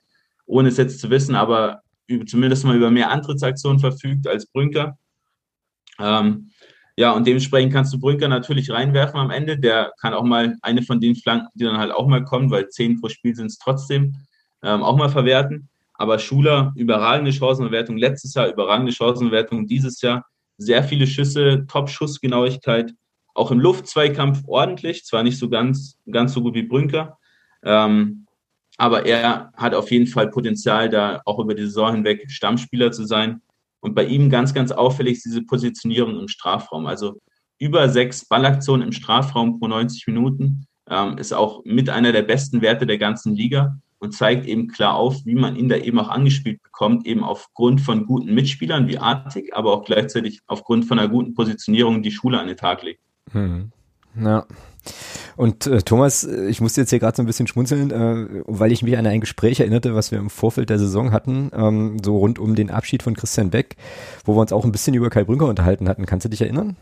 [0.46, 1.80] ohne es jetzt zu wissen, aber
[2.26, 4.98] zumindest mal über mehr Antrittsaktionen verfügt als Brünker.
[5.98, 6.50] Ähm,
[6.98, 9.58] ja, und dementsprechend kannst du Brünker natürlich reinwerfen am Ende.
[9.58, 12.68] Der kann auch mal eine von den Flanken, die dann halt auch mal kommen, weil
[12.68, 14.14] zehn pro Spiel sind es trotzdem,
[14.62, 15.68] ähm, auch mal verwerten.
[15.94, 20.24] Aber Schuler, überragende Chancenbewertung letztes Jahr, überragende Chancenbewertung dieses Jahr.
[20.59, 22.92] Sehr viele Schüsse, Top-Schussgenauigkeit.
[23.34, 27.18] Auch im Luftzweikampf ordentlich, zwar nicht so ganz, ganz so gut wie Brünker.
[27.62, 28.26] Ähm,
[28.78, 33.04] aber er hat auf jeden Fall Potenzial, da auch über die Saison hinweg Stammspieler zu
[33.04, 33.40] sein.
[33.80, 36.86] Und bei ihm ganz, ganz auffällig diese Positionierung im Strafraum.
[36.86, 37.20] Also
[37.59, 42.62] über sechs Ballaktionen im Strafraum pro 90 Minuten ähm, ist auch mit einer der besten
[42.62, 46.09] Werte der ganzen Liga und zeigt eben klar auf, wie man ihn da eben auch
[46.09, 51.09] angespielt bekommt, eben aufgrund von guten Mitspielern wie Artig, aber auch gleichzeitig aufgrund von einer
[51.09, 53.01] guten Positionierung, die Schule an den Tag legt.
[53.32, 53.72] Hm.
[54.18, 54.47] Ja.
[55.36, 58.72] Und äh, Thomas, äh, ich musste jetzt hier gerade so ein bisschen schmunzeln, äh, weil
[58.72, 62.16] ich mich an ein Gespräch erinnerte, was wir im Vorfeld der Saison hatten, ähm, so
[62.16, 63.76] rund um den Abschied von Christian Beck,
[64.24, 66.07] wo wir uns auch ein bisschen über Kai Brünker unterhalten hatten.
[66.07, 66.76] Kannst du dich erinnern?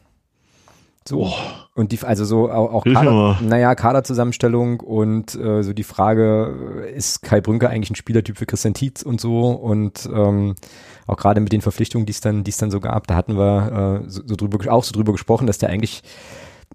[1.06, 1.26] So.
[1.26, 1.32] Oh.
[1.74, 7.22] Und die, also so auch, auch Kader, naja, Kaderzusammenstellung und äh, so die Frage, ist
[7.22, 10.54] Kai Brünker eigentlich ein Spielertyp für Christian Tietz und so und ähm,
[11.06, 13.36] auch gerade mit den Verpflichtungen, die es dann, die es dann so gab, da hatten
[13.36, 16.02] wir äh, so, so drüber, auch so drüber gesprochen, dass der eigentlich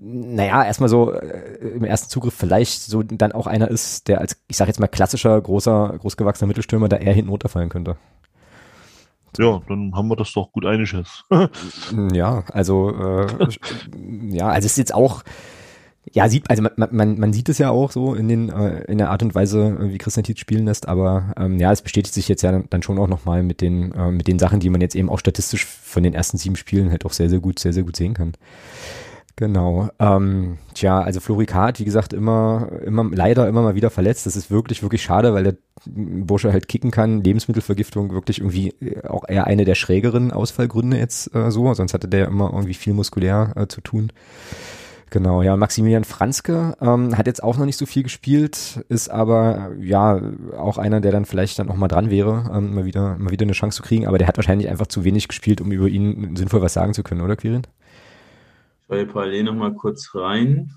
[0.02, 4.38] naja, erstmal so äh, im ersten Zugriff vielleicht so dann auch einer ist, der als,
[4.48, 7.98] ich sag jetzt mal, klassischer, großer, großgewachsener Mittelstürmer da eher hinten runterfallen könnte.
[9.38, 11.24] Ja, dann haben wir das doch gut eingeschätzt.
[12.14, 13.28] ja, also äh,
[14.30, 15.24] ja, also es ist jetzt auch,
[16.12, 18.98] ja, sieht, also man, man, man sieht es ja auch so in den äh, in
[18.98, 22.28] der Art und Weise, wie Christian Tietz spielen lässt, aber ähm, ja, es bestätigt sich
[22.28, 24.96] jetzt ja dann schon auch nochmal mit den äh, mit den Sachen, die man jetzt
[24.96, 27.84] eben auch statistisch von den ersten sieben Spielen halt auch sehr sehr gut sehr sehr
[27.84, 28.34] gut sehen kann.
[29.40, 29.88] Genau.
[30.00, 34.26] Ähm, tja, also Florikat, wie gesagt, immer, immer, leider immer mal wieder verletzt.
[34.26, 37.24] Das ist wirklich, wirklich schade, weil der Bursche halt kicken kann.
[37.24, 41.74] Lebensmittelvergiftung wirklich irgendwie äh, auch eher eine der schrägeren Ausfallgründe jetzt äh, so.
[41.74, 44.12] Sonst hatte der immer irgendwie viel muskulär äh, zu tun.
[45.10, 49.72] Genau, ja, Maximilian Franzke ähm, hat jetzt auch noch nicht so viel gespielt, ist aber
[49.80, 50.22] ja
[50.58, 53.46] auch einer, der dann vielleicht dann auch mal dran wäre, ähm, mal wieder, mal wieder
[53.46, 56.36] eine Chance zu kriegen, aber der hat wahrscheinlich einfach zu wenig gespielt, um über ihn
[56.36, 57.64] sinnvoll was sagen zu können, oder Quirin?
[58.90, 60.72] Schaue hier parallel nochmal kurz rein.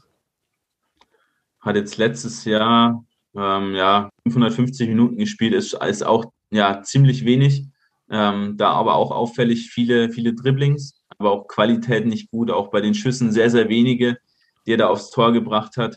[1.60, 3.04] Hat jetzt letztes Jahr
[3.34, 7.66] ähm, ja, 550 Minuten gespielt, ist, ist auch ja, ziemlich wenig.
[8.10, 12.82] Ähm, da aber auch auffällig viele, viele Dribblings, aber auch Qualität nicht gut, auch bei
[12.82, 14.18] den Schüssen sehr, sehr wenige,
[14.66, 15.96] die er da aufs Tor gebracht hat.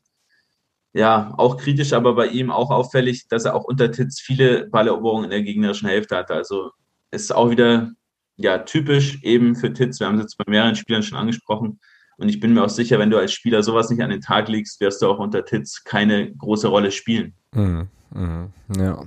[0.94, 5.26] Ja, auch kritisch, aber bei ihm auch auffällig, dass er auch unter Titz viele Balleroberungen
[5.26, 6.36] in der gegnerischen Hälfte hatte.
[6.36, 6.72] Also
[7.12, 7.92] ist auch wieder
[8.38, 10.00] ja, typisch eben für Titz.
[10.00, 11.82] Wir haben es jetzt bei mehreren Spielern schon angesprochen.
[12.18, 14.48] Und ich bin mir auch sicher, wenn du als Spieler sowas nicht an den Tag
[14.48, 17.34] legst, wirst du auch unter Titz keine große Rolle spielen.
[17.54, 18.48] Mhm, mh,
[18.78, 19.04] ja.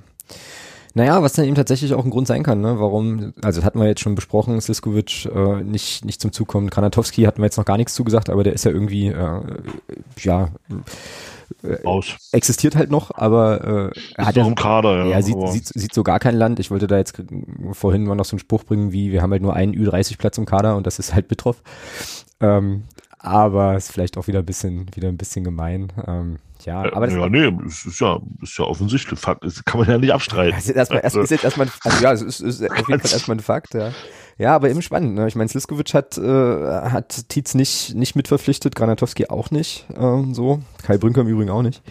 [0.99, 2.81] Naja, was dann eben tatsächlich auch ein Grund sein kann, ne?
[2.81, 6.73] warum, also das hatten wir jetzt schon besprochen, Sliskovic äh, nicht, nicht zum Zug kommt.
[6.73, 9.41] Granatowski hatten wir jetzt noch gar nichts zugesagt, aber der ist ja irgendwie, äh,
[10.19, 10.49] ja,
[11.85, 12.17] Aus.
[12.33, 15.13] existiert halt noch, aber äh, er hat ja, im Kader, ja.
[15.13, 16.59] Er sieht, sieht, sieht so gar kein Land.
[16.59, 17.23] Ich wollte da jetzt
[17.75, 20.47] vorhin mal noch so einen Spruch bringen, wie wir haben halt nur einen Ü30-Platz im
[20.47, 21.63] Kader und das ist halt Bitroff.
[22.41, 22.83] Ähm,
[23.19, 25.93] aber ist vielleicht auch wieder ein bisschen, wieder ein bisschen gemein.
[26.07, 29.45] Ähm, ja, ja, aber das ja, nee, es ist ja, ist ja offensichtlich Fakt.
[29.45, 30.57] Das kann man ja nicht abstreiten.
[30.57, 33.13] Das ist, erstmal, erst, ist jetzt erstmal, also ja, es ist, ist auf jeden Fall
[33.13, 33.93] erstmal ein Fakt, ja.
[34.39, 35.15] Ja, aber eben spannend.
[35.15, 35.27] Ne?
[35.27, 40.61] Ich meine, Sliskovic hat, äh, hat Tietz nicht, nicht mitverpflichtet, Granatowski auch nicht, ähm, so.
[40.83, 41.83] Kai Brünker im Übrigen auch nicht.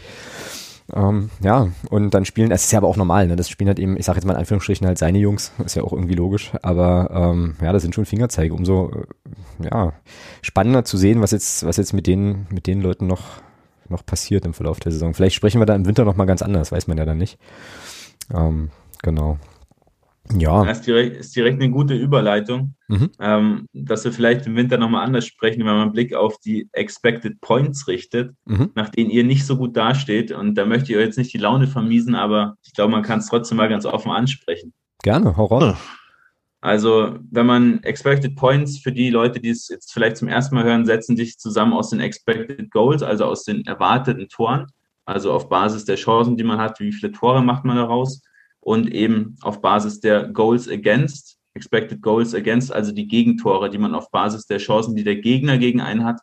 [0.93, 3.35] Ähm, ja, und dann spielen, es ist ja aber auch normal, ne?
[3.35, 5.83] Das spielen halt eben, ich sage jetzt mal in Anführungsstrichen halt seine Jungs, ist ja
[5.83, 9.93] auch irgendwie logisch, aber ähm, ja, das sind schon Fingerzeige, umso äh, ja,
[10.41, 13.41] spannender zu sehen, was jetzt, was jetzt mit den, mit den Leuten noch,
[13.89, 15.13] noch passiert im Verlauf der Saison.
[15.13, 17.37] Vielleicht sprechen wir da im Winter nochmal ganz anders, weiß man ja dann nicht.
[18.33, 18.69] Ähm,
[19.03, 19.37] genau.
[20.35, 20.65] Ja.
[20.65, 23.11] Das ist direkt, ist direkt eine gute Überleitung, mhm.
[23.19, 26.69] ähm, dass wir vielleicht im Winter nochmal anders sprechen, wenn man einen Blick auf die
[26.73, 28.71] Expected Points richtet, mhm.
[28.75, 30.31] nach denen ihr nicht so gut dasteht.
[30.31, 33.19] Und da möchte ich euch jetzt nicht die Laune vermiesen, aber ich glaube, man kann
[33.19, 34.73] es trotzdem mal ganz offen ansprechen.
[35.03, 35.77] Gerne, Horror.
[36.59, 40.63] Also, wenn man Expected Points für die Leute, die es jetzt vielleicht zum ersten Mal
[40.63, 44.65] hören, setzen sich zusammen aus den Expected Goals, also aus den erwarteten Toren.
[45.05, 48.21] also auf Basis der Chancen, die man hat, wie viele Tore macht man daraus
[48.67, 53.95] und eben auf Basis der Goals against, expected Goals against, also die Gegentore, die man
[53.95, 56.19] auf Basis der Chancen, die der Gegner gegen einen hat,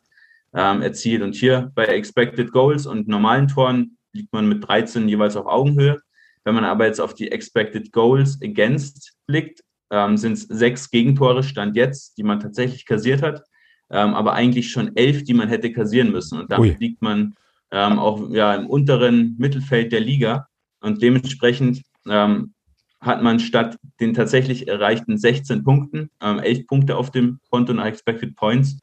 [0.54, 1.22] ähm, erzielt.
[1.22, 6.02] Und hier bei expected Goals und normalen Toren liegt man mit 13 jeweils auf Augenhöhe.
[6.44, 11.44] Wenn man aber jetzt auf die expected Goals against blickt, ähm, sind es sechs Gegentore
[11.44, 13.42] Stand jetzt, die man tatsächlich kassiert hat,
[13.90, 16.38] ähm, aber eigentlich schon elf, die man hätte kassieren müssen.
[16.40, 16.76] Und damit Ui.
[16.78, 17.36] liegt man
[17.70, 20.46] ähm, auch ja, im unteren Mittelfeld der Liga.
[20.82, 22.54] Und dementsprechend ähm,
[23.00, 27.84] hat man statt den tatsächlich erreichten 16 Punkten, ähm, 11 Punkte auf dem Konto nach
[27.84, 28.78] Expected Points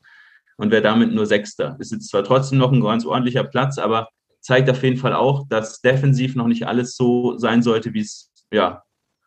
[0.57, 1.75] und wäre damit nur Sechster.
[1.79, 4.09] Ist jetzt zwar trotzdem noch ein ganz ordentlicher Platz, aber
[4.41, 8.31] zeigt auf jeden Fall auch, dass defensiv noch nicht alles so sein sollte, wie es
[8.51, 8.83] ja,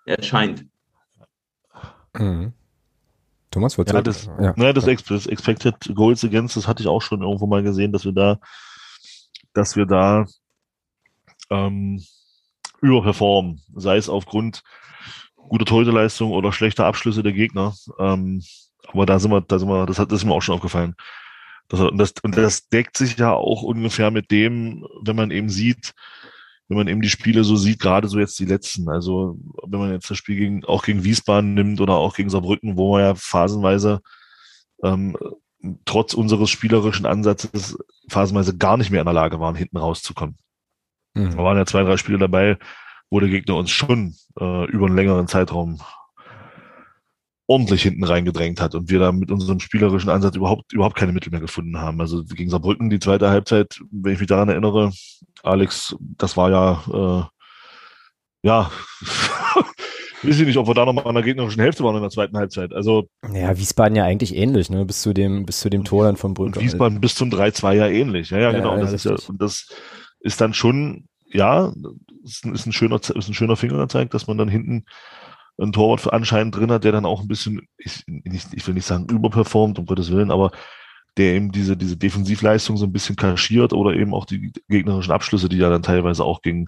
[0.07, 0.66] erscheint.
[2.16, 2.53] Mhm.
[3.51, 4.53] Thomas, ja, das, ja.
[4.57, 8.05] Ne, das, das Expected Goals Against, das hatte ich auch schon irgendwo mal gesehen, dass
[8.05, 8.40] wir da,
[9.53, 10.26] dass wir da
[11.51, 12.03] ähm,
[12.85, 14.62] überperformen, sei es aufgrund
[15.37, 17.74] guter Torhüterleistung oder schlechter Abschlüsse der Gegner.
[17.99, 18.43] Ähm,
[18.87, 20.95] aber da sind wir, da sind wir, das hat, das ist mir auch schon aufgefallen.
[21.68, 25.49] Das, und, das, und das deckt sich ja auch ungefähr mit dem, wenn man eben
[25.49, 25.93] sieht,
[26.68, 28.89] wenn man eben die Spiele so sieht, gerade so jetzt die letzten.
[28.89, 32.76] Also wenn man jetzt das Spiel gegen, auch gegen Wiesbaden nimmt oder auch gegen Saarbrücken,
[32.76, 34.01] wo wir ja phasenweise
[34.82, 35.16] ähm,
[35.85, 37.76] trotz unseres spielerischen Ansatzes
[38.09, 40.37] phasenweise gar nicht mehr in der Lage waren, hinten rauszukommen.
[41.15, 41.37] Mhm.
[41.37, 42.59] Da waren ja zwei, drei Spiele dabei,
[43.11, 45.81] wo der Gegner uns schon äh, über einen längeren Zeitraum
[47.47, 51.31] ordentlich hinten reingedrängt hat und wir da mit unserem spielerischen Ansatz überhaupt, überhaupt keine Mittel
[51.31, 52.01] mehr gefunden haben.
[52.01, 54.93] Also gegen Saarbrücken die zweite Halbzeit, wenn ich mich daran erinnere,
[55.43, 56.83] Alex, das war ja,
[58.43, 58.71] äh, ja,
[60.23, 62.37] weiß ich nicht, ob wir da nochmal an der gegnerischen Hälfte waren in der zweiten
[62.37, 62.73] Halbzeit.
[62.73, 64.87] Also ja, Wiesbaden ja eigentlich ähnlich, ne?
[64.87, 66.59] Bis zu dem, bis zu dem Tor dann von Brücken.
[66.59, 68.31] Wiesbaden bis zum 3-2 ja ähnlich.
[68.31, 68.75] Ja, ja, ja genau.
[68.75, 69.69] Ja, das ist ja, und das
[70.25, 71.72] ist dann schon, ja,
[72.25, 74.87] ist, ist ein schöner, ist ein schöner Fingerzeig, dass man dann hinten
[75.59, 78.87] einen Torwart anscheinend drin hat, der dann auch ein bisschen, ich, nicht, ich will nicht
[78.87, 80.51] sagen überperformt, um Gottes Willen, aber
[81.16, 85.49] der eben diese, diese Defensivleistung so ein bisschen kaschiert oder eben auch die gegnerischen Abschlüsse,
[85.49, 86.66] die ja dann teilweise auch gegen,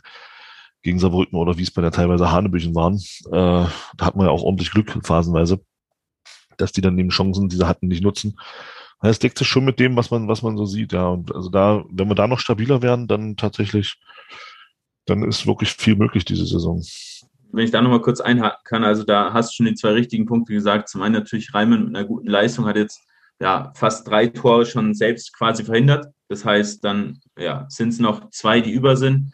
[0.83, 2.97] gegen Saarbrücken oder Wiesbaden ja teilweise Hanebüchen waren.
[3.27, 5.61] Äh, da hat man ja auch ordentlich Glück phasenweise,
[6.59, 8.39] dass die dann eben Chancen, die sie hatten, nicht nutzen.
[9.01, 11.09] Das deckt sich schon mit dem, was man, was man so sieht, ja.
[11.09, 13.97] Und also da, wenn wir da noch stabiler werden, dann tatsächlich,
[15.05, 16.83] dann ist wirklich viel möglich diese Saison
[17.57, 20.27] wenn ich da nochmal kurz einhaken kann, also da hast du schon die zwei richtigen
[20.27, 20.89] Punkte gesagt.
[20.89, 23.01] Zum einen natürlich Reimann mit einer guten Leistung hat jetzt
[23.41, 26.07] ja fast drei Tore schon selbst quasi verhindert.
[26.29, 29.33] Das heißt, dann ja, sind es noch zwei, die über sind,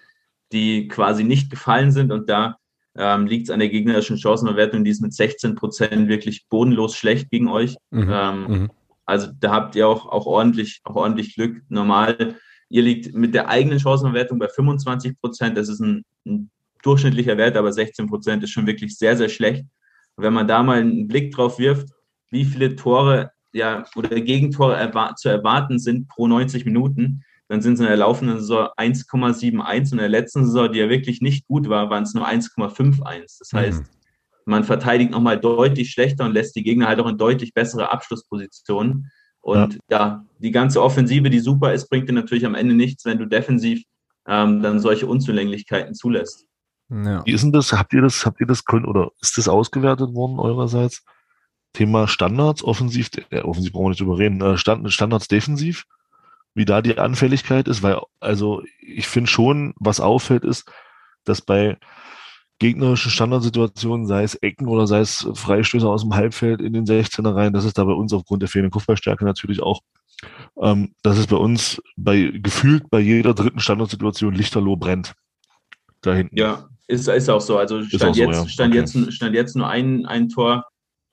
[0.53, 2.13] die quasi nicht gefallen sind.
[2.13, 2.59] Und da
[2.97, 7.29] ähm, liegt es an der gegnerischen Chancenverwertung, die ist mit 16 Prozent wirklich bodenlos schlecht
[7.31, 7.77] gegen euch.
[7.91, 8.09] Mhm.
[8.09, 8.71] Ähm, mhm.
[9.05, 11.63] Also da habt ihr auch, auch, ordentlich, auch ordentlich Glück.
[11.69, 12.37] Normal,
[12.69, 15.57] ihr liegt mit der eigenen Chancenverwertung bei 25 Prozent.
[15.57, 16.51] Das ist ein, ein
[16.83, 19.65] durchschnittlicher Wert, aber 16 Prozent ist schon wirklich sehr, sehr schlecht.
[20.17, 21.89] Wenn man da mal einen Blick drauf wirft,
[22.31, 27.75] wie viele Tore ja, oder Gegentore erwar zu erwarten sind pro 90 Minuten, dann sind
[27.75, 31.47] es in der laufenden Saison 1,71 und in der letzten Saison, die ja wirklich nicht
[31.47, 33.39] gut war, waren es nur 1,51.
[33.39, 33.87] Das heißt, mhm.
[34.47, 39.11] Man verteidigt nochmal deutlich schlechter und lässt die Gegner halt auch in deutlich bessere Abschlusspositionen.
[39.41, 39.99] Und ja.
[39.99, 43.27] ja, die ganze Offensive, die super ist, bringt dir natürlich am Ende nichts, wenn du
[43.27, 43.83] defensiv
[44.27, 46.47] ähm, dann solche Unzulänglichkeiten zulässt.
[46.91, 47.25] Ja.
[47.25, 47.73] Wie ist denn das?
[47.73, 51.05] Habt ihr das, habt ihr das können oder ist das ausgewertet worden eurerseits?
[51.73, 55.87] Thema Standards, offensiv, äh, offensiv brauchen wir nicht drüber reden, äh, Stand, Standards defensiv,
[56.55, 60.71] wie da die Anfälligkeit ist, weil, also ich finde schon, was auffällt, ist,
[61.25, 61.79] dass bei
[62.63, 67.35] gegnerischen Standardsituationen, sei es Ecken oder sei es Freistöße aus dem Halbfeld in den 16er
[67.35, 69.81] rein, das ist da bei uns aufgrund der fehlenden Kopfballstärke natürlich auch,
[70.61, 75.15] ähm, dass es bei uns bei gefühlt bei jeder dritten Standardsituation lichterloh brennt.
[76.03, 76.37] Da hinten.
[76.39, 77.59] Ja, ist, ist auch so.
[77.59, 78.49] Also stand, jetzt, so, ja.
[78.49, 78.81] stand, okay.
[78.81, 80.65] jetzt, stand jetzt nur ein, ein Tor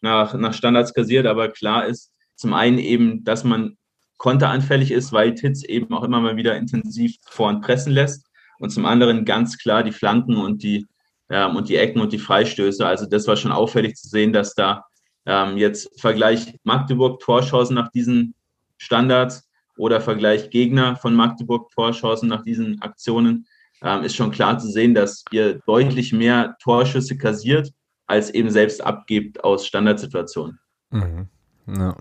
[0.02, 3.76] nach, nach Standards kassiert, aber klar ist zum einen eben, dass man
[4.18, 8.28] konteranfällig ist, weil Titz eben auch immer mal wieder intensiv vor und pressen lässt.
[8.60, 10.86] Und zum anderen ganz klar die Flanken und die,
[11.30, 12.86] ähm, und die Ecken und die Freistöße.
[12.86, 14.86] Also das war schon auffällig zu sehen, dass da
[15.26, 18.34] ähm, jetzt Vergleich Magdeburg Torchancen nach diesen
[18.78, 23.48] Standards oder Vergleich Gegner von Magdeburg Torchancen nach diesen Aktionen
[23.82, 27.72] ähm, ist schon klar zu sehen, dass ihr deutlich mehr Torschüsse kassiert,
[28.08, 30.60] als eben selbst abgebt aus Standardsituationen.
[30.90, 31.28] Mhm.
[31.68, 31.96] Ja.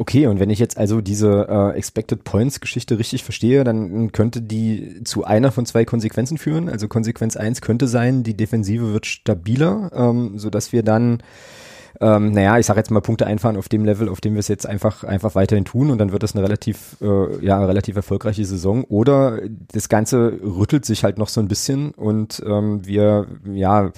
[0.00, 4.40] Okay, und wenn ich jetzt also diese äh, Expected Points Geschichte richtig verstehe, dann könnte
[4.40, 6.68] die zu einer von zwei Konsequenzen führen.
[6.68, 11.20] Also Konsequenz eins könnte sein, die Defensive wird stabiler, ähm, sodass wir dann
[12.00, 14.48] ähm, naja, ich sage jetzt mal Punkte einfahren auf dem Level, auf dem wir es
[14.48, 18.44] jetzt einfach, einfach weiterhin tun und dann wird das eine relativ, äh, ja, relativ erfolgreiche
[18.44, 18.84] Saison.
[18.84, 19.40] Oder
[19.72, 23.90] das Ganze rüttelt sich halt noch so ein bisschen und ähm, wir, ja,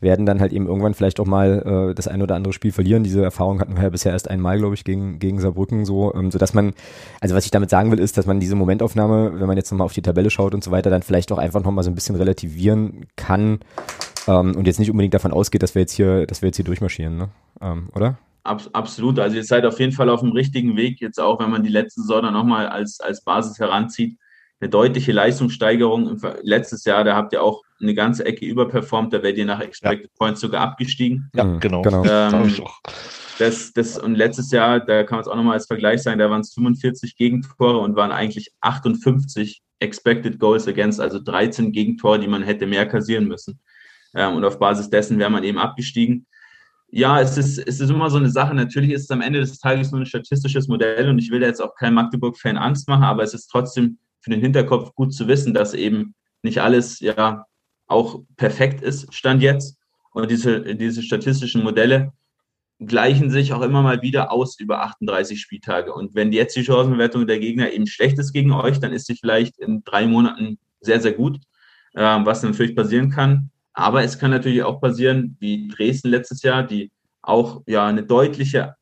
[0.00, 3.02] werden dann halt eben irgendwann vielleicht auch mal äh, das ein oder andere Spiel verlieren.
[3.02, 6.30] Diese Erfahrung hatten wir ja bisher erst einmal, glaube ich, gegen, gegen Saarbrücken so, ähm,
[6.30, 6.74] sodass man,
[7.20, 9.86] also was ich damit sagen will, ist, dass man diese Momentaufnahme, wenn man jetzt nochmal
[9.86, 12.16] auf die Tabelle schaut und so weiter, dann vielleicht auch einfach nochmal so ein bisschen
[12.16, 13.60] relativieren kann
[14.28, 16.64] ähm, und jetzt nicht unbedingt davon ausgeht, dass wir jetzt hier, dass wir jetzt hier
[16.64, 17.28] durchmarschieren, ne?
[17.60, 18.18] Ähm, oder?
[18.44, 19.18] absolut.
[19.18, 21.68] Also ihr seid auf jeden Fall auf dem richtigen Weg, jetzt auch wenn man die
[21.68, 24.16] letzte Saison dann nochmal als, als Basis heranzieht.
[24.60, 26.18] Eine deutliche Leistungssteigerung.
[26.42, 30.10] Letztes Jahr, da habt ihr auch eine ganze Ecke überperformt, da werdet ihr nach Expected
[30.10, 30.16] ja.
[30.18, 31.30] Points sogar abgestiegen.
[31.34, 31.82] Ja, mhm, genau.
[31.82, 32.04] genau.
[32.04, 32.54] Ähm,
[33.38, 36.28] das, das, und letztes Jahr, da kann man es auch nochmal als Vergleich sagen, da
[36.28, 42.26] waren es 45 Gegentore und waren eigentlich 58 Expected Goals Against, also 13 Gegentore, die
[42.26, 43.60] man hätte mehr kassieren müssen.
[44.14, 46.26] Ähm, und auf Basis dessen wäre man eben abgestiegen.
[46.90, 48.54] Ja, es ist, es ist immer so eine Sache.
[48.54, 51.60] Natürlich ist es am Ende des Tages nur ein statistisches Modell und ich will jetzt
[51.60, 55.52] auch kein Magdeburg-Fan Angst machen, aber es ist trotzdem für den Hinterkopf gut zu wissen,
[55.52, 57.44] dass eben nicht alles ja
[57.86, 59.78] auch perfekt ist, Stand jetzt.
[60.12, 62.12] Und diese, diese statistischen Modelle
[62.80, 65.92] gleichen sich auch immer mal wieder aus über 38 Spieltage.
[65.92, 69.16] Und wenn jetzt die Chancenbewertung der Gegner eben schlecht ist gegen euch, dann ist sie
[69.16, 71.38] vielleicht in drei Monaten sehr, sehr gut,
[71.94, 73.50] äh, was natürlich passieren kann.
[73.78, 76.90] Aber es kann natürlich auch passieren, wie Dresden letztes Jahr, die
[77.22, 78.74] auch ja eine deutliche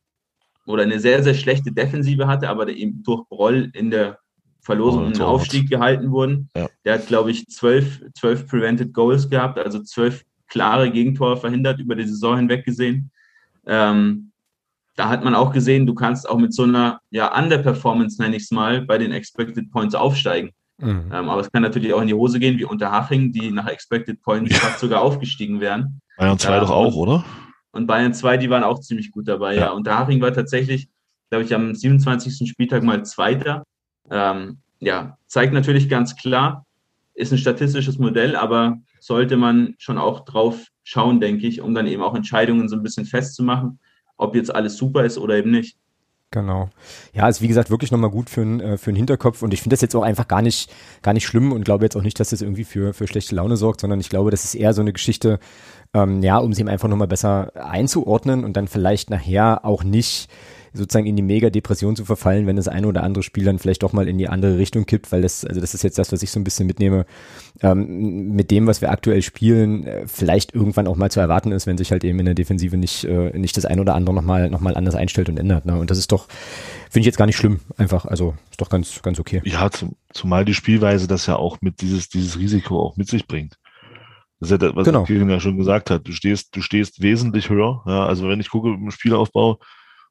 [0.65, 4.17] oder eine sehr, sehr schlechte Defensive hatte, aber eben durch Broll in der
[4.59, 6.49] Verlosung um den Aufstieg gehalten wurden.
[6.55, 6.67] Ja.
[6.83, 11.93] Der hat, glaube ich, zwölf, zwölf Prevented Goals gehabt, also zwölf klare Gegentore verhindert über
[11.93, 13.11] die Saison hinweg gesehen.
[13.67, 14.31] Ähm,
[14.95, 18.43] da hat man auch gesehen, du kannst auch mit so einer ja, Underperformance, nenne ich
[18.43, 20.53] es mal, bei den Expected Points aufsteigen.
[20.79, 21.11] Mhm.
[21.11, 23.67] Ähm, aber es kann natürlich auch in die Hose gehen, wie unter Haching, die nach
[23.67, 24.57] Expected Points ja.
[24.57, 26.01] fast sogar aufgestiegen wären.
[26.17, 27.25] Bayern 2 ähm, doch auch, oder?
[27.71, 29.61] Und Bayern 2, die waren auch ziemlich gut dabei, ja.
[29.61, 29.69] ja.
[29.71, 30.89] Unter Haching war tatsächlich,
[31.29, 32.49] glaube ich, am 27.
[32.49, 33.63] Spieltag mal Zweiter.
[34.09, 36.65] Ähm, ja, zeigt natürlich ganz klar,
[37.13, 41.87] ist ein statistisches Modell, aber sollte man schon auch drauf schauen, denke ich, um dann
[41.87, 43.79] eben auch Entscheidungen so ein bisschen festzumachen,
[44.17, 45.77] ob jetzt alles super ist oder eben nicht.
[46.31, 46.69] Genau.
[47.13, 49.75] Ja, ist wie gesagt wirklich nochmal gut für, äh, für einen Hinterkopf und ich finde
[49.75, 50.69] das jetzt auch einfach gar nicht,
[51.01, 53.55] gar nicht schlimm und glaube jetzt auch nicht, dass das irgendwie für, für schlechte Laune
[53.55, 55.39] sorgt, sondern ich glaube, das ist eher so eine Geschichte,
[55.93, 60.29] ähm, ja, um sie einfach nochmal besser einzuordnen und dann vielleicht nachher auch nicht
[60.73, 63.93] sozusagen in die Mega-Depression zu verfallen, wenn das eine oder andere Spiel dann vielleicht doch
[63.93, 66.31] mal in die andere Richtung kippt, weil das, also das ist jetzt das, was ich
[66.31, 67.05] so ein bisschen mitnehme,
[67.61, 71.67] ähm, mit dem, was wir aktuell spielen, äh, vielleicht irgendwann auch mal zu erwarten ist,
[71.67, 74.49] wenn sich halt eben in der Defensive nicht, äh, nicht das eine oder andere nochmal
[74.49, 75.65] noch mal anders einstellt und ändert.
[75.65, 75.77] Ne?
[75.77, 76.27] Und das ist doch,
[76.89, 79.41] finde ich jetzt gar nicht schlimm, einfach, also ist doch ganz, ganz okay.
[79.45, 83.27] Ja, zum, zumal die Spielweise das ja auch mit dieses, dieses Risiko auch mit sich
[83.27, 83.57] bringt.
[84.39, 85.03] Das ist ja das, was genau.
[85.03, 86.07] Kirin ja schon gesagt hat.
[86.07, 87.81] Du stehst, du stehst wesentlich höher.
[87.87, 89.59] Ja, also wenn ich gucke im Spielaufbau,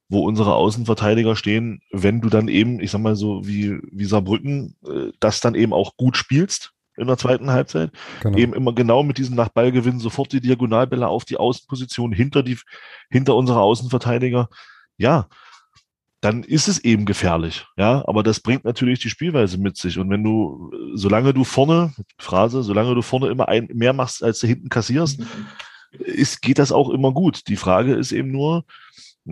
[0.08, 4.76] wo unsere Außenverteidiger stehen, wenn du dann eben, ich sag mal so wie, wie Saarbrücken,
[4.86, 7.90] äh, das dann eben auch gut spielst in der zweiten Halbzeit,
[8.22, 8.38] genau.
[8.38, 12.58] eben immer genau mit diesem nach Ballgewinn sofort die Diagonalbälle auf die Außenposition hinter die,
[13.10, 14.48] hinter unsere Außenverteidiger.
[14.96, 15.28] Ja,
[16.20, 17.66] dann ist es eben gefährlich.
[17.76, 19.98] Ja, aber das bringt natürlich die Spielweise mit sich.
[19.98, 24.40] Und wenn du, solange du vorne, Phrase, solange du vorne immer ein, mehr machst, als
[24.40, 25.26] du hinten kassierst, mhm.
[25.98, 27.46] ist, geht das auch immer gut.
[27.48, 28.64] Die Frage ist eben nur,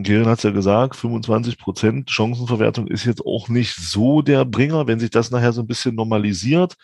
[0.03, 4.87] Kieran hat es ja gesagt, 25 Prozent Chancenverwertung ist jetzt auch nicht so der Bringer.
[4.87, 6.75] Wenn sich das nachher so ein bisschen normalisiert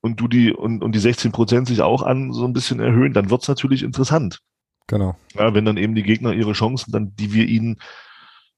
[0.00, 3.12] und du die und, und die 16 Prozent sich auch an so ein bisschen erhöhen,
[3.12, 4.40] dann wird es natürlich interessant.
[4.88, 5.16] Genau.
[5.34, 7.78] Ja, wenn dann eben die Gegner ihre Chancen, dann die wir ihnen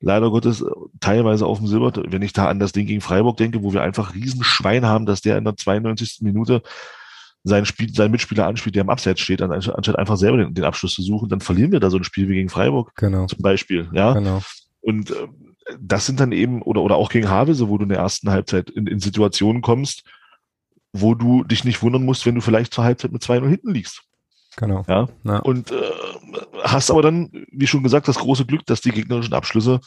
[0.00, 0.64] leider Gottes
[1.00, 3.82] teilweise auf dem Silber, wenn ich da an das Ding gegen Freiburg denke, wo wir
[3.82, 6.18] einfach Riesenschwein haben, dass der in der 92.
[6.22, 6.62] Minute
[7.46, 10.94] seinen, Spiel, seinen Mitspieler anspielt, der im Abseits steht, anstatt einfach selber den, den, Abschluss
[10.94, 13.26] zu suchen, dann verlieren wir da so ein Spiel wie gegen Freiburg genau.
[13.26, 13.88] zum Beispiel.
[13.92, 14.14] Ja?
[14.14, 14.42] Genau.
[14.80, 15.28] Und äh,
[15.80, 18.70] das sind dann eben, oder, oder auch gegen Havelse, wo du in der ersten Halbzeit
[18.70, 20.02] in, in Situationen kommst,
[20.92, 24.02] wo du dich nicht wundern musst, wenn du vielleicht zur Halbzeit mit 2-0 hinten liegst.
[24.56, 24.84] Genau.
[24.88, 25.08] Ja.
[25.24, 25.38] ja.
[25.38, 25.76] Und äh,
[26.64, 29.80] hast aber dann, wie schon gesagt, das große Glück, dass die gegnerischen Abschlüsse,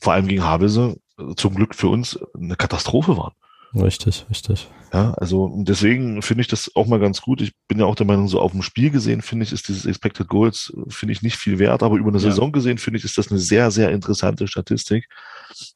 [0.00, 0.96] vor allem gegen Havelse,
[1.36, 3.34] zum Glück für uns eine Katastrophe waren.
[3.74, 4.68] Richtig, richtig.
[4.92, 7.40] Ja, also deswegen finde ich das auch mal ganz gut.
[7.40, 9.86] Ich bin ja auch der Meinung, so auf dem Spiel gesehen, finde ich, ist dieses
[9.86, 12.30] Expected Goals, finde ich nicht viel wert, aber über eine ja.
[12.30, 15.08] Saison gesehen, finde ich, ist das eine sehr, sehr interessante Statistik,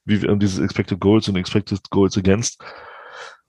[0.04, 2.62] wie wir dieses Expected Goals und Expected Goals Against.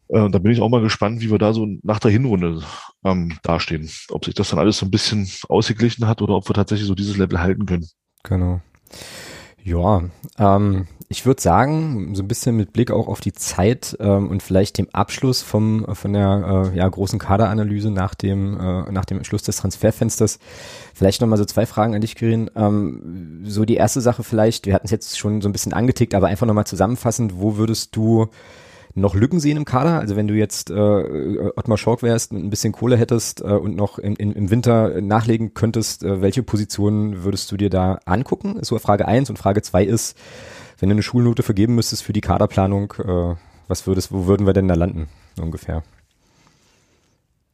[0.07, 2.63] Äh, da bin ich auch mal gespannt, wie wir da so nach der Hinrunde
[3.05, 3.91] ähm, dastehen.
[4.09, 6.95] Ob sich das dann alles so ein bisschen ausgeglichen hat oder ob wir tatsächlich so
[6.95, 7.87] dieses Level halten können.
[8.23, 8.61] Genau.
[9.63, 10.03] Ja,
[10.37, 14.43] ähm, ich würde sagen, so ein bisschen mit Blick auch auf die Zeit ähm, und
[14.43, 19.23] vielleicht dem Abschluss vom von der äh, ja, großen Kaderanalyse nach dem äh, nach dem
[19.23, 20.37] Schluss des Transferfensters.
[20.93, 22.51] Vielleicht nochmal so zwei Fragen an dich, Kirin.
[22.55, 26.13] Ähm, so die erste Sache vielleicht, wir hatten es jetzt schon so ein bisschen angetickt,
[26.13, 28.27] aber einfach nochmal zusammenfassend, wo würdest du
[28.95, 29.99] noch Lücken sehen im Kader?
[29.99, 30.73] Also wenn du jetzt äh,
[31.55, 35.01] Ottmar Schork wärst und ein bisschen Kohle hättest äh, und noch in, in, im Winter
[35.01, 38.57] nachlegen könntest, äh, welche Positionen würdest du dir da angucken?
[38.57, 40.17] Ist so Frage eins und Frage zwei ist,
[40.79, 43.35] wenn du eine Schulnote vergeben müsstest für die Kaderplanung, äh,
[43.67, 45.07] was würdest, wo würden wir denn da landen
[45.39, 45.83] ungefähr?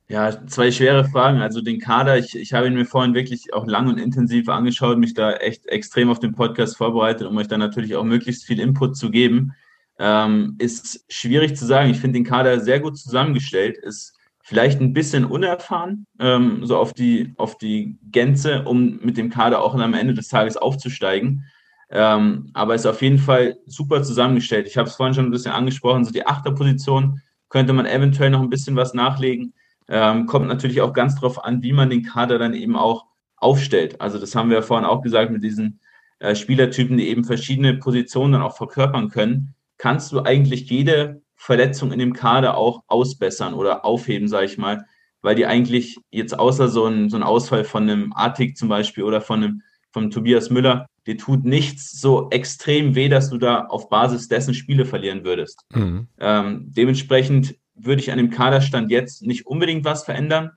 [0.07, 1.41] Ja, zwei schwere Fragen.
[1.41, 4.99] Also den Kader, ich, ich habe ihn mir vorhin wirklich auch lang und intensiv angeschaut,
[4.99, 8.59] mich da echt extrem auf den Podcast vorbereitet, um euch dann natürlich auch möglichst viel
[8.59, 9.53] Input zu geben.
[9.97, 11.89] Ähm, ist schwierig zu sagen.
[11.89, 14.15] Ich finde den Kader sehr gut zusammengestellt, ist
[14.45, 19.63] vielleicht ein bisschen unerfahren, ähm, so auf die, auf die Gänze, um mit dem Kader
[19.63, 21.45] auch am Ende des Tages aufzusteigen.
[21.89, 24.67] Ähm, aber ist auf jeden Fall super zusammengestellt.
[24.67, 28.41] Ich habe es vorhin schon ein bisschen angesprochen, so die Achterposition könnte man eventuell noch
[28.41, 29.55] ein bisschen was nachlegen.
[29.87, 33.05] Ähm, kommt natürlich auch ganz drauf an, wie man den Kader dann eben auch
[33.37, 33.99] aufstellt.
[33.99, 35.79] Also das haben wir ja vorhin auch gesagt mit diesen
[36.19, 41.91] äh, Spielertypen, die eben verschiedene Positionen dann auch verkörpern können kannst du eigentlich jede Verletzung
[41.91, 44.85] in dem Kader auch ausbessern oder aufheben, sage ich mal,
[45.21, 49.03] weil die eigentlich jetzt außer so ein, so ein Ausfall von einem Artig zum Beispiel
[49.03, 49.61] oder von einem
[49.91, 54.53] von Tobias Müller, dir tut nichts so extrem weh, dass du da auf Basis dessen
[54.53, 55.61] Spiele verlieren würdest.
[55.73, 56.07] Mhm.
[56.19, 60.51] Ähm, dementsprechend würde ich an dem Kaderstand jetzt nicht unbedingt was verändern.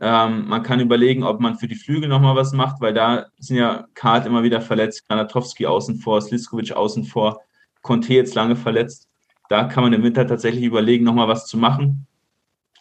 [0.00, 3.58] Ähm, man kann überlegen, ob man für die Flügel nochmal was macht, weil da sind
[3.58, 7.40] ja Kart immer wieder verletzt, Granatowski außen vor, Sliskovic außen vor.
[7.82, 9.08] Conte jetzt lange verletzt.
[9.48, 12.06] Da kann man im Winter tatsächlich überlegen, nochmal was zu machen.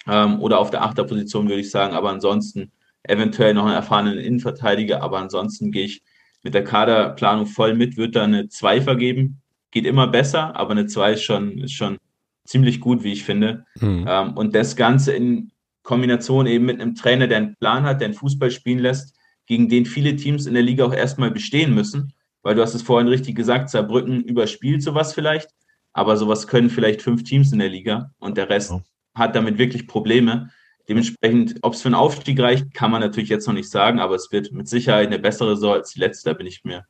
[0.07, 2.71] Ähm, oder auf der Achterposition würde ich sagen, aber ansonsten
[3.03, 6.03] eventuell noch einen erfahrenen Innenverteidiger, aber ansonsten gehe ich
[6.43, 9.41] mit der Kaderplanung voll mit, würde da eine 2 vergeben.
[9.71, 11.97] Geht immer besser, aber eine 2 ist schon, ist schon
[12.45, 13.65] ziemlich gut, wie ich finde.
[13.79, 14.05] Mhm.
[14.07, 15.51] Ähm, und das Ganze in
[15.83, 19.15] Kombination eben mit einem Trainer, der einen Plan hat, der einen Fußball spielen lässt,
[19.47, 22.13] gegen den viele Teams in der Liga auch erstmal bestehen müssen
[22.49, 25.51] weil du hast es vorhin richtig gesagt, Saarbrücken überspielt sowas vielleicht,
[25.93, 28.81] aber sowas können vielleicht fünf Teams in der Liga und der Rest ja.
[29.13, 30.49] hat damit wirklich Probleme.
[30.87, 34.15] Dementsprechend, ob es für einen Aufstieg reicht, kann man natürlich jetzt noch nicht sagen, aber
[34.15, 36.85] es wird mit Sicherheit eine bessere Saison als die letzte, da bin ich mir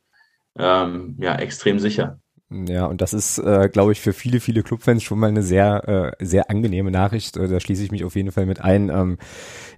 [0.56, 2.18] ähm, ja, extrem sicher.
[2.52, 6.16] Ja, und das ist, äh, glaube ich, für viele, viele Clubfans schon mal eine sehr,
[6.18, 7.36] äh, sehr angenehme Nachricht.
[7.36, 8.88] Äh, da schließe ich mich auf jeden Fall mit ein.
[8.88, 9.18] Ähm,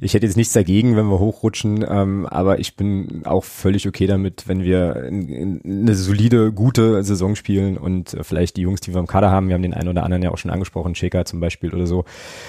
[0.00, 4.06] ich hätte jetzt nichts dagegen, wenn wir hochrutschen, ähm, aber ich bin auch völlig okay
[4.06, 8.80] damit, wenn wir in, in eine solide, gute Saison spielen und äh, vielleicht die Jungs,
[8.80, 10.94] die wir im Kader haben, wir haben den einen oder anderen ja auch schon angesprochen,
[10.94, 12.06] Shaker zum Beispiel oder so,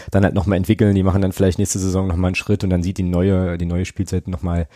[0.10, 0.95] dann halt nochmal entwickeln.
[0.95, 3.66] Die machen dann vielleicht nächste Saison nochmal einen Schritt und dann sieht die neue, die
[3.66, 4.68] neue Spielzeit nochmal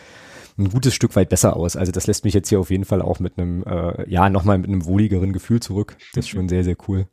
[0.58, 1.76] ein gutes Stück weit besser aus.
[1.76, 4.58] Also das lässt mich jetzt hier auf jeden Fall auch mit einem, äh, ja, nochmal
[4.58, 5.96] mit einem wohligeren Gefühl zurück.
[6.14, 7.06] Das ist schon sehr, sehr cool.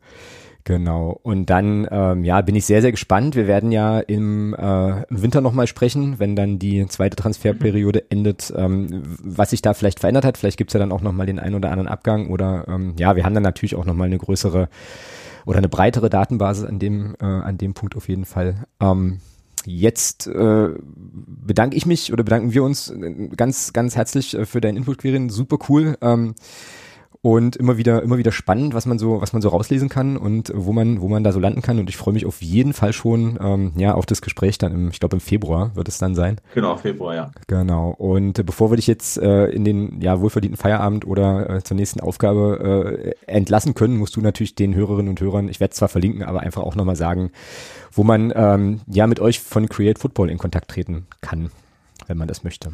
[0.67, 1.19] Genau.
[1.21, 3.35] Und dann, ähm, ja, bin ich sehr, sehr gespannt.
[3.35, 8.51] Wir werden ja im, äh, im Winter nochmal sprechen, wenn dann die zweite Transferperiode endet,
[8.57, 10.39] ähm, was sich da vielleicht verändert hat.
[10.39, 13.25] Vielleicht gibt's ja dann auch nochmal den einen oder anderen Abgang oder ähm, ja, wir
[13.25, 14.67] haben dann natürlich auch nochmal eine größere
[15.45, 18.65] oder eine breitere Datenbasis an dem, äh, an dem Punkt auf jeden Fall.
[18.79, 19.19] Ähm,
[19.65, 24.61] Jetzt äh, bedanke ich mich oder bedanken wir uns äh, ganz, ganz herzlich äh, für
[24.61, 25.29] deinen Input, Quirin.
[25.29, 25.97] Super cool.
[26.01, 26.35] Ähm,
[27.25, 30.51] und immer wieder immer wieder spannend, was man so was man so rauslesen kann und
[30.53, 32.93] wo man wo man da so landen kann und ich freue mich auf jeden Fall
[32.93, 36.13] schon ähm, ja auf das Gespräch dann im ich glaube im Februar wird es dann
[36.13, 36.39] sein.
[36.53, 37.31] Genau Februar ja.
[37.47, 41.63] Genau und äh, bevor wir dich jetzt äh, in den ja wohlverdienten Feierabend oder äh,
[41.63, 45.73] zur nächsten Aufgabe äh, entlassen können, musst du natürlich den Hörerinnen und Hörern ich werde
[45.73, 47.31] zwar verlinken, aber einfach auch nochmal sagen,
[47.91, 51.49] wo man ähm, ja mit euch von Create Football in Kontakt treten kann,
[52.05, 52.73] wenn man das möchte.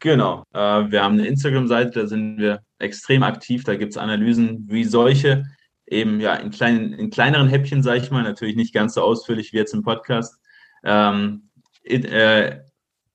[0.00, 0.44] Genau.
[0.54, 3.64] Äh, wir haben eine Instagram-Seite, da sind wir extrem aktiv.
[3.64, 5.44] Da gibt es Analysen wie solche,
[5.86, 9.52] eben ja in, kleinen, in kleineren Häppchen, sage ich mal, natürlich nicht ganz so ausführlich
[9.52, 10.40] wie jetzt im Podcast.
[10.84, 11.50] Ähm,
[11.82, 12.60] it, äh,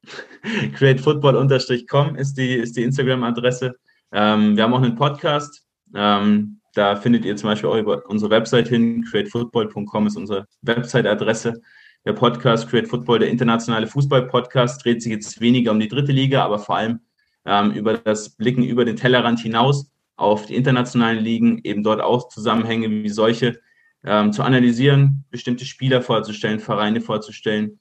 [0.75, 3.75] createfootball-com ist die, ist die Instagram-Adresse.
[4.11, 5.65] Ähm, wir haben auch einen Podcast.
[5.95, 9.03] Ähm, da findet ihr zum Beispiel auch über unsere Website hin.
[9.09, 11.61] createfootball.com ist unsere Website-Adresse
[12.05, 16.43] der Podcast Create Football, der internationale Fußball-Podcast, dreht sich jetzt weniger um die dritte Liga,
[16.43, 16.99] aber vor allem
[17.45, 22.29] ähm, über das Blicken über den Tellerrand hinaus auf die internationalen Ligen, eben dort auch
[22.29, 23.59] Zusammenhänge wie solche
[24.03, 27.79] ähm, zu analysieren, bestimmte Spieler vorzustellen, Vereine vorzustellen.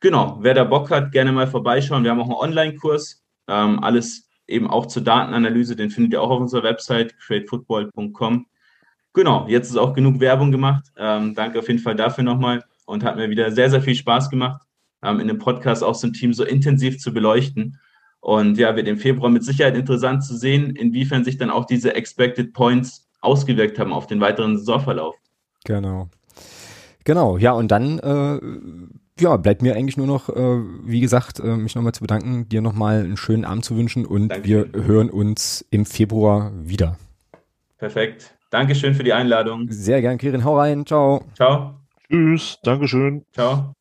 [0.00, 2.02] Genau, wer da Bock hat, gerne mal vorbeischauen.
[2.02, 6.30] Wir haben auch einen Online-Kurs, ähm, alles eben auch zur Datenanalyse, den findet ihr auch
[6.30, 8.46] auf unserer Website, createfootball.com.
[9.14, 10.84] Genau, jetzt ist auch genug Werbung gemacht.
[10.96, 14.30] Ähm, danke auf jeden Fall dafür nochmal und hat mir wieder sehr, sehr viel Spaß
[14.30, 14.62] gemacht,
[15.02, 17.78] ähm, in dem Podcast auch so ein Team so intensiv zu beleuchten.
[18.20, 21.94] Und ja, wird im Februar mit Sicherheit interessant zu sehen, inwiefern sich dann auch diese
[21.94, 25.16] Expected Points ausgewirkt haben auf den weiteren Saisonverlauf.
[25.64, 26.08] Genau.
[27.04, 31.56] Genau, ja, und dann äh, ja, bleibt mir eigentlich nur noch, äh, wie gesagt, äh,
[31.56, 34.72] mich nochmal zu bedanken, dir nochmal einen schönen Abend zu wünschen und Dankeschön.
[34.72, 36.96] wir hören uns im Februar wieder.
[37.78, 38.36] Perfekt.
[38.50, 39.66] Dankeschön für die Einladung.
[39.70, 40.44] Sehr gern, Kirin.
[40.44, 40.86] Hau rein.
[40.86, 41.24] Ciao.
[41.34, 41.81] Ciao.
[42.12, 42.58] Tschüss.
[42.62, 43.24] Dankeschön.
[43.32, 43.72] Ciao.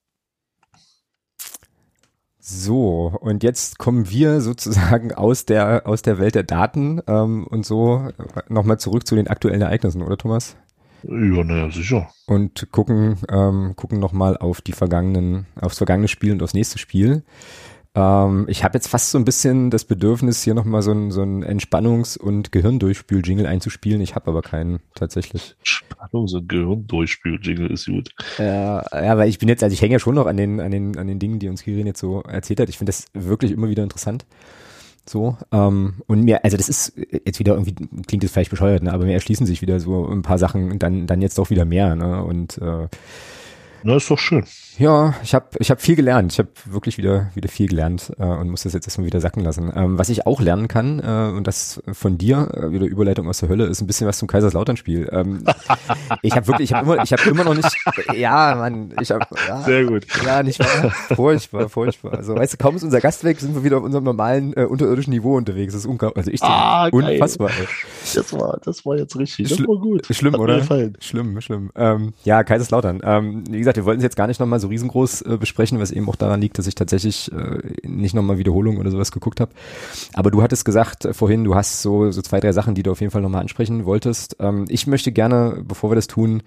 [2.39, 7.65] So, und jetzt kommen wir sozusagen aus der, aus der Welt der Daten ähm, und
[7.65, 8.09] so
[8.47, 10.55] nochmal zurück zu den aktuellen Ereignissen, oder Thomas?
[11.03, 12.09] Ja, naja, sicher.
[12.25, 17.23] Und gucken, ähm, gucken nochmal auf die vergangenen, aufs vergangene Spiel und aufs nächste Spiel.
[17.93, 21.21] Ähm, ich habe jetzt fast so ein bisschen das Bedürfnis, hier nochmal so ein, so
[21.21, 24.01] ein Entspannungs- und Gehirndurchspül-Jingle einzuspielen.
[24.01, 25.55] Ich habe aber keinen tatsächlich.
[25.63, 28.09] Entspannungs- und Gehirndurchspül-Jingle ist gut.
[28.39, 30.71] Äh, ja, weil ich bin jetzt, also ich hänge ja schon noch an den, an
[30.71, 32.69] den, an den Dingen, die uns Kirin jetzt so erzählt hat.
[32.69, 34.25] Ich finde das wirklich immer wieder interessant.
[35.05, 36.93] So, ähm, und mir, also das ist
[37.25, 37.75] jetzt wieder irgendwie,
[38.07, 41.07] klingt das vielleicht bescheuert, ne, aber mir erschließen sich wieder so ein paar Sachen, dann,
[41.07, 42.87] dann jetzt doch wieder mehr, ne, und äh,
[43.83, 44.45] na, ist doch schön.
[44.77, 46.33] Ja, ich habe ich hab viel gelernt.
[46.33, 49.43] Ich habe wirklich wieder wieder viel gelernt äh, und muss das jetzt erstmal wieder sacken
[49.43, 49.71] lassen.
[49.75, 53.39] Ähm, was ich auch lernen kann, äh, und das von dir, äh, wieder Überleitung aus
[53.39, 55.09] der Hölle, ist ein bisschen was zum Kaiserslautern-Spiel.
[55.11, 55.43] Ähm,
[56.21, 57.75] ich habe wirklich, ich habe immer, ich habe immer noch nicht,
[58.15, 60.05] ja, Mann, ich habe, ja, sehr gut.
[60.23, 60.91] Ja, nicht wahr?
[61.15, 62.13] Furchtbar, furchtbar.
[62.13, 64.65] Also, weißt du, kaum ist unser Gast weg, sind wir wieder auf unserem normalen äh,
[64.65, 65.73] unterirdischen Niveau unterwegs.
[65.73, 66.17] Das ist unglaublich.
[66.17, 67.49] Also ich ah, unfassbar.
[67.49, 67.67] Ey.
[68.13, 69.49] Das war, das war jetzt richtig.
[69.49, 70.05] Das war gut.
[70.09, 70.61] Schlimm, Hat oder?
[70.99, 71.71] Schlimm, schlimm.
[71.75, 73.01] Ähm, ja, Kaiserslautern.
[73.03, 75.79] Ähm, wie gesagt, gesagt, wir wollten es jetzt gar nicht nochmal so riesengroß äh, besprechen,
[75.79, 79.39] was eben auch daran liegt, dass ich tatsächlich äh, nicht nochmal Wiederholungen oder sowas geguckt
[79.39, 79.51] habe.
[80.13, 82.91] Aber du hattest gesagt äh, vorhin, du hast so, so zwei, drei Sachen, die du
[82.91, 84.37] auf jeden Fall nochmal ansprechen wolltest.
[84.39, 86.43] Ähm, ich möchte gerne, bevor wir das tun,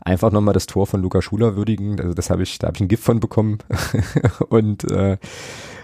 [0.00, 2.00] einfach nochmal das Tor von Luca Schuler würdigen.
[2.00, 3.58] Also das habe ich, da habe ich ein Gift von bekommen.
[4.48, 5.16] und äh,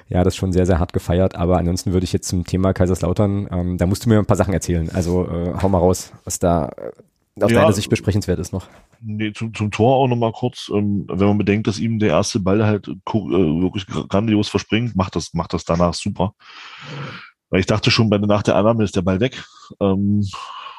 [0.09, 1.37] ja, das schon sehr, sehr hart gefeiert.
[1.37, 4.37] Aber ansonsten würde ich jetzt zum Thema Kaiserslautern, ähm, da musst du mir ein paar
[4.37, 4.91] Sachen erzählen.
[4.93, 6.71] Also äh, hau mal raus, was da
[7.43, 8.69] aus ja, deiner Sicht besprechenswert ist noch.
[9.01, 10.71] Nee, zum, zum Tor auch nochmal kurz.
[10.75, 15.17] Ähm, wenn man bedenkt, dass ihm der erste Ball halt äh, wirklich grandios verspringt, macht
[15.17, 16.35] das, macht das danach super.
[17.51, 19.43] Weil ich dachte schon, bei, nach der Annahme ist der Ball weg.
[19.81, 20.27] Ähm,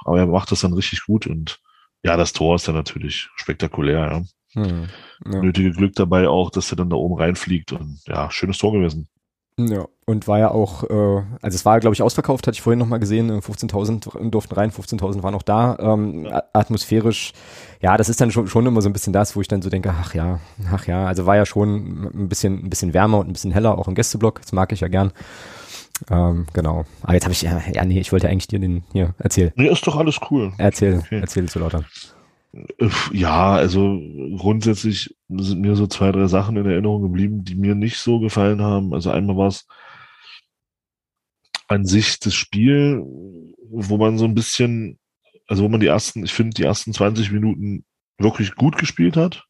[0.04, 1.60] aber er macht das dann richtig gut und
[2.04, 4.24] ja, das Tor ist dann natürlich spektakulär, ja.
[4.54, 4.88] Hm,
[5.26, 5.42] ja.
[5.42, 9.08] Nötige Glück dabei auch, dass er dann da oben reinfliegt und ja, schönes Tor gewesen.
[9.58, 12.80] Ja, und war ja auch, äh, also es war, glaube ich, ausverkauft, hatte ich vorhin
[12.80, 16.44] nochmal gesehen, 15.000 äh, durften rein, 15.000 waren noch da, ähm, ja.
[16.54, 17.34] atmosphärisch,
[17.82, 19.70] ja, das ist dann schon, schon immer so ein bisschen das, wo ich dann so
[19.70, 20.40] denke, ach ja,
[20.72, 23.78] ach ja, also war ja schon ein bisschen, ein bisschen wärmer und ein bisschen heller,
[23.78, 25.12] auch im Gästeblock, das mag ich ja gern.
[26.10, 26.86] Ähm, genau.
[27.04, 29.54] Aber jetzt habe ich, ja, ja, nee, ich wollte eigentlich dir den, hier, erzähl.
[29.56, 30.52] Nee, ist doch alles cool.
[30.58, 31.20] Erzähl, okay.
[31.22, 31.84] erzähl zu lauter.
[33.14, 34.02] Ja, also
[34.38, 38.62] grundsätzlich sind mir so zwei, drei Sachen in Erinnerung geblieben, die mir nicht so gefallen
[38.62, 38.94] haben.
[38.94, 39.66] Also einmal war es
[41.68, 43.02] an sich das Spiel,
[43.70, 45.00] wo man so ein bisschen,
[45.48, 47.86] also wo man die ersten, ich finde, die ersten 20 Minuten
[48.18, 49.46] wirklich gut gespielt hat,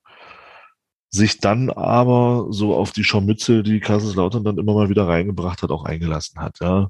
[1.09, 5.71] sich dann aber so auf die Scharmützel, die Kaiserslautern dann immer mal wieder reingebracht hat,
[5.71, 6.59] auch eingelassen hat.
[6.61, 6.89] Ja.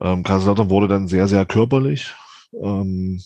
[0.00, 2.14] Ähm, Kaiserslautern wurde dann sehr, sehr körperlich.
[2.62, 3.20] Ähm,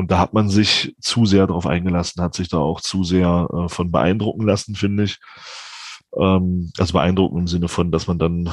[0.00, 3.48] und da hat man sich zu sehr darauf eingelassen, hat sich da auch zu sehr
[3.52, 5.18] äh, von beeindrucken lassen, finde ich.
[6.18, 8.50] Ähm, also beeindrucken im Sinne von, dass man dann äh,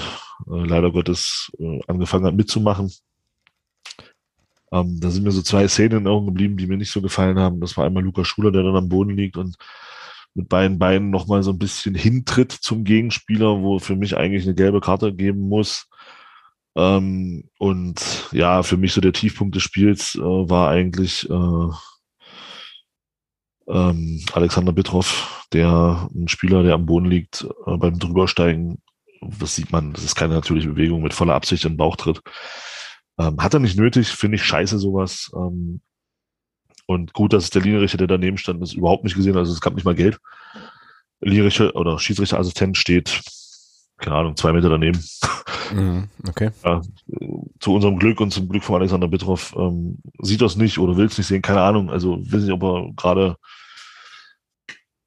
[0.48, 2.92] leider Gottes äh, angefangen hat mitzumachen.
[4.74, 7.40] Ähm, da sind mir so zwei Szenen in Augen geblieben, die mir nicht so gefallen
[7.40, 7.62] haben.
[7.62, 9.56] Das war einmal Luca Schuler, der dann am Boden liegt und
[10.34, 14.54] mit beiden Beinen nochmal so ein bisschen hintritt zum Gegenspieler, wo für mich eigentlich eine
[14.54, 15.87] gelbe Karte geben muss.
[16.78, 21.70] Ähm, und ja, für mich so der Tiefpunkt des Spiels äh, war eigentlich äh,
[23.68, 28.78] ähm, Alexander Bitroff, der ein Spieler, der am Boden liegt, äh, beim Drübersteigen,
[29.22, 32.22] das sieht man, das ist keine natürliche Bewegung, mit voller Absicht in den Bauch tritt.
[33.18, 35.32] Ähm, hat er nicht nötig, finde ich scheiße sowas.
[35.36, 35.82] Ähm,
[36.86, 39.62] und gut, dass es der Linienrichter, der daneben stand, das überhaupt nicht gesehen also es
[39.62, 40.20] gab nicht mal Geld.
[41.22, 43.24] Linienrichter oder Schiedsrichterassistent steht
[43.98, 45.04] keine Ahnung, zwei Meter daneben.
[45.74, 46.52] Mhm, okay.
[46.64, 46.82] Ja,
[47.60, 51.08] zu unserem Glück und zum Glück von Alexander Bitroff ähm, sieht das nicht oder will
[51.08, 51.90] es nicht sehen, keine Ahnung.
[51.90, 53.38] Also weiß nicht, ob er gerade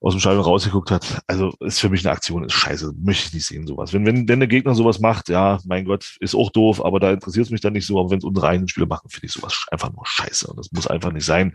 [0.01, 1.23] aus dem Stadion rausgeguckt hat.
[1.27, 3.93] Also ist für mich eine Aktion, ist scheiße, möchte ich nicht sehen, sowas.
[3.93, 7.13] Wenn, wenn, wenn der Gegner sowas macht, ja, mein Gott, ist auch doof, aber da
[7.13, 8.01] interessiert es mich dann nicht so.
[8.01, 10.47] Aber wenn es unsere eigenen Spieler machen, finde ich sowas einfach nur scheiße.
[10.49, 11.55] Und das muss einfach nicht sein.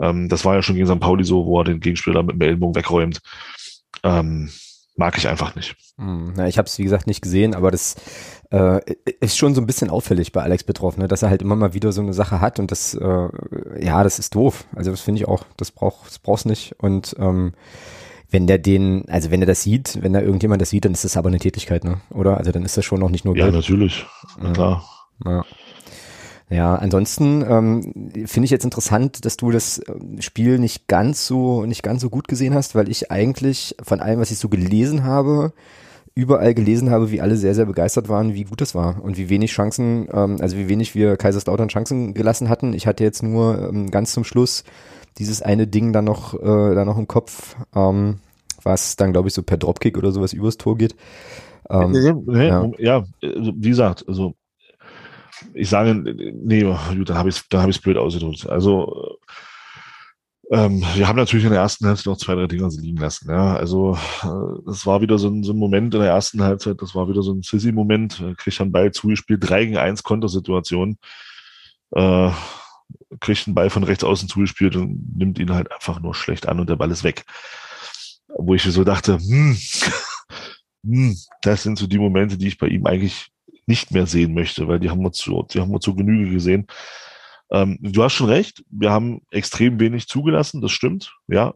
[0.00, 1.00] Ähm, das war ja schon gegen St.
[1.00, 3.20] Pauli so, wo er den Gegenspieler mit dem Ellenbogen wegräumt.
[4.02, 4.50] Ähm,
[4.98, 5.76] mag ich einfach nicht.
[5.96, 7.96] Hm, na, ich habe es wie gesagt nicht gesehen, aber das
[8.50, 8.80] äh,
[9.20, 11.08] ist schon so ein bisschen auffällig bei Alex betroffen, ne?
[11.08, 13.28] dass er halt immer mal wieder so eine Sache hat und das, äh,
[13.80, 14.64] ja, das ist doof.
[14.74, 17.52] Also das finde ich auch, das braucht, das brauchst nicht und ähm,
[18.30, 21.04] wenn der den, also wenn er das sieht, wenn da irgendjemand das sieht, dann ist
[21.04, 22.00] das aber eine Tätigkeit, ne?
[22.10, 22.36] Oder?
[22.36, 24.04] Also dann ist das schon noch nicht nur Ja, natürlich.
[24.38, 24.84] Na klar.
[25.24, 25.44] Ja.
[26.50, 27.92] Ja, ansonsten ähm,
[28.26, 32.08] finde ich jetzt interessant, dass du das ähm, Spiel nicht ganz so nicht ganz so
[32.08, 35.52] gut gesehen hast, weil ich eigentlich von allem, was ich so gelesen habe,
[36.14, 39.28] überall gelesen habe, wie alle sehr sehr begeistert waren, wie gut das war und wie
[39.28, 42.72] wenig Chancen, ähm, also wie wenig wir Kaiserslautern Chancen gelassen hatten.
[42.72, 44.64] Ich hatte jetzt nur ähm, ganz zum Schluss
[45.18, 48.20] dieses eine Ding dann noch äh, da noch im Kopf, ähm,
[48.62, 50.96] was dann glaube ich so per Dropkick oder sowas übers Tor geht.
[51.68, 51.92] Ähm,
[52.26, 52.70] ja, ja.
[52.78, 54.32] ja, also, wie gesagt, also
[55.54, 58.48] ich sage, nee, gut, da habe ich es hab blöd ausgedrückt.
[58.48, 59.18] Also
[60.50, 63.30] ähm, wir haben natürlich in der ersten Halbzeit noch zwei, drei Dinger liegen lassen.
[63.30, 63.56] Ja.
[63.56, 66.94] Also äh, das war wieder so ein, so ein Moment in der ersten Halbzeit, das
[66.94, 70.98] war wieder so ein Sissy-Moment, kriegt dann Ball zugespielt, 3 gegen 1 Kontersituation.
[71.94, 72.30] Äh,
[73.20, 76.60] kriegt einen Ball von rechts außen zugespielt und nimmt ihn halt einfach nur schlecht an
[76.60, 77.24] und der Ball ist weg.
[78.28, 79.56] Wo ich so dachte, hm,
[80.84, 83.30] hm, das sind so die Momente, die ich bei ihm eigentlich
[83.68, 86.66] nicht mehr sehen möchte, weil die haben wir zu, die haben wir zu Genüge gesehen.
[87.50, 91.54] Ähm, du hast schon recht, wir haben extrem wenig zugelassen, das stimmt, ja.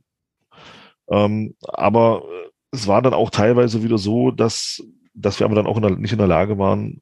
[1.10, 2.22] Ähm, aber
[2.70, 4.82] es war dann auch teilweise wieder so, dass,
[5.14, 7.00] dass wir aber dann auch in der, nicht in der Lage waren,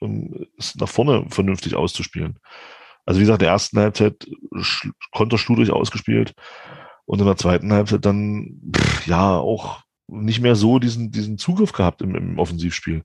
[0.00, 2.38] äh, es nach vorne vernünftig auszuspielen.
[3.04, 4.26] Also wie gesagt, der ersten Halbzeit
[5.12, 6.34] konterschludrig ausgespielt
[7.06, 11.72] und in der zweiten Halbzeit dann pff, ja auch nicht mehr so diesen, diesen Zugriff
[11.72, 13.02] gehabt im, im Offensivspiel.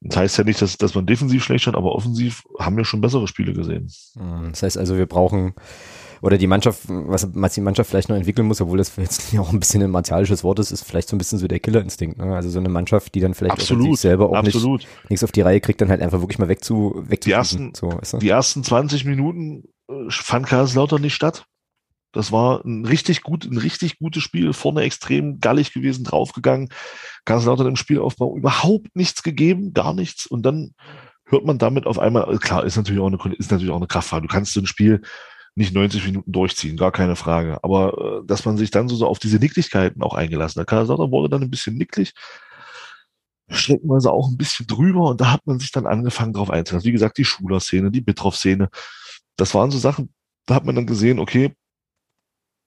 [0.00, 3.00] Das heißt ja nicht, dass, dass man defensiv schlecht hat, aber offensiv haben wir schon
[3.00, 3.90] bessere Spiele gesehen.
[4.16, 5.54] Hm, das heißt also, wir brauchen,
[6.20, 9.52] oder die Mannschaft, was, was die Mannschaft vielleicht noch entwickeln muss, obwohl das jetzt auch
[9.52, 12.18] ein bisschen ein martialisches Wort ist, ist vielleicht so ein bisschen so der Killerinstinkt.
[12.18, 12.34] Ne?
[12.34, 14.80] Also so eine Mannschaft, die dann vielleicht absolut, selber auch absolut.
[14.80, 17.32] Nicht, nichts auf die Reihe kriegt, dann halt einfach wirklich mal weg zu, weg die
[17.32, 18.18] ersten, so, weißt du?
[18.18, 21.46] Die ersten 20 Minuten äh, fand Kaiserslautern nicht statt.
[22.12, 26.70] Das war ein richtig gut, ein richtig gutes Spiel, vorne extrem gallig gewesen, draufgegangen.
[27.24, 30.26] Kaiserslautern im Spielaufbau überhaupt nichts gegeben, gar nichts.
[30.26, 30.74] Und dann
[31.26, 34.24] hört man damit auf einmal, klar, ist natürlich auch eine, ist natürlich auch eine Kraftfahrt.
[34.24, 35.02] Du kannst so ein Spiel
[35.54, 37.62] nicht 90 Minuten durchziehen, gar keine Frage.
[37.62, 40.68] Aber äh, dass man sich dann so, so auf diese Nicklichkeiten auch eingelassen hat.
[40.68, 42.14] Kaiserslautern wurde dann ein bisschen nicklig,
[43.50, 46.86] streckenweise auch ein bisschen drüber und da hat man sich dann angefangen drauf einzulassen.
[46.86, 48.68] Wie gesagt, die Schuler-Szene, die Bitroff-Szene,
[49.36, 50.12] das waren so Sachen,
[50.46, 51.54] da hat man dann gesehen, okay,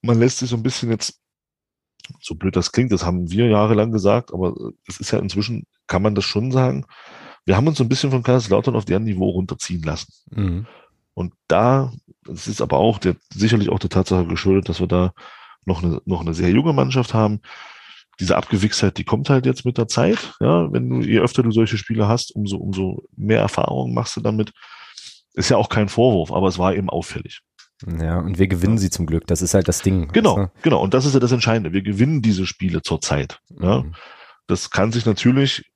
[0.02, 1.20] man lässt sich so ein bisschen jetzt,
[2.20, 4.54] so blöd das klingt, das haben wir jahrelang gesagt, aber
[4.88, 6.86] es ist ja inzwischen, kann man das schon sagen,
[7.46, 10.14] wir haben uns so ein bisschen von Kaiserslautern auf deren Niveau runterziehen lassen.
[10.32, 10.68] Mhm.
[11.14, 11.92] Und da,
[12.24, 15.14] das ist aber auch der, sicherlich auch der Tatsache geschuldet, dass wir da
[15.66, 17.42] noch eine, noch eine sehr junge Mannschaft haben.
[18.20, 20.36] Diese Abgewichsheit, die kommt halt jetzt mit der Zeit.
[20.40, 24.22] Ja, wenn du, je öfter du solche Spiele hast, umso, umso mehr Erfahrung machst du
[24.22, 24.52] damit.
[25.34, 27.42] Ist ja auch kein Vorwurf, aber es war eben auffällig.
[28.00, 29.28] Ja, und wir gewinnen sie zum Glück.
[29.28, 30.10] Das ist halt das Ding.
[30.12, 30.52] Genau, du?
[30.62, 30.82] genau.
[30.82, 31.74] Und das ist ja das Entscheidende.
[31.74, 33.40] Wir gewinnen diese Spiele zurzeit.
[33.60, 33.82] Ja.
[33.82, 33.96] Mhm.
[34.48, 35.72] Das kann sich natürlich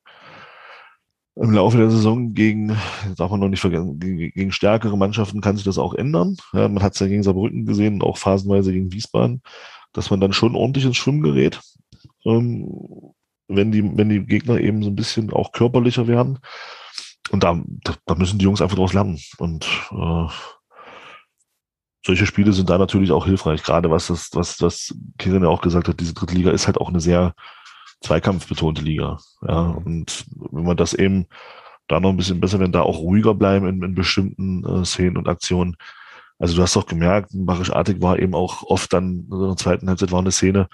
[1.36, 2.78] im Laufe der Saison gegen,
[3.18, 6.38] darf man noch nicht vergessen, gegen, gegen stärkere Mannschaften kann sich das auch ändern.
[6.54, 9.42] Ja, man hat es ja gegen Saarbrücken gesehen und auch phasenweise gegen Wiesbaden,
[9.92, 11.60] dass man dann schon ordentlich ins Schwimmen gerät,
[12.26, 12.70] ähm,
[13.48, 16.40] wenn die, wenn die Gegner eben so ein bisschen auch körperlicher werden.
[17.32, 17.62] Und da,
[18.06, 19.20] da müssen die Jungs einfach draus lernen.
[19.38, 20.28] Und äh,
[22.06, 25.62] solche Spiele sind da natürlich auch hilfreich, gerade was das, was, was Kirin ja auch
[25.62, 27.34] gesagt hat, diese dritte Liga ist halt auch eine sehr
[28.02, 29.18] zweikampfbetonte Liga.
[29.42, 29.78] Ja, mhm.
[29.78, 31.26] und wenn man das eben
[31.88, 35.18] da noch ein bisschen besser, wenn da auch ruhiger bleiben in, in bestimmten äh, Szenen
[35.18, 35.78] und Aktionen.
[36.38, 39.88] Also du hast doch gemerkt, Barisch Artig war eben auch oft dann in der zweiten
[39.88, 40.68] Halbzeit war eine Szene,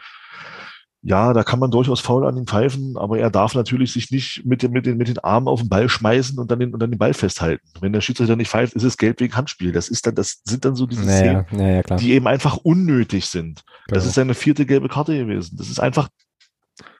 [1.03, 4.45] ja, da kann man durchaus faul an ihn pfeifen, aber er darf natürlich sich nicht
[4.45, 6.79] mit, den, mit, den, mit den Armen auf den Ball schmeißen und dann den, und
[6.79, 7.67] dann den Ball festhalten.
[7.79, 9.71] Wenn der Schiedsrichter nicht pfeift, ist es Geld wegen Handspiel.
[9.71, 13.25] Das ist dann, das sind dann so diese naja, Szenen, naja, die eben einfach unnötig
[13.25, 13.63] sind.
[13.87, 13.95] Genau.
[13.95, 15.57] Das ist seine vierte gelbe Karte gewesen.
[15.57, 16.07] Das ist einfach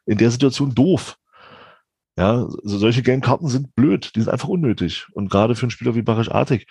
[0.07, 1.17] in der Situation doof.
[2.17, 5.07] Ja, solche gelben Karten sind blöd, die sind einfach unnötig.
[5.13, 6.67] Und gerade für einen Spieler wie Barisch Artig,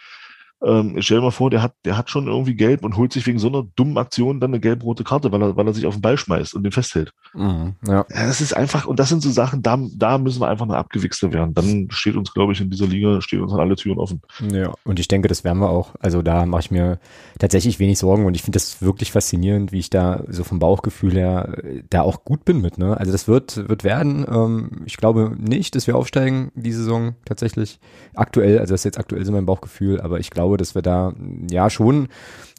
[0.63, 3.27] ähm, stell dir mal vor, der hat, der hat schon irgendwie gelb und holt sich
[3.27, 5.95] wegen so einer dummen Aktion dann eine gelb-rote Karte, weil er, weil er sich auf
[5.95, 7.13] den Ball schmeißt und den festhält.
[7.35, 7.95] Mhm, ja.
[7.95, 8.05] ja.
[8.09, 11.33] Das ist einfach, und das sind so Sachen, da, da müssen wir einfach noch abgewichster
[11.33, 11.55] werden.
[11.55, 14.21] Dann steht uns, glaube ich, in dieser Liga, stehen uns alle Türen offen.
[14.53, 15.95] Ja, und ich denke, das werden wir auch.
[16.01, 16.99] Also da mache ich mir
[17.39, 21.15] tatsächlich wenig Sorgen und ich finde das wirklich faszinierend, wie ich da so vom Bauchgefühl
[21.15, 22.77] her äh, da auch gut bin mit.
[22.77, 22.97] Ne?
[22.97, 24.27] Also das wird, wird werden.
[24.31, 27.81] Ähm, ich glaube nicht, dass wir aufsteigen die Saison tatsächlich.
[28.15, 30.83] Aktuell, also das ist jetzt aktuell so mein Bauchgefühl, aber ich glaube, glaube, dass wir
[30.83, 31.13] da
[31.51, 32.09] ja schon,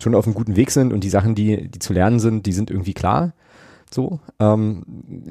[0.01, 2.53] schon auf einem guten Weg sind und die Sachen, die, die zu lernen sind, die
[2.53, 3.33] sind irgendwie klar.
[3.93, 4.19] so.
[4.39, 4.83] Ähm,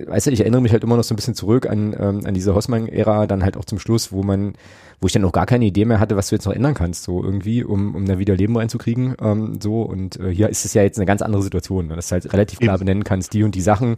[0.06, 2.34] weißt du, ich erinnere mich halt immer noch so ein bisschen zurück an, ähm, an
[2.34, 4.54] diese Hossmann-Ära, dann halt auch zum Schluss, wo man,
[5.00, 7.04] wo ich dann auch gar keine Idee mehr hatte, was du jetzt noch ändern kannst,
[7.04, 9.82] so irgendwie, um, um da wieder Leben reinzukriegen, ähm, so.
[9.82, 11.96] Und äh, hier ist es ja jetzt eine ganz andere Situation, ne?
[11.96, 12.80] dass du halt relativ klar Eben.
[12.80, 13.96] benennen kannst, die und die Sachen,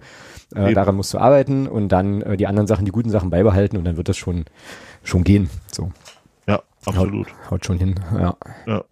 [0.54, 3.76] äh, daran musst du arbeiten und dann äh, die anderen Sachen, die guten Sachen beibehalten
[3.76, 4.44] und dann wird das schon,
[5.02, 5.90] schon gehen, so.
[6.86, 7.28] Absolut.
[7.28, 8.36] Haut, haut schon hin, ja.
[8.66, 8.84] Ja.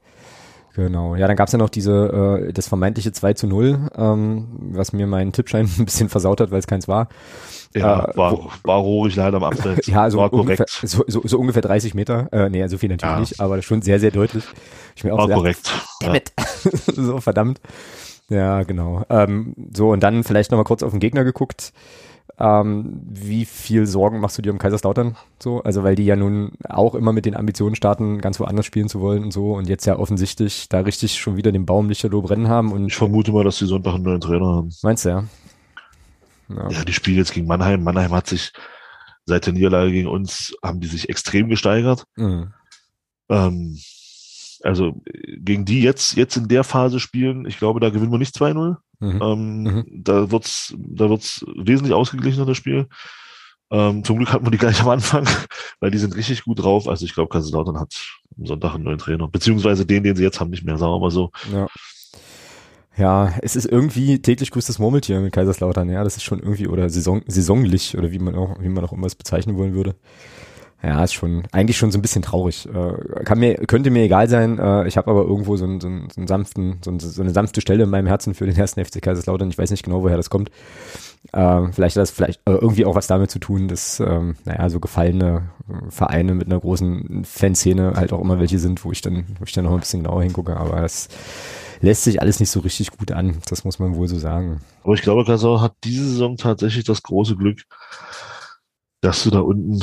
[0.75, 1.17] Genau.
[1.17, 5.07] Ja, dann gab's ja noch diese, äh, das vermeintliche 2 zu 0, ähm, was mir
[5.07, 7.09] meinen Tippschein ein bisschen versaut hat, weil es keins war.
[7.75, 9.87] Ja, äh, war, wo, war ruhig leider am Abseits.
[9.89, 12.29] ja, so ungefähr, so, so, so, ungefähr 30 Meter.
[12.33, 13.21] Äh, nee, so viel natürlich ja.
[13.21, 14.45] nicht, aber schon sehr, sehr deutlich.
[14.97, 15.73] Ich mir auch war gesagt, korrekt.
[16.01, 16.33] Dammit.
[16.39, 16.95] Ja.
[16.95, 17.61] so, verdammt.
[18.29, 19.05] Ja, genau.
[19.11, 21.73] Ähm, so, und dann vielleicht nochmal kurz auf den Gegner geguckt.
[22.41, 25.63] Ähm, wie viel Sorgen machst du dir um Kaiserslautern so?
[25.63, 29.01] Also weil die ja nun auch immer mit den Ambitionen starten, ganz woanders spielen zu
[29.01, 32.49] wollen und so und jetzt ja offensichtlich da richtig schon wieder den Baum lichterloh brennen
[32.49, 32.73] haben.
[32.73, 34.71] Und ich vermute mal, dass die Sonntag einen neuen Trainer haben.
[34.83, 35.25] Meinst du ja?
[36.49, 37.85] Ja, ja die spielen jetzt gegen Mannheim.
[37.85, 38.53] Mannheim hat sich
[39.27, 42.05] seit der Niederlage gegen uns, haben die sich extrem gesteigert.
[42.17, 42.55] Mhm.
[43.29, 43.79] Ähm,
[44.63, 45.03] also
[45.39, 48.77] gegen die jetzt, jetzt in der Phase spielen, ich glaube, da gewinnen wir nicht 2-0.
[49.01, 49.23] Mhm.
[49.23, 49.85] Ähm, mhm.
[50.05, 52.89] Da wird's, da wird's wesentlich ausgeglichener, das Spiel.
[53.73, 55.27] Ähm, zum Glück hatten wir die gleich am Anfang,
[55.81, 56.89] weil die sind richtig gut drauf.
[56.89, 57.95] Also ich glaube, Kaiserslautern hat
[58.37, 59.29] am Sonntag einen neuen Trainer.
[59.29, 61.31] Beziehungsweise den, den sie jetzt haben, nicht mehr, sagen wir mal so.
[61.53, 61.67] Ja.
[62.97, 66.91] Ja, es ist irgendwie täglich grüßtes Murmeltier mit Kaiserslautern, ja, das ist schon irgendwie, oder
[66.91, 69.95] saison, saisonlich, oder wie man auch, wie man auch immer es bezeichnen wollen würde.
[70.83, 72.67] Ja, ist schon eigentlich schon so ein bisschen traurig.
[72.67, 74.59] Äh, kann mir, könnte mir egal sein.
[74.59, 77.33] Äh, ich habe aber irgendwo so, einen, so, einen, so einen sanften, so, so, eine
[77.33, 79.51] sanfte Stelle in meinem Herzen für den ersten FC Kaiserslautern.
[79.51, 80.51] Ich weiß nicht genau, woher das kommt.
[81.33, 84.71] Äh, vielleicht hat das vielleicht äh, irgendwie auch was damit zu tun, dass ähm, naja
[84.71, 85.51] so gefallene
[85.91, 89.53] Vereine mit einer großen Fanszene halt auch immer welche sind, wo ich dann, wo ich
[89.53, 90.57] dann noch ein bisschen genauer hingucke.
[90.57, 91.09] Aber es
[91.83, 93.39] lässt sich alles nicht so richtig gut an.
[93.49, 94.61] Das muss man wohl so sagen.
[94.83, 97.65] Aber ich glaube, Kassel hat diese Saison tatsächlich das große Glück,
[99.03, 99.79] dass du da unten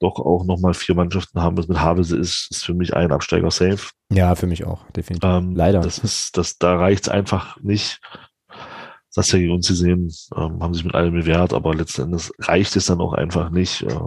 [0.00, 1.68] doch auch nochmal vier Mannschaften haben wirst.
[1.68, 3.90] Mit Havelse ist, ist für mich ein Absteiger safe.
[4.12, 5.28] Ja, für mich auch, definitiv.
[5.28, 5.80] Ähm, Leider.
[5.80, 8.00] Das ist, das, da reicht's einfach nicht.
[8.48, 12.32] Das hast ja gegen uns gesehen, ähm, haben sich mit allem bewährt, aber letzten Endes
[12.38, 13.82] reicht es dann auch einfach nicht.
[13.82, 13.98] Äh,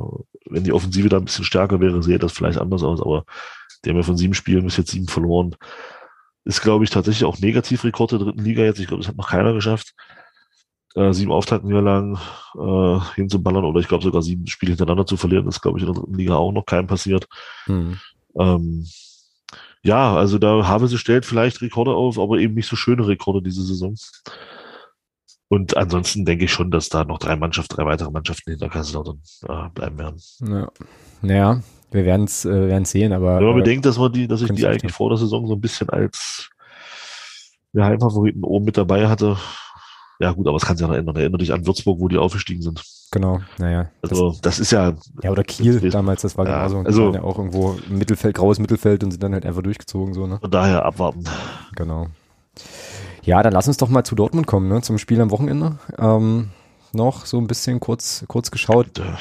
[0.50, 3.26] wenn die Offensive da ein bisschen stärker wäre, sähe das vielleicht anders aus, aber
[3.84, 5.56] die haben ja von sieben Spielen bis jetzt sieben verloren.
[6.44, 8.80] Ist, glaube ich, tatsächlich auch Negativrekord der dritten Liga jetzt.
[8.80, 9.94] Ich glaube, das hat noch keiner geschafft
[10.96, 12.18] äh, sieben Auftaktniederlagen
[12.56, 15.94] äh, hinzuballern oder ich glaube sogar sieben Spiele hintereinander zu verlieren, ist glaube ich in
[15.94, 17.28] der dritten Liga auch noch keinem passiert.
[17.68, 18.00] Mhm.
[18.38, 18.86] Ähm,
[19.84, 23.42] ja, also da habe sie stellt vielleicht Rekorde auf, aber eben nicht so schöne Rekorde
[23.42, 23.96] diese Saison.
[25.48, 29.22] Und ansonsten denke ich schon, dass da noch drei Mannschaften, drei weitere Mannschaften hinter Kaiserslautern
[29.50, 30.22] äh, bleiben werden.
[30.40, 30.72] Ja.
[31.22, 31.62] Naja,
[31.92, 33.38] wir werden es äh, werden's sehen, aber.
[33.38, 35.56] Wenn man äh, bedenkt, dass man die, dass ich die eigentlich vor der Saison so
[35.56, 36.50] ein bisschen als
[37.74, 39.38] ja, Heimfavoriten oben mit dabei hatte,
[40.22, 41.15] ja gut, aber es kann sich ja noch ändern.
[41.15, 42.84] Erinnere dich an Würzburg, wo die aufgestiegen sind.
[43.11, 43.89] Genau, naja.
[44.02, 44.93] Also das, das ist ja.
[45.22, 46.80] Ja, oder Kiel das damals, das war ja, genauso.
[46.85, 50.27] Also, waren ja auch irgendwo Mittelfeld, graues Mittelfeld und sind dann halt einfach durchgezogen, so,
[50.27, 50.38] ne?
[50.39, 51.23] Von daher abwarten.
[51.76, 52.07] Genau.
[53.23, 54.81] Ja, dann lass uns doch mal zu Dortmund kommen, ne?
[54.81, 55.77] Zum Spiel am Wochenende.
[55.98, 56.49] Ähm,
[56.93, 58.93] noch so ein bisschen kurz, kurz geschaut.
[58.93, 59.18] Bitte.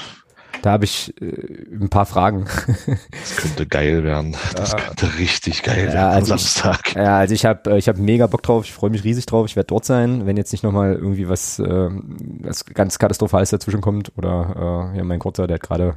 [0.62, 1.26] Da habe ich äh,
[1.72, 2.44] ein paar Fragen.
[3.10, 4.36] das könnte geil werden.
[4.54, 6.88] Das könnte richtig geil ja, werden also am Samstag.
[6.88, 8.64] Ich, ja, also ich habe äh, ich hab mega Bock drauf.
[8.64, 9.46] Ich freue mich riesig drauf.
[9.46, 11.90] Ich werde dort sein, wenn jetzt nicht nochmal irgendwie was, äh,
[12.40, 14.12] was ganz Katastrophales dazwischen kommt.
[14.16, 15.96] Oder äh, ja, mein Kurzer, der hat gerade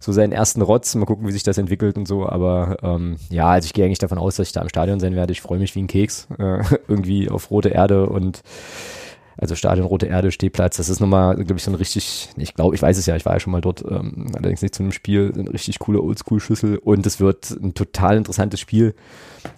[0.00, 0.94] so seinen ersten Rotz.
[0.94, 2.28] Mal gucken, wie sich das entwickelt und so.
[2.28, 5.16] Aber ähm, ja, also ich gehe eigentlich davon aus, dass ich da im Stadion sein
[5.16, 5.32] werde.
[5.32, 6.28] Ich freue mich wie ein Keks.
[6.38, 8.42] Äh, irgendwie auf rote Erde und
[9.38, 12.74] also Stadion Rote Erde, Stehplatz, das ist nochmal, glaube ich, so ein richtig, ich glaube,
[12.74, 14.92] ich weiß es ja, ich war ja schon mal dort, ähm, allerdings nicht zu einem
[14.92, 18.94] Spiel, eine richtig coole Oldschool-Schüssel und es wird ein total interessantes Spiel,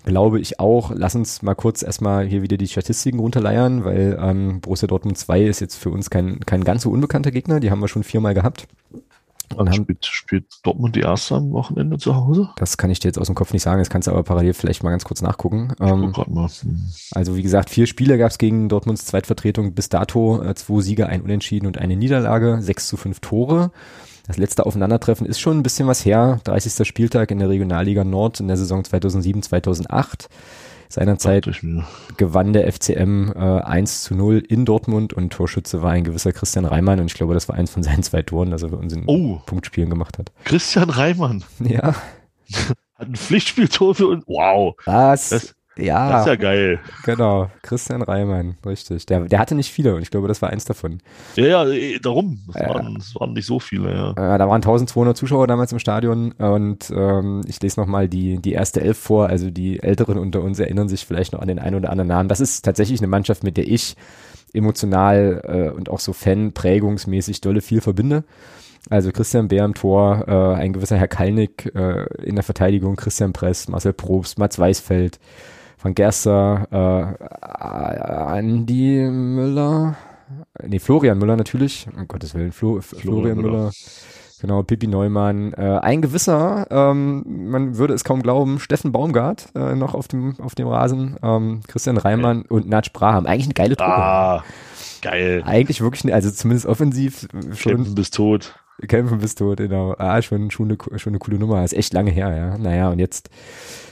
[0.04, 0.92] glaube ich auch.
[0.94, 5.42] Lass uns mal kurz erstmal hier wieder die Statistiken runterleiern, weil ähm, Borussia Dortmund 2
[5.44, 8.34] ist jetzt für uns kein, kein ganz so unbekannter Gegner, die haben wir schon viermal
[8.34, 8.68] gehabt.
[9.56, 12.50] Und spielt, spielt Dortmund die erste am Wochenende zu Hause?
[12.56, 14.54] Das kann ich dir jetzt aus dem Kopf nicht sagen, das kannst du aber parallel
[14.54, 15.72] vielleicht mal ganz kurz nachgucken.
[15.80, 16.48] Ähm, mal.
[17.12, 21.08] Also wie gesagt, vier Spiele gab es gegen Dortmunds Zweitvertretung bis dato, äh, zwei Siege,
[21.08, 23.72] ein Unentschieden und eine Niederlage, sechs zu fünf Tore.
[24.26, 26.86] Das letzte Aufeinandertreffen ist schon ein bisschen was her, 30.
[26.86, 30.28] Spieltag in der Regionalliga Nord in der Saison 2007, 2008.
[30.90, 31.48] Seinerzeit
[32.16, 36.64] gewann der FCM äh, 1 zu 0 in Dortmund und Torschütze war ein gewisser Christian
[36.64, 38.92] Reimann und ich glaube, das war eins von seinen zwei Toren, das er bei uns
[38.92, 39.40] in oh.
[39.46, 40.32] Punktspielen gemacht hat.
[40.44, 41.44] Christian Reimann.
[41.60, 41.94] Ja.
[43.00, 44.24] hat ein Pflichtspieltor für uns.
[44.26, 44.76] Wow.
[44.84, 45.30] Was?
[45.30, 46.10] Das, ja.
[46.10, 46.80] Das ist ja geil.
[47.04, 49.06] Genau, Christian Reimann, richtig.
[49.06, 50.98] Der, der hatte nicht viele und ich glaube, das war eins davon.
[51.36, 52.40] Ja, ja, eh, darum.
[52.46, 52.68] Das, ja.
[52.68, 54.10] waren, das waren nicht so viele, ja.
[54.10, 58.52] Äh, da waren 1200 Zuschauer damals im Stadion und ähm, ich lese nochmal die, die
[58.52, 59.28] erste Elf vor.
[59.28, 62.28] Also die Älteren unter uns erinnern sich vielleicht noch an den einen oder anderen Namen.
[62.28, 63.96] Das ist tatsächlich eine Mannschaft, mit der ich
[64.52, 68.24] emotional äh, und auch so Fan-prägungsmäßig dolle viel verbinde.
[68.88, 73.32] Also Christian Bär im Tor, äh, ein gewisser Herr Kalnick äh, in der Verteidigung, Christian
[73.32, 75.20] Press, Marcel Probst, Mats Weisfeld,
[75.82, 77.24] Van Gerster, äh,
[78.38, 79.96] Andi Müller,
[80.62, 83.50] nee, Florian Müller natürlich, um Gottes Willen, Flo, Florian, Florian Müller.
[83.50, 83.70] Müller.
[84.40, 85.52] Genau, Pippi Neumann.
[85.52, 90.40] Äh, ein gewisser, ähm, man würde es kaum glauben, Steffen Baumgart äh, noch auf dem,
[90.40, 92.54] auf dem Rasen, ähm, Christian Reimann okay.
[92.54, 93.26] und Natsch Braham.
[93.26, 93.92] Eigentlich eine geile Truppe.
[93.92, 94.44] Ah,
[95.02, 95.42] geil.
[95.44, 97.76] Eigentlich wirklich, also zumindest offensiv schon.
[97.76, 98.54] Kämpfen bis tot.
[98.88, 99.94] Kämpfen bis tot, genau.
[99.98, 101.64] Ah, schon, schon, eine, schon eine coole Nummer.
[101.64, 102.58] Ist echt lange her, ja.
[102.58, 103.30] Naja, und jetzt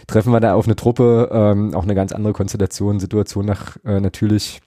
[0.06, 4.00] treffen wir da auf eine Truppe, ähm, auch eine ganz andere Konstellation, Situation nach äh,
[4.00, 4.60] natürlich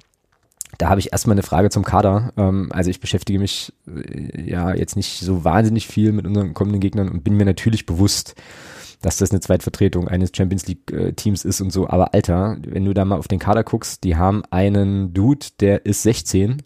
[0.77, 2.33] da habe ich erstmal eine Frage zum Kader.
[2.37, 6.79] Ähm, also ich beschäftige mich äh, ja jetzt nicht so wahnsinnig viel mit unseren kommenden
[6.79, 8.35] Gegnern und bin mir natürlich bewusst,
[9.01, 11.87] dass das eine Zweitvertretung eines Champions League äh, Teams ist und so.
[11.89, 15.85] Aber Alter, wenn du da mal auf den Kader guckst, die haben einen Dude, der
[15.85, 16.63] ist 16.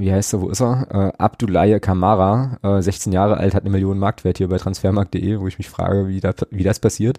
[0.00, 0.86] Wie heißt er, wo ist er?
[0.90, 5.46] Äh, Abdullahi Kamara, äh, 16 Jahre alt, hat eine Million Marktwert hier bei transfermarkt.de, wo
[5.46, 7.18] ich mich frage, wie, da, wie das passiert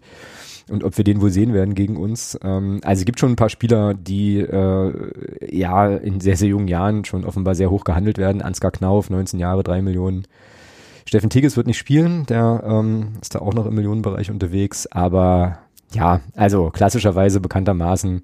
[0.70, 2.38] und ob wir den wohl sehen werden gegen uns.
[2.44, 4.94] Ähm, also es gibt schon ein paar Spieler, die äh,
[5.50, 8.42] ja in sehr, sehr jungen Jahren schon offenbar sehr hoch gehandelt werden.
[8.42, 10.28] Ansgar Knauf, 19 Jahre, 3 Millionen.
[11.06, 15.60] Steffen Tigges wird nicht spielen, der ähm, ist da auch noch im Millionenbereich unterwegs, aber
[15.94, 18.24] ja, also klassischerweise bekanntermaßen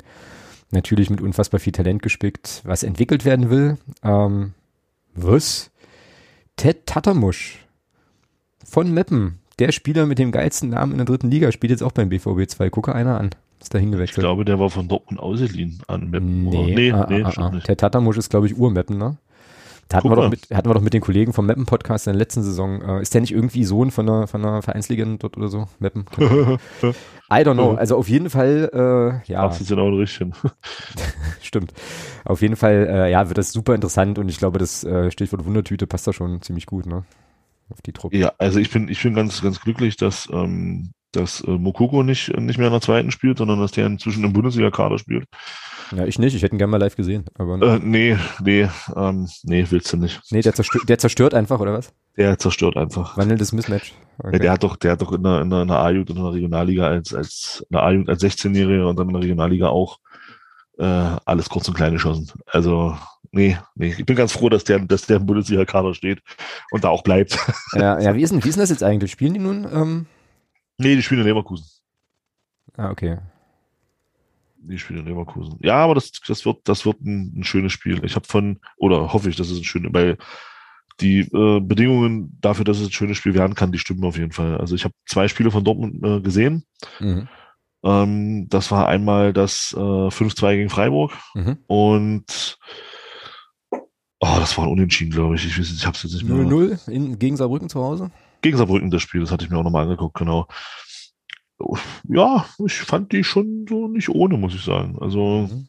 [0.74, 3.78] natürlich mit unfassbar viel Talent gespickt, was entwickelt werden will.
[4.04, 4.54] Ähm,
[5.16, 5.72] was?
[6.56, 7.66] Ted Tatamusch
[8.66, 11.92] von Meppen, der Spieler mit dem geilsten Namen in der dritten Liga spielt jetzt auch
[11.92, 12.70] beim BVB 2.
[12.70, 13.32] Gucke einer an.
[13.62, 14.18] Ist da hingewechselt.
[14.18, 16.50] Ich glaube, der war von Dortmund ausgeliehen an Meppen.
[16.50, 17.50] Nee, nee, ah, nee ah, ah.
[17.66, 19.18] Der Tatamusch ist, glaube ich, Urmeppen, ne?
[19.90, 22.20] Da hatten wir, doch mit, hatten wir doch mit den Kollegen vom Meppen-Podcast in der
[22.20, 22.82] letzten Saison.
[22.82, 25.68] Äh, ist der nicht irgendwie Sohn von einer, von einer Vereinslegende dort oder so?
[25.80, 26.06] Meppen?
[27.40, 27.76] I don't know.
[27.76, 29.48] Also auf jeden Fall, äh, ja.
[29.48, 30.34] Ach, genau richtig.
[31.42, 31.74] Stimmt.
[32.26, 35.46] Auf jeden Fall, äh, ja, wird das super interessant und ich glaube, das äh, Stichwort
[35.46, 37.04] Wundertüte passt da schon ziemlich gut, ne?
[37.70, 38.18] auf die Truppe.
[38.18, 42.36] Ja, also ich bin, ich bin ganz, ganz glücklich, dass, ähm, dass äh, Mokoko nicht,
[42.38, 45.26] nicht mehr in der zweiten spielt, sondern dass der inzwischen im Bundesliga-Kader spielt.
[45.96, 46.36] Ja, ich nicht.
[46.36, 47.26] Ich hätte ihn gerne mal live gesehen.
[47.36, 50.22] Aber äh, nee, nee, ähm, nee, willst du nicht.
[50.32, 51.94] Nee, der zerstört, der zerstört einfach, oder was?
[52.18, 53.18] Der zerstört einfach.
[53.18, 53.94] Wandelndes Mismatch.
[54.18, 54.34] Okay.
[54.34, 56.18] Ja, der hat doch, der hat doch in der, in der, in der A-Jugend und
[56.18, 59.68] in der Regionalliga als, als, in der A-Jugend als 16-Jähriger und dann in der Regionalliga
[59.68, 60.00] auch
[60.80, 62.32] äh, alles kurz und klein geschossen.
[62.46, 62.98] Also,
[63.32, 63.96] nee, nee.
[63.98, 66.22] Ich bin ganz froh, dass der, dass der im Bundesliga-Kader steht
[66.72, 67.38] und da auch bleibt.
[67.74, 69.12] Ja, ja wie, ist denn, wie ist denn das jetzt eigentlich?
[69.12, 69.68] Spielen die nun?
[69.72, 70.06] Ähm?
[70.78, 71.66] Nee, die spielen in Leverkusen.
[72.76, 73.18] Ah, okay.
[74.66, 75.58] Die spielen in Leverkusen.
[75.62, 78.04] Ja, aber das, das wird, das wird ein, ein schönes Spiel.
[78.06, 80.18] Ich habe von, oder hoffe ich, dass es ein schönes, weil
[81.00, 84.32] die äh, Bedingungen dafür, dass es ein schönes Spiel werden kann, die stimmen auf jeden
[84.32, 84.58] Fall.
[84.58, 86.66] Also ich habe zwei Spiele von Dortmund äh, gesehen.
[87.00, 87.28] Mhm.
[87.84, 91.58] Ähm, das war einmal das äh, 5-2 gegen Freiburg mhm.
[91.68, 92.58] und
[93.72, 95.46] oh, das war ein Unentschieden, glaube ich.
[95.46, 96.38] Ich, weiß, ich habe es jetzt nicht mehr.
[96.38, 98.12] 0-0 gegen Saarbrücken zu Hause?
[98.42, 100.48] Gegen Saarbrücken das Spiel, das hatte ich mir auch nochmal angeguckt, genau.
[102.08, 104.98] Ja, ich fand die schon so nicht ohne, muss ich sagen.
[105.00, 105.68] Also, mhm.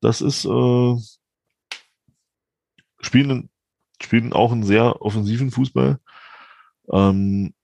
[0.00, 0.96] das ist, äh,
[3.00, 3.50] spielen,
[4.00, 5.98] spielen auch einen sehr offensiven Fußball.
[6.90, 7.54] Ähm,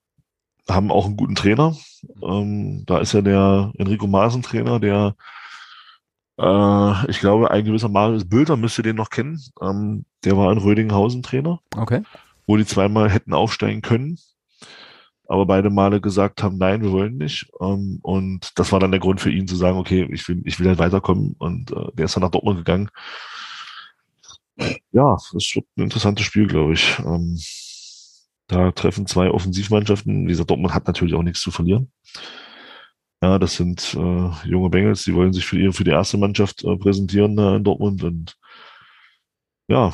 [0.68, 1.76] haben auch einen guten Trainer.
[2.22, 5.16] Ähm, da ist ja der Enrico Maaßen Trainer, der
[6.38, 9.40] äh, ich glaube, ein gewisser Marius Bülter müsste den noch kennen.
[9.60, 11.60] Ähm, der war in Rödinghausen Trainer.
[11.76, 12.02] Okay.
[12.46, 14.18] Wo die zweimal hätten aufsteigen können.
[15.28, 17.50] Aber beide Male gesagt haben, nein, wir wollen nicht.
[17.60, 20.58] Ähm, und das war dann der Grund für ihn zu sagen, okay, ich will, ich
[20.58, 21.36] will halt weiterkommen.
[21.38, 22.90] Und äh, der ist dann nach Dortmund gegangen.
[24.90, 26.98] Ja, das wird ein interessantes Spiel, glaube ich.
[27.00, 27.38] Ähm,
[28.48, 30.26] da treffen zwei Offensivmannschaften.
[30.26, 31.92] Dieser Dortmund hat natürlich auch nichts zu verlieren.
[33.22, 36.76] Ja, das sind äh, junge Bengals, die wollen sich für, für die erste Mannschaft äh,
[36.76, 38.02] präsentieren äh, in Dortmund.
[38.02, 38.38] Und
[39.68, 39.92] ja,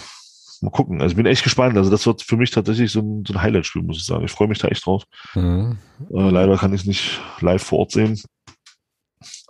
[0.64, 1.00] mal gucken.
[1.00, 1.76] Also ich bin echt gespannt.
[1.76, 4.24] Also das wird für mich tatsächlich so ein, so ein Highlight-Spiel, muss ich sagen.
[4.24, 5.04] Ich freue mich da echt drauf.
[5.34, 5.78] Mhm.
[6.12, 8.20] Äh, leider kann ich es nicht live vor Ort sehen.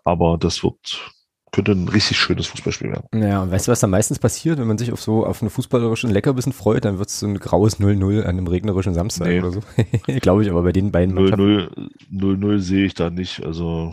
[0.05, 1.13] Aber das wird,
[1.53, 3.23] könnte ein richtig schönes Fußballspiel werden.
[3.23, 5.51] Ja, und weißt du, was da meistens passiert, wenn man sich auf so auf eine
[5.51, 9.41] fußballerischen Leckerbissen freut, dann wird es so ein graues 0-0 an einem regnerischen Samstag nee.
[9.41, 9.61] oder so.
[10.21, 13.45] Glaube ich, aber bei den beiden 0-0 sehe ich da nicht.
[13.45, 13.93] Also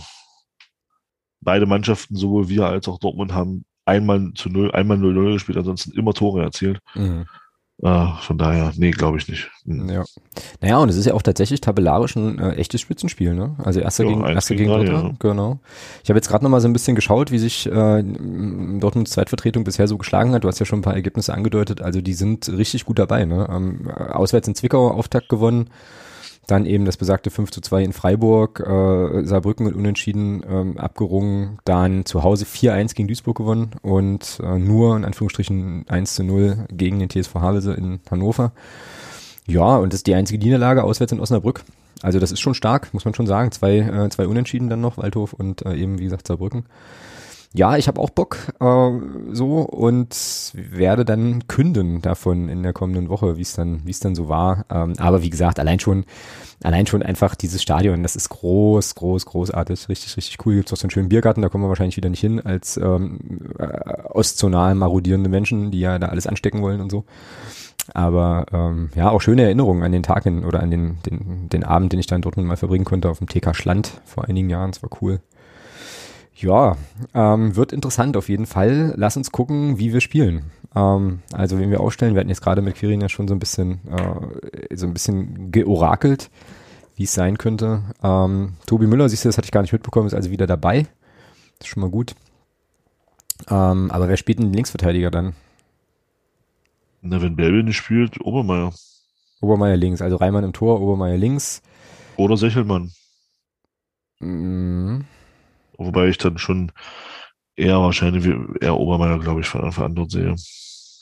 [1.39, 5.91] beide Mannschaften, sowohl wir als auch Dortmund, haben einmal zu 0, einmal 0-0 gespielt, ansonsten
[5.98, 6.80] immer Tore erzielt.
[6.95, 7.26] Mhm.
[7.84, 9.49] Ah, von daher, nee, glaube ich nicht.
[9.66, 9.90] Hm.
[9.90, 10.03] Ja.
[10.60, 13.56] Naja, und es ist ja auch tatsächlich tabellarisch ein äh, echtes Spitzenspiel, ne?
[13.58, 15.12] Also erster ja, gegen erster gegen dritter, ja.
[15.18, 15.60] genau.
[16.03, 19.88] Ich habe jetzt gerade nochmal so ein bisschen geschaut, wie sich äh, Dortmunds Zweitvertretung bisher
[19.88, 20.44] so geschlagen hat.
[20.44, 23.48] Du hast ja schon ein paar Ergebnisse angedeutet, also die sind richtig gut dabei, ne?
[23.52, 25.72] Ähm, auswärts in Zwickau Auftakt gewonnen,
[26.52, 31.60] dann eben das besagte 5 zu 2 in Freiburg, äh, Saarbrücken und Unentschieden ähm, abgerungen,
[31.64, 36.65] dann zu Hause 4-1 gegen Duisburg gewonnen und äh, nur in Anführungsstrichen 1 zu 0
[36.69, 38.52] gegen den TSV Havelse in Hannover.
[39.48, 41.64] Ja, und das ist die einzige Niederlage auswärts in Osnabrück.
[42.02, 43.52] Also das ist schon stark, muss man schon sagen.
[43.52, 46.65] Zwei, äh, zwei Unentschieden dann noch, Waldhof und äh, eben, wie gesagt, Saarbrücken.
[47.53, 48.90] Ja, ich habe auch Bock äh,
[49.34, 50.15] so und
[50.53, 54.30] werde dann künden davon in der kommenden Woche, wie es dann, wie es dann so
[54.30, 54.65] war.
[54.69, 56.06] Ähm, aber wie gesagt, allein schon,
[56.64, 60.56] allein schon einfach dieses Stadion, das ist groß, groß, großartig, richtig, richtig cool.
[60.56, 63.19] Gibt's auch so einen schönen Biergarten, da kommen wir wahrscheinlich wieder nicht hin als ähm,
[63.60, 63.65] äh,
[64.06, 67.03] ostzonal marodierende Menschen, die ja da alles anstecken wollen und so.
[67.94, 71.65] Aber ähm, ja, auch schöne Erinnerungen an den Tag in, oder an den, den, den
[71.65, 74.49] Abend, den ich da in Dortmund mal verbringen konnte auf dem TK Schland vor einigen
[74.49, 74.72] Jahren.
[74.72, 75.19] Das war cool.
[76.42, 76.76] Ja,
[77.14, 78.94] ähm, wird interessant auf jeden Fall.
[78.98, 80.50] Lass uns gucken, wie wir spielen.
[80.76, 83.40] Ähm, also wen wir aufstellen, wir hatten jetzt gerade mit Quirin ja schon so ein
[83.40, 86.32] bisschen, äh, so ein bisschen georakelt,
[86.96, 87.84] wie es sein könnte.
[88.02, 90.88] Ähm, Tobi Müller, siehst du, das hatte ich gar nicht mitbekommen, ist also wieder dabei.
[91.60, 92.16] Das ist schon mal gut.
[93.48, 95.34] Ähm, aber wer spielt denn den Linksverteidiger dann?
[97.02, 98.74] Na, wenn Belbin nicht spielt, Obermeier.
[99.42, 101.62] Obermeier links, also Reimann im Tor, Obermeier links.
[102.16, 102.92] Oder Sechelmann.
[104.20, 105.06] Mhm.
[105.86, 106.72] Wobei ich dann schon
[107.56, 110.36] eher wahrscheinlich wie- eher Obermeier, glaube ich, von Anfang an dort sehe.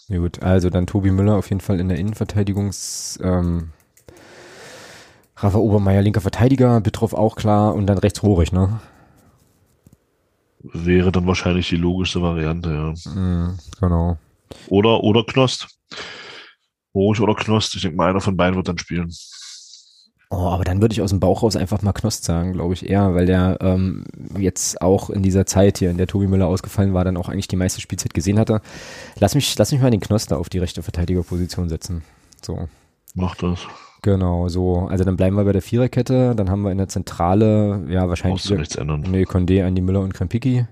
[0.07, 3.69] Ja gut, also dann Tobi Müller auf jeden Fall in der Innenverteidigungs, ähm,
[5.38, 8.80] Rafa Obermeier linker Verteidiger, Bitroff auch klar und dann rechts Rohrig, ne?
[10.61, 13.11] Wäre dann wahrscheinlich die logischste Variante, ja.
[13.14, 14.18] Mhm, genau.
[14.68, 15.68] Oder, oder Knost.
[16.93, 17.76] Roch oder Knost.
[17.76, 19.10] Ich denke mal, einer von beiden wird dann spielen.
[20.31, 22.88] Oh, aber dann würde ich aus dem Bauch raus einfach mal Knost sagen, glaube ich
[22.88, 24.06] eher, weil der ähm,
[24.38, 27.47] jetzt auch in dieser Zeit hier, in der Tobi Müller ausgefallen war, dann auch eigentlich
[27.47, 28.61] die meiste Spielzeit gesehen hatte.
[29.19, 32.03] Lass mich, lass mich mal den Knost da auf die rechte Verteidigerposition setzen.
[32.43, 32.68] So.
[33.15, 33.61] Macht das.
[34.03, 34.88] Genau, so.
[34.88, 38.43] Also dann bleiben wir bei der Viererkette, dann haben wir in der Zentrale, ja, wahrscheinlich
[38.43, 39.06] du nichts ändern.
[39.10, 40.68] Nee, Condé, Andi Müller und Krempicki.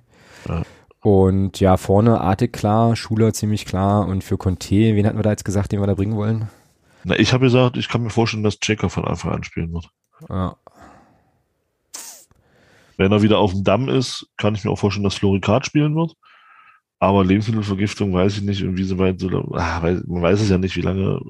[0.47, 0.61] Ja.
[1.01, 5.31] Und ja, vorne Artig klar, Schuler ziemlich klar und für Conte, wen hatten wir da
[5.31, 6.47] jetzt gesagt, den wir da bringen wollen?
[7.03, 9.89] Na, ich habe gesagt, ich kann mir vorstellen, dass Checker von Anfang an spielen wird.
[10.29, 10.55] Ja,
[12.97, 15.95] Wenn er wieder auf dem Damm ist, kann ich mir auch vorstellen, dass Florikat spielen
[15.95, 16.13] wird.
[16.99, 21.21] Aber Lebensmittelvergiftung weiß ich nicht, inwieweit so, ah, man weiß es ja nicht, wie lange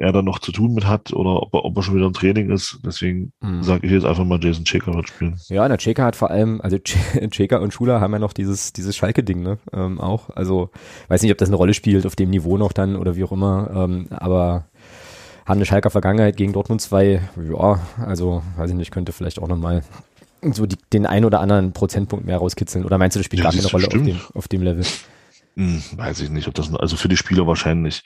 [0.00, 2.12] er da noch zu tun mit hat oder ob er, ob er schon wieder im
[2.14, 2.78] Training ist.
[2.84, 3.62] Deswegen Mhm.
[3.62, 5.38] sage ich jetzt einfach mal, Jason Checker wird spielen.
[5.48, 6.78] ja der Cheka hat vor allem, also
[7.30, 9.58] Cheka und Schuler haben ja noch dieses, dieses Schalke-Ding, ne?
[9.72, 10.30] Ähm, auch.
[10.30, 10.70] Also,
[11.08, 13.32] weiß nicht, ob das eine Rolle spielt, auf dem Niveau noch dann oder wie auch
[13.32, 14.64] immer, ähm, aber
[15.46, 17.20] haben eine Schalker Vergangenheit gegen Dortmund 2,
[17.50, 19.82] ja, also, weiß ich nicht, könnte vielleicht auch nochmal
[20.52, 22.84] so die, den ein oder anderen Prozentpunkt mehr rauskitzeln.
[22.86, 24.84] Oder meinst du, das spielt Ja, gar keine Rolle auf dem, auf dem Level?
[25.56, 28.02] Hm, weiß ich nicht, ob das, also für die Spieler wahrscheinlich.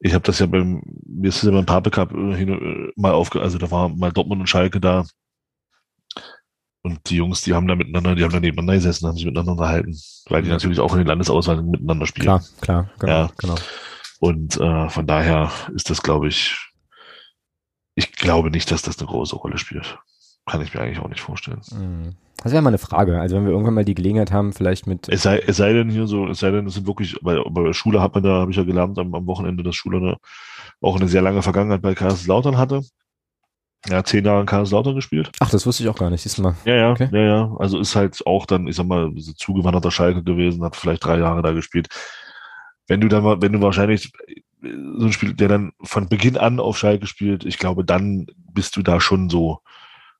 [0.00, 3.12] Ich habe das ja beim, mir ist es ja beim Pape Cup äh, äh, mal
[3.12, 5.04] aufge, also da war mal Dortmund und Schalke da.
[6.82, 9.52] Und die Jungs, die haben da miteinander, die haben da nebeneinander gesessen, haben sich miteinander
[9.52, 9.98] unterhalten,
[10.28, 12.26] weil die natürlich auch in den Landesauswahl miteinander spielen.
[12.26, 13.30] Klar, klar, genau, Ja.
[13.36, 13.54] genau.
[14.20, 16.56] Und äh, von daher ist das, glaube ich,
[17.94, 19.98] ich glaube nicht, dass das eine große Rolle spielt.
[20.50, 21.60] Kann ich mir eigentlich auch nicht vorstellen.
[21.72, 22.14] Mhm.
[22.42, 23.20] Das wäre mal eine Frage.
[23.20, 25.08] Also wenn wir irgendwann mal die Gelegenheit haben, vielleicht mit.
[25.08, 27.64] Es sei, es sei denn hier so, es sei denn, es sind wirklich, weil bei
[27.64, 30.16] der Schule hat man da, habe ich ja gelernt am, am Wochenende, dass Schule eine,
[30.80, 32.82] auch eine sehr lange Vergangenheit bei Kaiserslautern hatte.
[33.88, 35.30] Er hat zehn Jahre in Kaiserslautern gespielt.
[35.40, 36.22] Ach, das wusste ich auch gar nicht.
[36.22, 36.54] Siehst du mal.
[36.64, 37.08] Ja, ja, Okay.
[37.12, 37.56] ja, ja.
[37.58, 41.18] Also ist halt auch dann, ich sag mal, so zugewanderter Schalke gewesen, hat vielleicht drei
[41.18, 41.88] Jahre da gespielt.
[42.86, 44.12] Wenn du dann mal, wenn du wahrscheinlich
[44.62, 48.26] äh, so ein Spiel, der dann von Beginn an auf Schalke spielt, ich glaube, dann
[48.52, 49.60] bist du da schon so,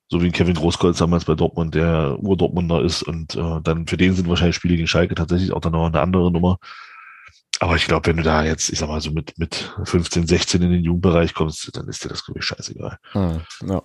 [0.09, 4.15] so wie Kevin Großkreuz damals bei Dortmund, der Ur-Dortmunder ist und äh, dann für den
[4.15, 6.57] sind wahrscheinlich Spiele gegen Schalke tatsächlich auch dann noch eine andere Nummer.
[7.59, 10.61] Aber ich glaube, wenn du da jetzt, ich sag mal, so mit, mit 15, 16
[10.61, 12.97] in den Jugendbereich kommst, dann ist dir das, glaube ich, scheißegal.
[13.13, 13.41] Mhm.
[13.67, 13.83] Ja.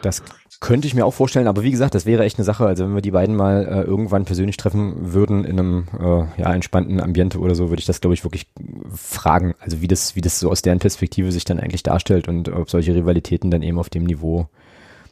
[0.00, 0.22] Das
[0.60, 2.66] könnte ich mir auch vorstellen, aber wie gesagt, das wäre echt eine Sache.
[2.66, 6.54] Also wenn wir die beiden mal äh, irgendwann persönlich treffen würden in einem äh, ja,
[6.54, 8.46] entspannten Ambiente oder so, würde ich das, glaube ich, wirklich
[8.94, 9.54] fragen.
[9.60, 12.70] Also wie das, wie das so aus deren Perspektive sich dann eigentlich darstellt und ob
[12.70, 14.48] solche Rivalitäten dann eben auf dem Niveau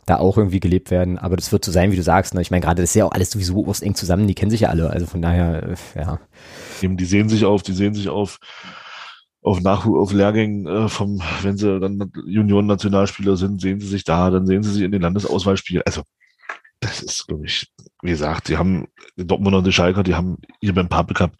[0.07, 1.19] da auch irgendwie gelebt werden.
[1.19, 2.35] Aber das wird so sein, wie du sagst.
[2.35, 2.41] Ne?
[2.41, 4.69] Ich meine, gerade das ist ja auch alles sowieso eng zusammen, die kennen sich ja
[4.69, 4.91] alle.
[4.91, 6.19] Also von daher, äh, ja.
[6.83, 8.39] Eben, die sehen sich auf, die sehen sich auf,
[9.43, 14.31] auf Nachwuchs, auf Lehrgängen äh, vom, wenn sie dann Junioren-Nationalspieler sind, sehen sie sich da,
[14.31, 15.83] dann sehen sie sich in den Landesauswahlspielen.
[15.85, 16.03] Also,
[16.81, 18.87] das ist, glaube ich, wie gesagt, die haben,
[19.17, 21.33] die Dortmunder und die Schalker, die haben hier beim Pape Cup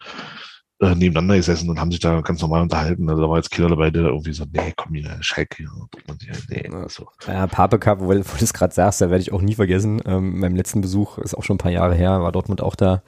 [0.79, 3.09] äh, nebeneinander gesessen und haben sich da ganz normal unterhalten.
[3.09, 6.33] Also da war jetzt keiner dabei, der irgendwie so, nee, komm hier, Schalke, Dortmund hier,
[6.49, 6.87] nee, Ja.
[6.89, 7.07] so.
[7.27, 10.01] Ja, Pape Cup, wo, wo du es gerade sagst, da werde ich auch nie vergessen.
[10.05, 13.03] Ähm, meinem letzten Besuch ist auch schon ein paar Jahre her, war Dortmund auch da.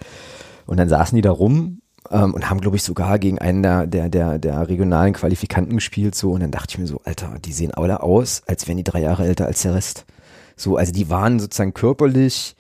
[0.65, 1.81] Und dann saßen die da rum
[2.11, 6.15] ähm, und haben, glaube ich, sogar gegen einen der, der, der, der regionalen Qualifikanten gespielt.
[6.15, 8.83] So, und dann dachte ich mir so, Alter, die sehen alle aus, als wären die
[8.83, 10.05] drei Jahre älter als der Rest.
[10.55, 12.55] So, also die waren sozusagen körperlich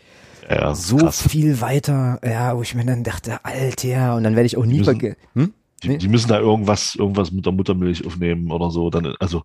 [0.49, 1.21] Ja, so krass.
[1.27, 4.83] viel weiter, ja, wo ich mir dann dachte, Alter, und dann werde ich auch nie
[4.83, 5.17] vergessen.
[5.33, 5.53] Hm?
[5.83, 5.97] Die, Nee.
[5.97, 8.89] die müssen da irgendwas, irgendwas mit der Muttermilch aufnehmen oder so.
[8.89, 9.43] Dann, also,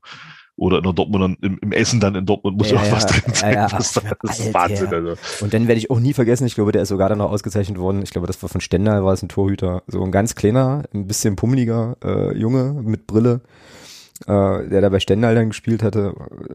[0.61, 3.35] oder in der Dortmund, im, im Essen dann in Dortmund muss Ja, irgendwas ja, drin
[3.35, 3.55] sein.
[3.55, 4.53] ja, das, das ist.
[4.53, 4.93] Wahnsinn.
[4.93, 5.15] Also.
[5.41, 7.79] Und dann werde ich auch nie vergessen, ich glaube, der ist sogar dann noch ausgezeichnet
[7.79, 8.03] worden.
[8.03, 9.83] Ich glaube, das war von Stendal, war es ein Torhüter.
[9.87, 13.41] So ein ganz kleiner, ein bisschen pummeliger äh, Junge mit Brille,
[14.27, 16.13] äh, der da bei Stendal dann gespielt hatte,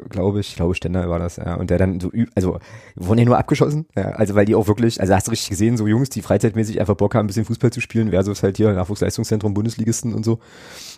[0.10, 0.50] glaube ich.
[0.50, 1.56] Ich glaube, Stendal war das, ja.
[1.56, 2.60] Und der dann so, also,
[2.96, 3.88] wurden ja nur abgeschossen.
[3.96, 6.80] Ja, also, weil die auch wirklich, also hast du richtig gesehen, so Jungs, die freizeitmäßig
[6.80, 10.38] einfach Bock haben, ein bisschen Fußball zu spielen, versus halt hier Nachwuchsleistungszentrum, Bundesligisten und so.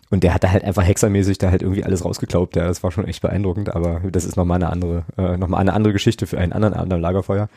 [0.10, 2.56] Und der hat da halt einfach hexermäßig da halt irgendwie alles rausgeklaubt.
[2.56, 5.74] Ja, das war schon echt beeindruckend, aber das ist nochmal eine andere, äh, nochmal eine
[5.74, 7.50] andere Geschichte für einen anderen Abend am Lagerfeuer.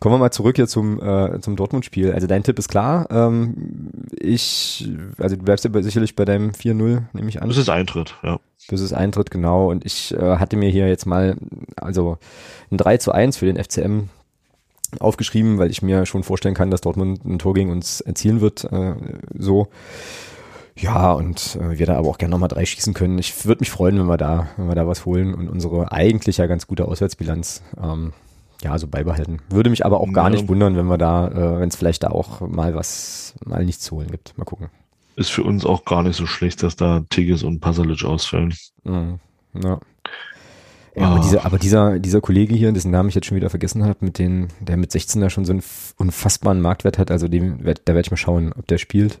[0.00, 2.12] Kommen wir mal zurück hier zum, äh, zum Dortmund-Spiel.
[2.12, 3.06] Also dein Tipp ist klar.
[3.10, 4.88] Ähm, ich,
[5.18, 7.48] also du bleibst ja sicherlich bei deinem 4-0, nehme ich an.
[7.48, 8.40] Das ist Eintritt, ja.
[8.68, 9.70] Bis es eintritt, genau.
[9.70, 11.36] Und ich äh, hatte mir hier jetzt mal
[11.76, 12.18] also
[12.70, 14.08] ein 3 zu 1 für den FCM
[15.00, 18.64] aufgeschrieben, weil ich mir schon vorstellen kann, dass Dortmund ein Tor gegen uns erzielen wird.
[18.72, 18.94] Äh,
[19.36, 19.68] so.
[20.76, 23.18] Ja, und äh, wir da aber auch gerne nochmal drei schießen können.
[23.18, 26.38] Ich würde mich freuen, wenn wir da, wenn wir da was holen und unsere eigentlich
[26.38, 28.12] ja ganz gute Auswärtsbilanz ähm,
[28.62, 29.40] ja so beibehalten.
[29.50, 30.30] Würde mich aber auch gar Ja.
[30.30, 33.82] nicht wundern, wenn wir da, äh, wenn es vielleicht da auch mal was, mal nichts
[33.84, 34.36] zu holen gibt.
[34.38, 34.68] Mal gucken.
[35.16, 38.54] Ist für uns auch gar nicht so schlecht, dass da Tigges und Pasalic ausfallen.
[38.84, 39.18] Mhm.
[39.62, 39.78] Ja.
[40.94, 41.18] Ja, aber, Ah.
[41.20, 44.18] dieser, aber dieser, dieser Kollege hier, dessen Namen ich jetzt schon wieder vergessen habe, mit
[44.18, 45.62] den, der mit 16 da schon so einen
[45.96, 49.20] unfassbaren Marktwert hat, also dem, da werde ich mal schauen, ob der spielt.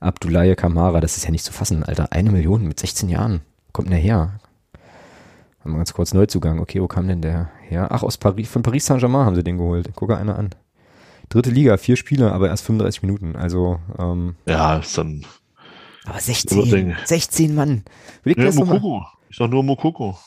[0.00, 2.12] Abdoulaye Kamara, das ist ja nicht zu fassen, Alter.
[2.12, 3.42] Eine Million mit 16 Jahren.
[3.72, 4.40] Kommt denn der her?
[5.62, 6.58] Haben wir ganz kurz Neuzugang.
[6.58, 7.88] Okay, wo kam denn der her?
[7.90, 9.94] Ach, aus Paris, von Paris Saint-Germain haben sie den geholt.
[9.94, 10.50] Gucke einer an.
[11.28, 13.36] Dritte Liga, vier Spiele, aber erst 35 Minuten.
[13.36, 15.24] Also, ähm, Ja, ist dann.
[16.06, 16.96] aber Überdenken.
[17.04, 17.82] 16, 16 Mann.
[18.24, 18.64] Überleg Ja.
[18.64, 19.02] Mokoko.
[19.28, 20.18] Ich sag nur Mokoko.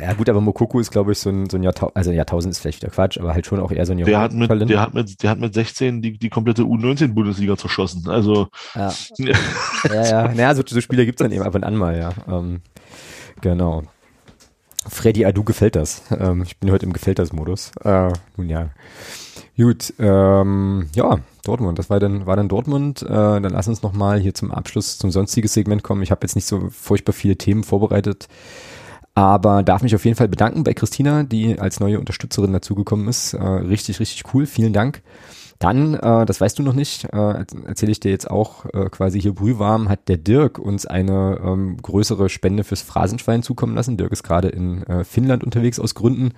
[0.00, 2.52] Ja gut, aber Mokoko ist, glaube ich, so ein, so ein Jahrtausend, also ein Jahrtausend
[2.52, 4.80] ist vielleicht wieder Quatsch, aber halt schon auch eher so ein Der hat mit, der
[4.80, 8.08] hat mit, der hat mit 16 die, die komplette U19-Bundesliga zerschossen.
[8.08, 8.92] Also, Ja,
[9.92, 10.28] ja, ja.
[10.28, 12.10] Naja, so, so Spieler gibt's dann eben ab und an mal, ja.
[12.28, 12.62] Ähm,
[13.40, 13.82] genau.
[14.88, 16.02] Freddy Adu gefällt das.
[16.16, 17.72] Ähm, ich bin heute im Gefällt das Modus.
[17.82, 18.70] Äh, nun ja.
[19.56, 23.02] Gut, ähm, ja, Dortmund, das war dann, war dann Dortmund.
[23.02, 26.02] Äh, dann lass uns nochmal hier zum Abschluss zum sonstiges Segment kommen.
[26.02, 28.28] Ich habe jetzt nicht so furchtbar viele Themen vorbereitet,
[29.16, 33.32] aber darf mich auf jeden Fall bedanken bei Christina, die als neue Unterstützerin dazugekommen ist.
[33.32, 34.44] Äh, richtig, richtig cool.
[34.44, 35.02] Vielen Dank.
[35.58, 39.18] Dann, äh, das weißt du noch nicht, äh, erzähle ich dir jetzt auch äh, quasi
[39.18, 43.96] hier brühwarm, hat der Dirk uns eine ähm, größere Spende fürs Phrasenschwein zukommen lassen.
[43.96, 46.34] Dirk ist gerade in äh, Finnland unterwegs aus Gründen.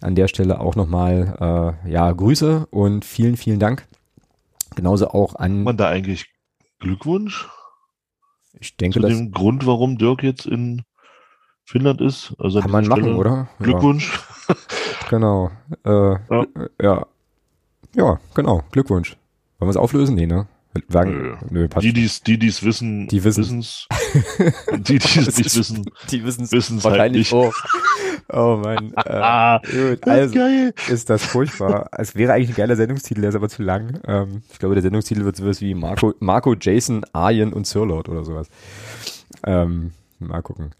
[0.00, 3.86] An der Stelle auch nochmal äh, ja, Grüße und vielen, vielen Dank.
[4.74, 6.30] Genauso auch an, man da eigentlich
[6.80, 7.48] Glückwunsch
[8.58, 10.84] ich denke, zu dem Grund, warum Dirk jetzt in
[11.64, 12.34] Finnland ist?
[12.38, 13.48] Also an kann man dieser machen, Stelle oder?
[13.60, 14.20] Glückwunsch.
[14.48, 14.54] Ja,
[15.10, 15.50] genau.
[15.84, 16.46] Äh, ja.
[16.82, 17.06] ja.
[17.96, 18.62] Ja, genau.
[18.72, 19.16] Glückwunsch.
[19.58, 20.14] Wollen wir es auflösen?
[20.16, 20.46] Nee, ne?
[20.88, 21.84] Wagen, nö, passt.
[21.84, 23.86] Die, die's, die, die's wissen, Die wissen's.
[23.88, 24.56] wissen's.
[24.88, 27.32] Die, die es Das nicht wissen, Die wissen es wissen's halt wahrscheinlich nicht.
[27.32, 27.54] auch.
[28.32, 28.92] Oh Mann.
[29.06, 30.74] Äh, Ah, gut, also ist geil.
[30.88, 31.88] ist das furchtbar.
[31.92, 34.00] Es wäre eigentlich ein geiler Sendungstitel, der ist aber zu lang.
[34.08, 38.24] Ähm, ich glaube, der Sendungstitel wird sowas wie Marco, Marco Jason, Arjen und Sirlord oder
[38.24, 38.48] sowas.
[39.46, 39.92] Ähm,
[40.24, 40.70] mal gucken.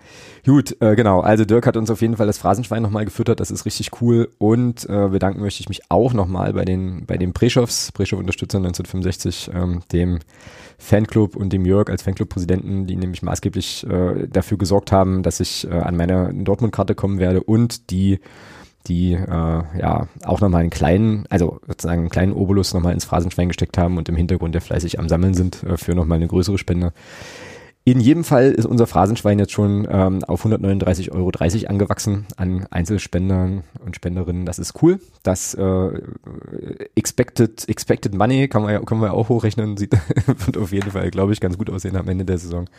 [0.45, 1.21] Gut, äh, genau.
[1.21, 3.41] Also Dirk hat uns auf jeden Fall das Phrasenschwein nochmal gefüttert.
[3.41, 4.31] Das ist richtig cool.
[4.39, 9.51] Und äh, bedanken möchte ich mich auch nochmal bei den, bei den Preschows, Preschow-Unterstützer 1965,
[9.55, 10.19] ähm, dem
[10.79, 15.67] Fanclub und dem Jörg als Fanclub-Präsidenten, die nämlich maßgeblich äh, dafür gesorgt haben, dass ich
[15.67, 18.21] äh, an meine Dortmund-Karte kommen werde und die
[18.87, 23.49] die äh, ja auch nochmal einen kleinen, also sozusagen einen kleinen Obolus nochmal ins Phrasenschwein
[23.49, 26.59] gesteckt haben und im Hintergrund ja fleißig am Sammeln sind äh, für nochmal eine größere
[26.59, 26.93] Spende.
[27.87, 31.31] In jedem Fall ist unser Phrasenschwein jetzt schon ähm, auf 139,30 Euro
[31.69, 34.47] angewachsen an Einzelspendern und Spenderinnen.
[34.47, 35.01] Das ist cool.
[35.23, 35.91] Das äh,
[36.97, 39.77] expected, expected Money kann man ja, können wir ja auch hochrechnen.
[39.77, 39.93] Sieht,
[40.27, 42.71] wird auf jeden Fall, glaube ich, ganz gut aussehen am Ende der Saison.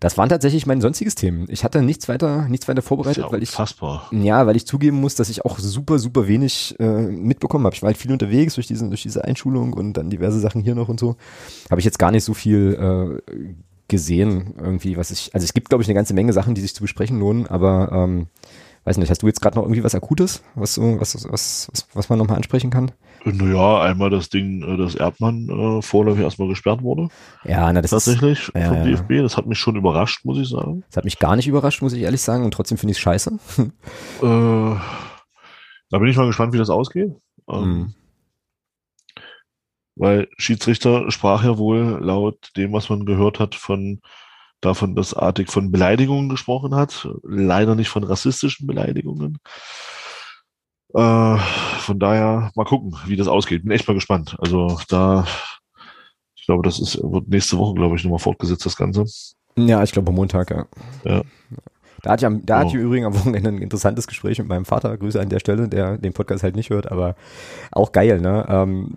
[0.00, 1.46] Das waren tatsächlich mein sonstiges Themen.
[1.48, 4.08] Ich hatte nichts weiter, nichts weiter vorbereitet, ja weil ich unfassbar.
[4.10, 7.76] ja, weil ich zugeben muss, dass ich auch super, super wenig äh, mitbekommen habe.
[7.76, 10.74] Ich war halt viel unterwegs durch diese, durch diese Einschulung und dann diverse Sachen hier
[10.74, 11.14] noch und so.
[11.70, 13.42] Habe ich jetzt gar nicht so viel äh,
[13.88, 16.74] gesehen irgendwie, was ich, also es gibt, glaube ich, eine ganze Menge Sachen, die sich
[16.74, 18.26] zu besprechen lohnen, aber ähm,
[18.84, 22.18] weiß nicht, hast du jetzt gerade noch irgendwie was Akutes, was was, was, was, man
[22.18, 22.92] nochmal ansprechen kann?
[23.24, 27.08] Naja, einmal das Ding, äh, dass Erdmann äh, vorläufig erstmal gesperrt wurde.
[27.44, 28.84] Ja, na, das ist, Tatsächlich ja, vom ja.
[28.84, 29.22] DFB.
[29.22, 30.84] Das hat mich schon überrascht, muss ich sagen.
[30.88, 33.02] das hat mich gar nicht überrascht, muss ich ehrlich sagen, und trotzdem finde ich es
[33.02, 33.38] scheiße.
[34.22, 34.76] Äh,
[35.90, 37.12] da bin ich mal gespannt, wie das ausgeht.
[37.48, 37.94] Ähm, Mhm.
[39.96, 44.00] Weil Schiedsrichter sprach ja wohl laut dem, was man gehört hat, von
[44.60, 49.38] davon, dass Artig von Beleidigungen gesprochen hat, leider nicht von rassistischen Beleidigungen.
[50.94, 53.62] Äh, von daher mal gucken, wie das ausgeht.
[53.64, 54.36] Bin echt mal gespannt.
[54.38, 55.26] Also da,
[56.34, 59.04] ich glaube, das ist, wird nächste Woche, glaube ich, nochmal fortgesetzt, das Ganze.
[59.56, 60.66] Ja, ich glaube am Montag, ja.
[61.04, 61.22] Ja.
[62.06, 62.58] Da hatte ich, am, da Oh.
[62.60, 64.96] hatte ich übrigens am Wochenende ein interessantes Gespräch mit meinem Vater.
[64.96, 67.16] Grüße an der Stelle, der den Podcast halt nicht hört, aber
[67.72, 68.46] auch geil, ne?
[68.48, 68.94] Ähm,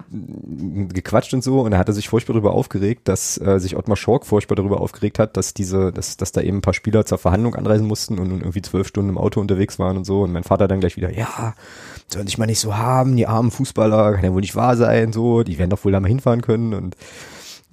[0.93, 1.61] gequatscht und so.
[1.61, 4.79] Und da hat er sich furchtbar darüber aufgeregt, dass äh, sich Ottmar Schork furchtbar darüber
[4.79, 8.19] aufgeregt hat, dass diese, dass, dass da eben ein paar Spieler zur Verhandlung anreisen mussten
[8.19, 10.21] und nun irgendwie zwölf Stunden im Auto unterwegs waren und so.
[10.21, 11.55] Und mein Vater dann gleich wieder, ja,
[12.09, 15.13] sollen sich mal nicht so haben, die armen Fußballer, kann ja wohl nicht wahr sein,
[15.13, 16.95] so, die werden doch wohl da mal hinfahren können und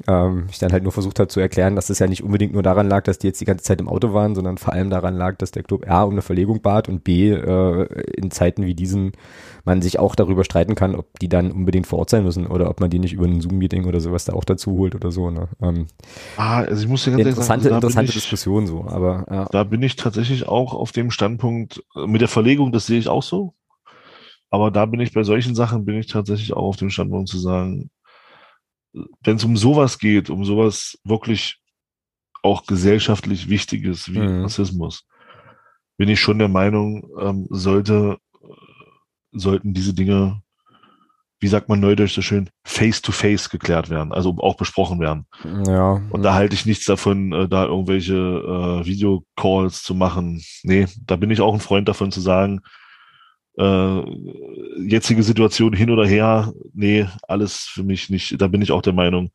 [0.06, 2.62] ähm, ich dann halt nur versucht habe zu erklären, dass das ja nicht unbedingt nur
[2.62, 5.16] daran lag, dass die jetzt die ganze Zeit im Auto waren, sondern vor allem daran
[5.16, 7.85] lag, dass der Club A um eine Verlegung bat und B äh,
[8.16, 9.12] in Zeiten wie diesen
[9.64, 12.70] man sich auch darüber streiten kann, ob die dann unbedingt vor Ort sein müssen oder
[12.70, 15.31] ob man die nicht über ein Zoom-Meeting oder sowas da auch dazu holt oder so.
[15.31, 15.48] Ne?
[15.62, 15.86] Ähm,
[16.36, 19.27] Ah, also ich muss dir ganz ehrlich sagen, interessante bin interessante ich- Diskussion so, aber
[19.31, 19.48] ja.
[19.51, 23.09] Da bin ich tatsächlich auch auf dem Standpunkt, äh, mit der Verlegung, das sehe ich
[23.09, 23.55] auch so.
[24.51, 27.39] Aber da bin ich bei solchen Sachen, bin ich tatsächlich auch auf dem Standpunkt zu
[27.39, 27.90] sagen,
[29.23, 31.59] wenn es um sowas geht, um sowas wirklich
[32.43, 34.43] auch gesellschaftlich Wichtiges wie Mhm.
[34.43, 35.06] Rassismus,
[35.97, 38.47] bin ich schon der Meinung, ähm, sollte, äh,
[39.32, 40.43] sollten diese Dinge,
[41.40, 45.27] wie sagt man neudeutsch so schön, face to face geklärt werden, also auch besprochen werden.
[45.66, 46.01] ja.
[46.10, 50.43] Und da halte ich nichts davon, äh, da irgendwelche äh, Videocalls zu machen.
[50.62, 52.60] Nee, da bin ich auch ein Freund davon zu sagen,
[53.58, 54.02] äh,
[54.86, 58.40] jetzige Situation hin oder her, nee, alles für mich nicht.
[58.40, 59.30] Da bin ich auch der Meinung,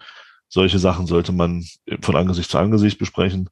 [0.48, 1.65] solche Sachen sollte man
[2.02, 3.49] von Angesicht zu Angesicht besprechen.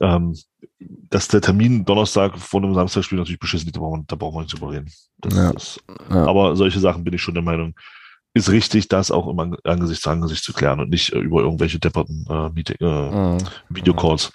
[0.00, 0.36] Ähm,
[0.78, 4.70] dass der Termin Donnerstag vor einem Samstagspiel natürlich beschissen liegt, da brauchen wir, nicht drüber
[4.72, 4.90] reden.
[5.18, 5.50] Das Ja.
[5.50, 5.80] ist,
[6.10, 6.26] Ja.
[6.26, 7.74] aber solche Sachen bin ich schon der Meinung,
[8.38, 11.40] ist richtig, das auch im Ang- Angesicht zu Angesicht zu klären und nicht äh, über
[11.42, 12.84] irgendwelche depperten äh, Meeting, äh,
[13.34, 13.38] Mhm.
[13.68, 14.30] Videocalls.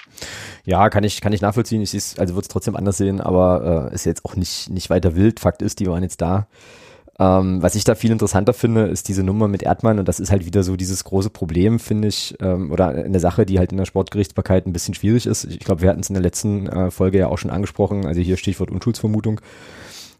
[0.65, 1.81] Ja, kann ich, kann ich nachvollziehen.
[1.81, 5.15] Ich also würde es trotzdem anders sehen, aber äh, ist jetzt auch nicht, nicht weiter
[5.15, 5.39] wild.
[5.39, 6.47] Fakt ist, die waren jetzt da.
[7.19, 10.31] Ähm, was ich da viel interessanter finde, ist diese Nummer mit Erdmann und das ist
[10.31, 13.77] halt wieder so dieses große Problem, finde ich, ähm, oder eine Sache, die halt in
[13.77, 15.43] der Sportgerichtsbarkeit ein bisschen schwierig ist.
[15.43, 18.19] Ich glaube, wir hatten es in der letzten äh, Folge ja auch schon angesprochen, also
[18.19, 19.41] hier Stichwort Unschuldsvermutung.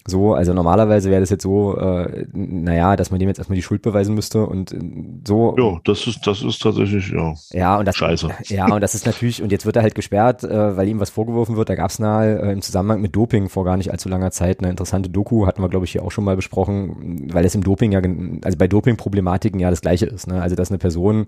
[0.06, 3.62] So, also normalerweise wäre das jetzt so, äh, naja, dass man dem jetzt erstmal die
[3.62, 4.80] Schuld beweisen müsste und äh,
[5.26, 5.56] so.
[5.58, 7.34] Ja, das ist, das ist tatsächlich, ja.
[7.52, 8.30] Ja, und das, Scheiße.
[8.48, 11.10] Ja, und das ist natürlich, und jetzt wird er halt gesperrt, äh, weil ihm was
[11.10, 11.70] vorgeworfen wird.
[11.70, 14.60] Da gab es mal äh, im Zusammenhang mit Doping vor gar nicht allzu langer Zeit
[14.60, 17.64] eine interessante Doku, hatten wir, glaube ich, hier auch schon mal besprochen, weil es im
[17.64, 18.02] Doping ja,
[18.44, 20.28] also bei Doping-Problematiken ja das gleiche ist.
[20.28, 20.42] Ne?
[20.42, 21.28] Also, dass eine Person,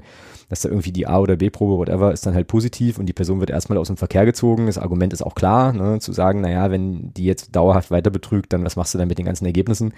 [0.50, 3.40] dass da irgendwie die A- oder B-Probe, whatever, ist dann halt positiv und die Person
[3.40, 4.68] wird erstmal aus dem Verkehr gezogen.
[4.68, 6.00] Das Argument ist auch klar, ne?
[6.00, 9.18] zu sagen, naja, wenn die jetzt dauerhaft weiter betrügt, dann was machst du dann mit
[9.18, 9.94] den ganzen Ergebnissen?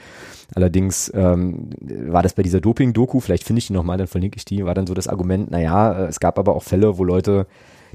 [0.56, 4.46] Allerdings ähm, war das bei dieser Doping-Doku, vielleicht finde ich die nochmal, dann verlinke ich
[4.46, 7.48] die, war dann so das Argument, naja, äh, es gab aber auch Fälle, wo Leute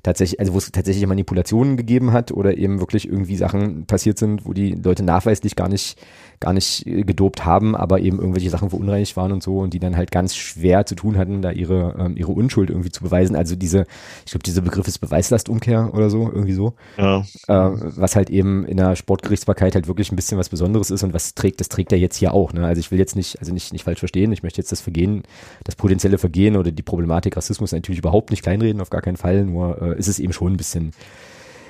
[0.03, 4.47] tatsächlich, also wo es tatsächlich Manipulationen gegeben hat oder eben wirklich irgendwie Sachen passiert sind,
[4.47, 5.99] wo die Leute nachweislich gar nicht,
[6.43, 9.79] gar nicht äh, gedopt haben, aber eben irgendwelche Sachen verunreinigt waren und so und die
[9.79, 13.35] dann halt ganz schwer zu tun hatten, da ihre, ähm, ihre Unschuld irgendwie zu beweisen.
[13.35, 13.87] Also diese,
[14.27, 18.67] ich glaube, dieser Begriff ist Beweislastumkehr oder so, irgendwie so Ja, äh, was halt eben
[18.67, 21.93] in der Sportgerichtsbarkeit halt wirklich ein bisschen was Besonderes ist und was trägt, das trägt
[21.93, 22.53] er jetzt hier auch.
[22.53, 22.67] Ne?
[22.67, 25.23] Also ich will jetzt nicht, also nicht, nicht falsch verstehen, ich möchte jetzt das Vergehen,
[25.65, 29.45] das potenzielle Vergehen oder die Problematik Rassismus natürlich überhaupt nicht kleinreden, auf gar keinen Fall,
[29.45, 30.93] nur äh, ist es eben schon ein bisschen,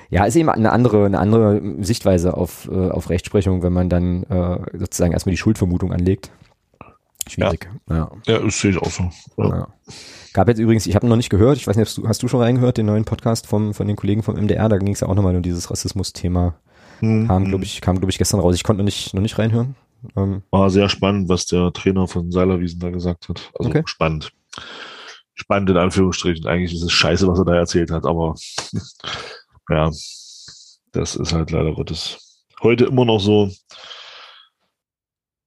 [0.09, 4.23] ja, ist eben eine andere, eine andere Sichtweise auf, äh, auf Rechtsprechung, wenn man dann
[4.23, 6.31] äh, sozusagen erstmal die Schuldvermutung anlegt.
[7.27, 7.69] Schwierig.
[7.89, 8.11] Ja.
[8.27, 9.09] ja, das sehe ich auch so.
[9.37, 9.49] Ja.
[9.49, 9.67] Ja.
[10.33, 12.27] Gab jetzt übrigens, ich habe noch nicht gehört, ich weiß nicht, hast du, hast du
[12.27, 15.07] schon reingehört, den neuen Podcast vom, von den Kollegen vom MDR, da ging es ja
[15.07, 16.55] auch nochmal um dieses Rassismus-Thema.
[16.99, 18.55] Hm, Kam, glaube ich, kam, glaube ich, gestern raus.
[18.55, 19.75] Ich konnte noch nicht, noch nicht reinhören.
[20.17, 23.51] Ähm, War sehr spannend, was der Trainer von Seilerwiesen da gesagt hat.
[23.57, 23.83] Also Okay.
[23.85, 24.33] spannend.
[25.35, 26.45] Spannend in Anführungsstrichen.
[26.45, 28.35] Eigentlich ist es scheiße, was er da erzählt hat, aber
[29.69, 29.89] ja,
[30.91, 33.49] das ist halt leider Gottes heute immer noch so.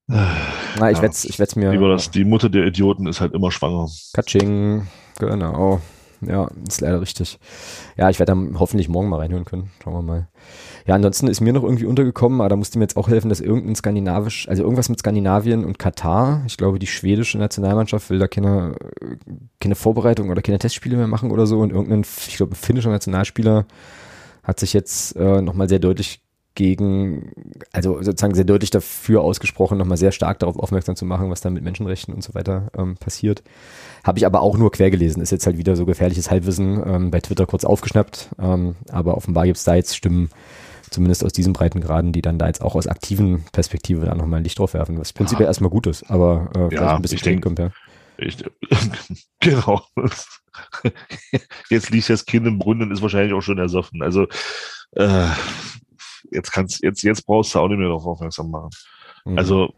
[0.09, 1.03] na, ich Ja.
[1.03, 1.73] werde es ich werd's mir.
[1.73, 2.11] Wie war das?
[2.11, 3.89] Die Mutter der Idioten ist halt immer schwanger.
[4.13, 4.87] Katsching,
[5.19, 5.81] genau.
[6.23, 7.39] Ja, ist leider richtig.
[7.97, 9.71] Ja, ich werde dann hoffentlich morgen mal reinhören können.
[9.83, 10.29] Schauen wir mal.
[10.87, 13.41] Ja, ansonsten ist mir noch irgendwie untergekommen, aber da musste mir jetzt auch helfen, dass
[13.41, 18.29] irgendein skandinavisch, also irgendwas mit Skandinavien und Katar, ich glaube, die schwedische Nationalmannschaft will da
[18.29, 18.77] keine,
[19.61, 23.67] keine Vorbereitung oder keine Testspiele mehr machen oder so und irgendein, ich glaube, finnischer Nationalspieler
[24.47, 26.21] hat sich jetzt äh, nochmal sehr deutlich
[26.55, 27.33] gegen,
[27.73, 31.51] also sozusagen sehr deutlich dafür ausgesprochen, nochmal sehr stark darauf aufmerksam zu machen, was da
[31.51, 33.43] mit Menschenrechten und so weiter ähm, passiert.
[34.05, 35.21] Habe ich aber auch nur quer gelesen.
[35.21, 38.31] Ist jetzt halt wieder so gefährliches Halbwissen ähm, bei Twitter kurz aufgeschnappt.
[38.41, 40.31] Ähm, aber offenbar gibt es da jetzt Stimmen,
[40.89, 44.45] zumindest aus diesen Breitengraden, die dann da jetzt auch aus aktiven Perspektive da nochmal ein
[44.45, 47.23] Licht drauf werfen, was prinzipiell erstmal gut ist, aber äh, vielleicht Ja, ein bisschen ich
[47.23, 47.71] denk- kommt, ja.
[48.19, 48.39] Ich,
[49.41, 49.83] genau.
[51.71, 54.03] Jetzt liegt das Kind im Brunnen und ist wahrscheinlich auch schon ersoffen.
[54.03, 54.27] Also
[54.93, 55.29] äh,
[56.31, 58.71] jetzt kannst jetzt jetzt brauchst du auch nicht mehr darauf aufmerksam machen.
[59.25, 59.39] Mhm.
[59.39, 59.75] Also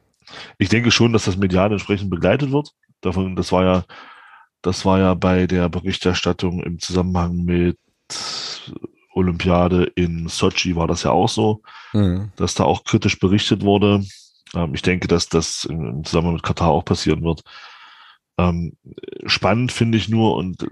[0.58, 2.72] ich denke schon, dass das medial entsprechend begleitet wird.
[3.00, 3.84] Davon, das war ja,
[4.62, 7.78] das war ja bei der Berichterstattung im Zusammenhang mit
[9.14, 12.30] Olympiade in Sochi war das ja auch so, mhm.
[12.36, 14.04] dass da auch kritisch berichtet wurde.
[14.54, 17.42] Ähm, ich denke, dass das im Zusammenhang mit Katar auch passieren wird.
[18.38, 18.74] Ähm,
[19.26, 20.66] spannend finde ich nur, und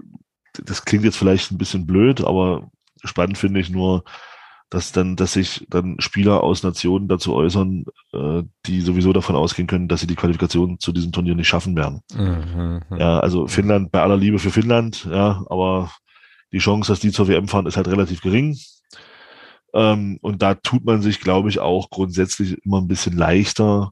[0.63, 2.71] das klingt jetzt vielleicht ein bisschen blöd, aber
[3.03, 4.03] spannend finde ich nur,
[4.69, 9.67] dass dann, dass sich dann Spieler aus Nationen dazu äußern, äh, die sowieso davon ausgehen
[9.67, 12.01] können, dass sie die Qualifikation zu diesem Turnier nicht schaffen werden.
[12.13, 12.81] Mhm.
[12.97, 15.91] Ja, also Finnland, bei aller Liebe für Finnland, ja, aber
[16.51, 18.57] die Chance, dass die zur WM fahren, ist halt relativ gering.
[19.73, 23.91] Ähm, und da tut man sich, glaube ich, auch grundsätzlich immer ein bisschen leichter,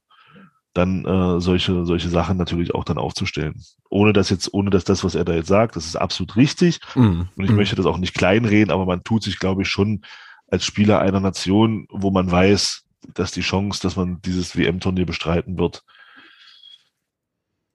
[0.76, 3.64] dann äh, solche, solche Sachen natürlich auch dann aufzustellen.
[3.90, 6.82] Ohne dass jetzt, ohne dass das, was er da jetzt sagt, das ist absolut richtig.
[6.96, 7.22] Mm.
[7.36, 7.56] Und ich mm.
[7.56, 10.02] möchte das auch nicht kleinreden, aber man tut sich, glaube ich, schon
[10.48, 12.84] als Spieler einer Nation, wo man weiß,
[13.14, 15.84] dass die Chance, dass man dieses WM-Turnier bestreiten wird,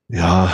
[0.09, 0.52] ja,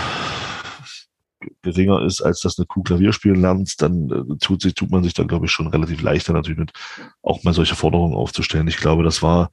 [1.62, 5.02] geringer ist, als dass eine Kuh Klavier spielen lernt, dann äh, tut, sich, tut man
[5.02, 6.73] sich dann, glaube ich, schon relativ leichter natürlich mit,
[7.23, 8.68] auch mal solche Forderungen aufzustellen.
[8.68, 9.51] Ich glaube, das war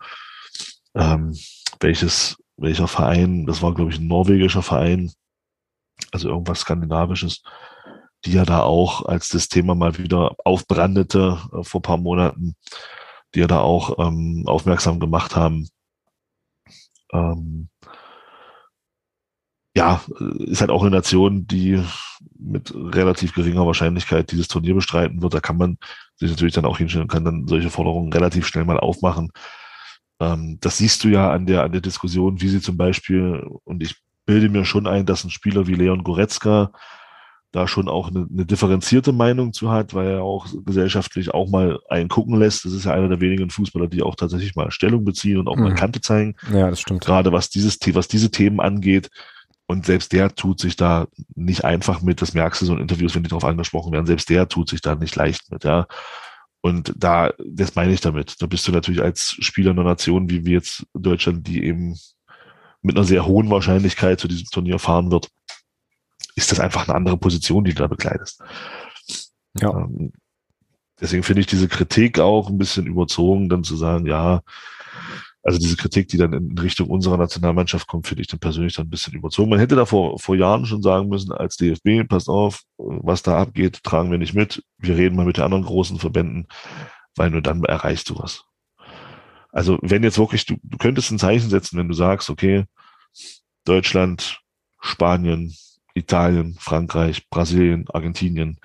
[0.94, 1.34] ähm,
[1.80, 5.12] welches welcher Verein, das war, glaube ich, ein norwegischer Verein,
[6.12, 7.44] also irgendwas Skandinavisches,
[8.26, 12.56] die ja da auch, als das Thema mal wieder aufbrandete äh, vor paar Monaten,
[13.36, 15.68] die ja da auch ähm, aufmerksam gemacht haben.
[17.12, 17.70] Ähm,
[19.76, 20.02] ja,
[20.40, 21.84] ist halt auch eine Nation, die
[22.38, 25.34] mit relativ geringer Wahrscheinlichkeit dieses Turnier bestreiten wird.
[25.34, 25.78] Da kann man
[26.16, 29.32] sich natürlich dann auch hinstellen und kann dann solche Forderungen relativ schnell mal aufmachen.
[30.24, 33.84] Ähm, das siehst du ja an der, an der Diskussion, wie sie zum Beispiel, und
[33.84, 33.96] ich
[34.26, 36.72] bilde mir schon ein, dass ein Spieler wie Leon Goretzka
[37.52, 41.80] da schon auch eine, eine differenzierte Meinung zu hat, weil er auch gesellschaftlich auch mal
[41.88, 42.66] einen gucken lässt.
[42.66, 45.56] Das ist ja einer der wenigen Fußballer, die auch tatsächlich mal Stellung beziehen und auch
[45.56, 45.64] mhm.
[45.64, 46.36] mal Kante zeigen.
[46.52, 47.06] Ja, das stimmt.
[47.06, 49.12] Gerade was dieses, was diese Themen angeht.
[49.68, 52.22] Und selbst der tut sich da nicht einfach mit.
[52.22, 54.08] Das merkst du so in Interviews, wenn die darauf angesprochen werden.
[54.08, 55.86] Selbst der tut sich da nicht leicht mit, ja.
[56.66, 58.42] Und da, das meine ich damit.
[58.42, 62.00] Da bist du natürlich als Spieler einer Nation, wie wir jetzt Deutschland, die eben
[62.82, 65.30] mit einer sehr hohen Wahrscheinlichkeit zu diesem Turnier fahren wird,
[66.36, 68.42] ist das einfach eine andere Position, die du da bekleidest.
[69.60, 69.72] Ja.
[69.78, 70.14] Ähm,
[71.02, 74.42] deswegen finde ich diese Kritik auch ein bisschen überzogen, dann zu sagen, ja,
[75.44, 78.88] also diese Kritik, die dann in Richtung unserer Nationalmannschaft kommt, finde ich dann persönlich dann
[78.88, 79.50] ein bisschen überzogen.
[79.50, 83.38] Man hätte da vor, vor Jahren schon sagen müssen, als DFB, passt auf, was da
[83.38, 84.64] abgeht, tragen wir nicht mit.
[84.78, 86.48] Wir reden mal mit den anderen großen Verbänden,
[87.18, 88.46] weil nur dann erreichst du was.
[89.52, 92.64] Also wenn jetzt wirklich, du, du könntest ein Zeichen setzen, wenn du sagst, okay,
[93.66, 94.40] Deutschland,
[94.80, 95.54] Spanien,
[95.94, 98.60] Italien, Frankreich, Brasilien, Argentinien,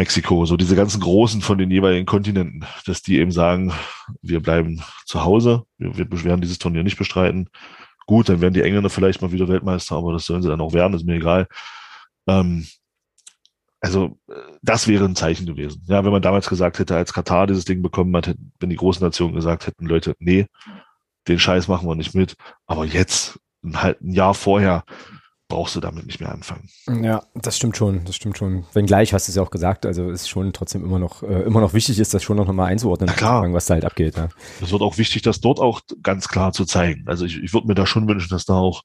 [0.00, 3.74] Mexiko, so diese ganzen Großen von den jeweiligen Kontinenten, dass die eben sagen,
[4.22, 5.94] wir bleiben zu Hause, wir,
[6.24, 7.50] werden dieses Turnier nicht bestreiten.
[8.06, 10.72] Gut, dann werden die Engländer vielleicht mal wieder Weltmeister, aber das sollen sie dann auch
[10.72, 11.48] werden, ist mir egal.
[12.26, 12.66] Ähm,
[13.82, 14.18] also
[14.62, 15.84] das wäre ein Zeichen gewesen.
[15.86, 19.04] Ja, wenn man damals gesagt hätte, als Katar dieses Ding bekommen hat, wenn die großen
[19.04, 20.46] Nationen gesagt hätten, Leute, nee,
[21.28, 22.36] den Scheiß machen wir nicht mit.
[22.64, 23.38] Aber jetzt,
[23.74, 24.82] halt ein Jahr vorher,
[25.50, 26.70] brauchst du damit nicht mehr anfangen.
[27.02, 28.64] Ja, das stimmt schon, das stimmt schon.
[28.72, 31.42] Wenngleich hast du es ja auch gesagt, also es ist schon trotzdem immer noch, äh,
[31.42, 33.52] immer noch wichtig ist, das schon noch mal einzuordnen, klar.
[33.52, 34.16] was da halt abgeht.
[34.16, 34.30] Ja.
[34.62, 37.04] Es wird auch wichtig, das dort auch ganz klar zu zeigen.
[37.06, 38.82] Also ich, ich würde mir da schon wünschen, dass da auch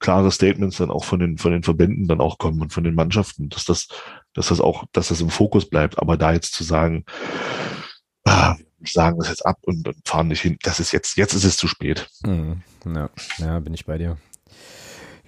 [0.00, 2.94] klare Statements dann auch von den, von den Verbänden dann auch kommen und von den
[2.94, 3.88] Mannschaften, dass das,
[4.34, 5.98] dass das auch, dass das im Fokus bleibt.
[5.98, 7.04] Aber da jetzt zu sagen,
[8.24, 11.44] ah, sagen das jetzt ab und, und fahren nicht hin, das ist jetzt, jetzt ist
[11.44, 12.08] es zu spät.
[12.24, 12.62] Mhm.
[12.84, 14.18] Ja, ja, bin ich bei dir.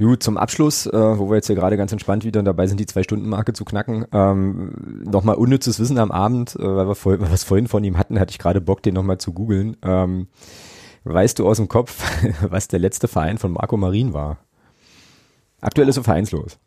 [0.01, 2.87] Gut, zum Abschluss, äh, wo wir jetzt hier gerade ganz entspannt wieder dabei sind, die
[2.87, 4.07] Zwei-Stunden-Marke zu knacken.
[4.13, 7.85] Ähm, nochmal unnützes Wissen am Abend, äh, weil wir, vor, weil wir es vorhin von
[7.85, 9.77] ihm hatten, hatte ich gerade Bock, den nochmal zu googeln.
[9.83, 10.29] Ähm,
[11.05, 12.03] weißt du aus dem Kopf,
[12.41, 14.39] was der letzte Verein von Marco Marin war?
[15.61, 16.59] Aktuell ist er vereinslos.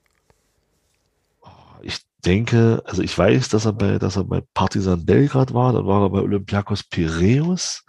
[1.82, 5.88] Ich denke, also ich weiß, dass er bei, dass er bei Partizan Belgrad war, dann
[5.88, 7.84] war er bei Olympiakos Piraeus.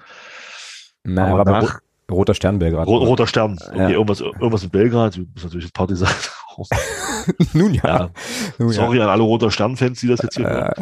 [1.02, 1.80] Na, aber, aber nach,
[2.10, 2.86] Roter Stern Belgrad.
[2.86, 3.58] Ro Roter Stern.
[3.66, 3.88] Okay, ja.
[3.90, 5.16] irgendwas, irgendwas in Belgrad.
[5.16, 6.08] Du bist natürlich das Partisan.
[7.52, 7.82] Nun ja.
[7.84, 8.10] ja.
[8.58, 9.04] Nun Sorry ja.
[9.04, 10.72] an alle Roter Stern-Fans, die das jetzt hier äh,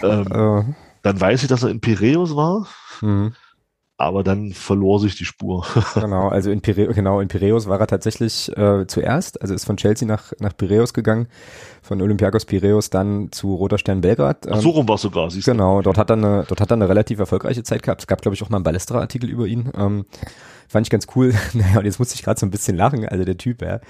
[0.00, 0.26] hören.
[0.32, 0.74] Ähm, äh.
[1.02, 2.66] Dann weiß ich, dass er in Piräus war.
[3.00, 3.34] Mhm.
[4.00, 5.66] Aber dann verlor sich die Spur.
[5.94, 9.76] genau, also in Piraeus, genau, in Piraeus war er tatsächlich äh, zuerst, also ist von
[9.76, 11.26] Chelsea nach, nach Piraeus gegangen,
[11.82, 14.46] von Olympiakos Piraeus dann zu Roter Stern Belgrad.
[14.46, 15.50] Ähm, Ach, so rum war es sogar, siehst du.
[15.50, 18.02] Genau, dort hat er eine, dort hat er eine relativ erfolgreiche Zeit gehabt.
[18.02, 19.72] Es gab, glaube ich, auch mal einen Ballestra-Artikel über ihn.
[19.76, 20.06] Ähm,
[20.68, 21.34] fand ich ganz cool.
[21.54, 23.04] naja, und jetzt musste ich gerade so ein bisschen lachen.
[23.08, 23.80] Also der Typ, ja.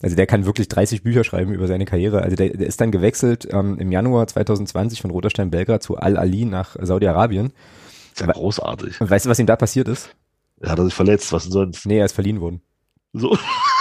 [0.00, 2.22] Also der kann wirklich 30 Bücher schreiben über seine Karriere.
[2.22, 5.96] Also der, der ist dann gewechselt ähm, im Januar 2020 von Roter Stern Belgrad zu
[5.96, 7.52] Al-Ali nach Saudi-Arabien.
[8.16, 8.98] Ist ja großartig.
[9.02, 10.16] Und weißt du, was ihm da passiert ist?
[10.60, 11.84] Er hat er sich verletzt, was denn sonst?
[11.84, 12.62] Nee, er ist verliehen worden.
[13.12, 13.36] So.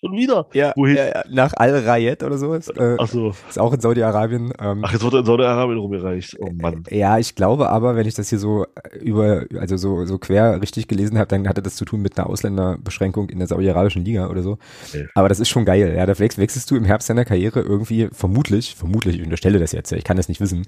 [0.00, 0.46] Schon wieder?
[0.52, 0.96] Ja, Wohin?
[0.96, 2.54] Ja, ja, nach Al-Rayed oder so.
[2.54, 3.34] Ist, äh, Ach so.
[3.48, 4.52] Ist auch in Saudi-Arabien.
[4.60, 6.36] Ähm, Ach, jetzt wird er in Saudi-Arabien rumgereicht.
[6.38, 6.84] Oh Mann.
[6.90, 8.66] Ja, ich glaube aber, wenn ich das hier so
[9.00, 12.28] über, also so, so quer richtig gelesen habe, dann hatte das zu tun mit einer
[12.28, 14.58] Ausländerbeschränkung in der saudi-arabischen Liga oder so.
[14.88, 15.08] Okay.
[15.14, 15.94] Aber das ist schon geil.
[15.96, 19.90] Ja, da wechselst du im Herbst deiner Karriere irgendwie vermutlich, vermutlich, ich unterstelle das jetzt,
[19.90, 20.66] ich kann das nicht wissen,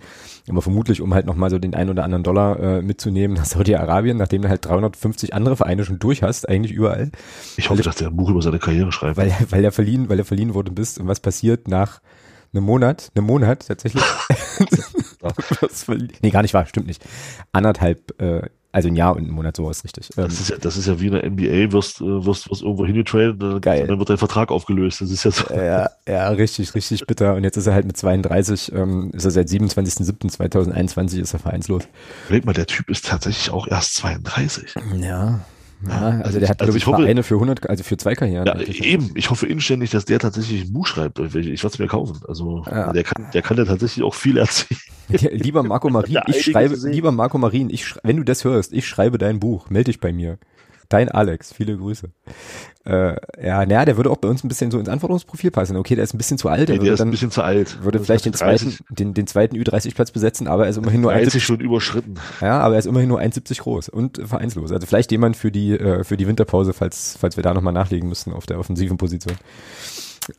[0.49, 4.17] aber vermutlich, um halt nochmal so den einen oder anderen Dollar äh, mitzunehmen nach Saudi-Arabien,
[4.17, 7.13] nachdem du halt 350 andere Vereine schon durch hast, eigentlich überall.
[7.57, 10.19] Ich hoffe, dass der ein Buch über seine Karriere schreibt weil, weil er verliehen, weil
[10.19, 10.99] er verliehen worden bist.
[10.99, 12.01] Und was passiert nach
[12.53, 14.03] einem Monat, einem Monat tatsächlich?
[16.23, 17.05] nee, gar nicht wahr, stimmt nicht.
[17.53, 18.43] Anderthalb, äh,
[18.73, 20.09] also ein Jahr und ein Monat, sowas richtig.
[20.15, 22.63] Das ähm, ist ja, das ist ja wie in der NBA, wirst, äh, wirst, wirst
[22.63, 23.87] irgendwo hingetradet, dann, Geil.
[23.87, 25.01] dann wird dein Vertrag aufgelöst.
[25.01, 25.53] Das ist ja so.
[25.53, 27.35] Ja, ja, richtig, richtig bitter.
[27.35, 31.85] Und jetzt ist er halt mit 32, ähm, ist er seit 27.07.2021 ist er vereinslos.
[32.27, 34.75] Überleg mal, der Typ ist tatsächlich auch erst 32.
[35.01, 35.41] Ja,
[35.89, 38.47] ja, also der hat, also ich, hoffe, Vereine für 100, also für zwei Karrieren.
[38.47, 39.13] Ja, eben.
[39.15, 41.19] Ich hoffe inständig, dass der tatsächlich ein Buch schreibt.
[41.19, 42.21] Ich, ich werde es mir kaufen.
[42.29, 42.93] Also ja.
[42.93, 44.81] der, kann, der kann ja tatsächlich auch viel erzählen.
[45.11, 48.87] Ja, lieber Marco Marin, ich schreibe, lieber Marco Marin, ich, wenn du das hörst, ich
[48.87, 50.39] schreibe dein Buch, melde dich bei mir.
[50.89, 52.11] Dein Alex, viele Grüße.
[52.85, 55.77] Äh, ja, naja, der würde auch bei uns ein bisschen so ins Anforderungsprofil passen.
[55.77, 56.69] Okay, der ist ein bisschen zu alt.
[56.71, 57.83] Der, der ist dann, ein bisschen zu alt.
[57.85, 61.41] Würde vielleicht den zweiten, den, den zweiten Ü30-Platz besetzen, aber er ist immerhin nur 1,70
[61.41, 62.15] schon überschritten.
[62.41, 64.73] Ja, aber er ist immerhin nur 1,70 groß und vereinslos.
[64.73, 68.09] Also vielleicht jemand für die, äh, für die Winterpause, falls, falls wir da nochmal nachlegen
[68.09, 69.37] müssen auf der offensiven Position.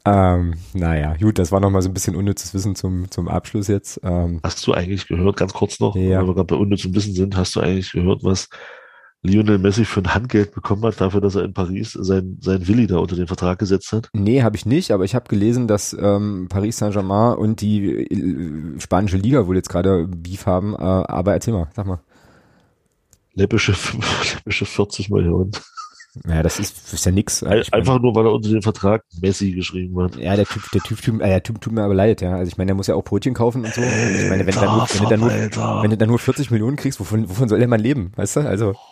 [0.06, 4.00] Ähm, naja, gut, das war nochmal so ein bisschen unnützes Wissen zum, zum Abschluss jetzt.
[4.04, 6.20] Ähm, hast du eigentlich gehört, ganz kurz noch, ja.
[6.20, 8.50] weil wir gerade bei unnützem Wissen sind, hast du eigentlich gehört, was
[9.24, 12.88] Lionel Messi für ein Handgeld bekommen hat, dafür, dass er in Paris sein, sein Willi
[12.88, 14.10] da unter den Vertrag gesetzt hat?
[14.14, 18.80] Nee, habe ich nicht, aber ich habe gelesen, dass ähm, Paris Saint-Germain und die äh,
[18.80, 20.74] spanische Liga wohl jetzt gerade Beef haben.
[20.74, 22.00] Äh, aber erzähl mal, sag mal.
[23.34, 23.74] Läppische,
[24.34, 25.52] läppische 40 Millionen.
[26.28, 27.42] Ja, das ist, ist ja nix.
[27.44, 30.18] Einfach nur, weil er unter den Vertrag Messi geschrieben hat.
[30.18, 32.36] Ja, der Typ, der Typ, typ, äh, der typ tut mir aber leid, ja.
[32.36, 33.82] Also ich meine, der muss ja auch Brötchen kaufen und so.
[33.82, 36.76] Ich meine, wenn, dann nur, wenn, du dann nur, wenn du dann nur 40 Millionen
[36.76, 38.40] kriegst, wovon, wovon soll der Mann leben, weißt du?
[38.42, 38.76] Also.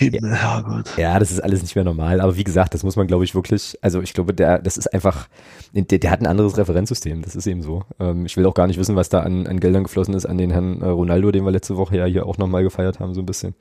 [0.00, 2.20] Eben, ja, ja, das ist alles nicht mehr normal.
[2.20, 4.92] Aber wie gesagt, das muss man, glaube ich, wirklich, also ich glaube, der, das ist
[4.94, 5.28] einfach,
[5.72, 7.82] der, der hat ein anderes Referenzsystem, das ist eben so.
[7.98, 10.38] Ähm, ich will auch gar nicht wissen, was da an, an Geldern geflossen ist an
[10.38, 13.20] den Herrn äh, Ronaldo, den wir letzte Woche ja hier auch nochmal gefeiert haben, so
[13.20, 13.54] ein bisschen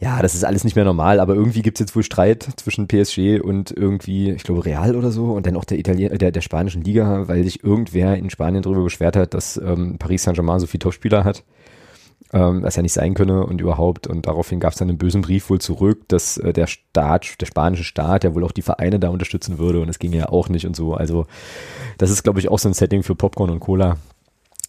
[0.00, 3.38] ja, das ist alles nicht mehr normal, aber irgendwie gibt's jetzt wohl Streit zwischen PSG
[3.38, 6.82] und irgendwie, ich glaube, Real oder so und dann auch der Italien der, der spanischen
[6.82, 10.78] Liga, weil sich irgendwer in Spanien darüber beschwert hat, dass ähm, Paris Saint-Germain so viele
[10.78, 11.44] Topspieler hat,
[12.32, 14.06] ähm, was ja nicht sein könne und überhaupt.
[14.06, 17.84] Und daraufhin gab's dann einen bösen Brief wohl zurück, dass äh, der Staat, der spanische
[17.84, 20.66] Staat, ja wohl auch die Vereine da unterstützen würde und es ging ja auch nicht
[20.66, 20.94] und so.
[20.94, 21.26] Also
[21.98, 23.98] das ist, glaube ich, auch so ein Setting für Popcorn und Cola.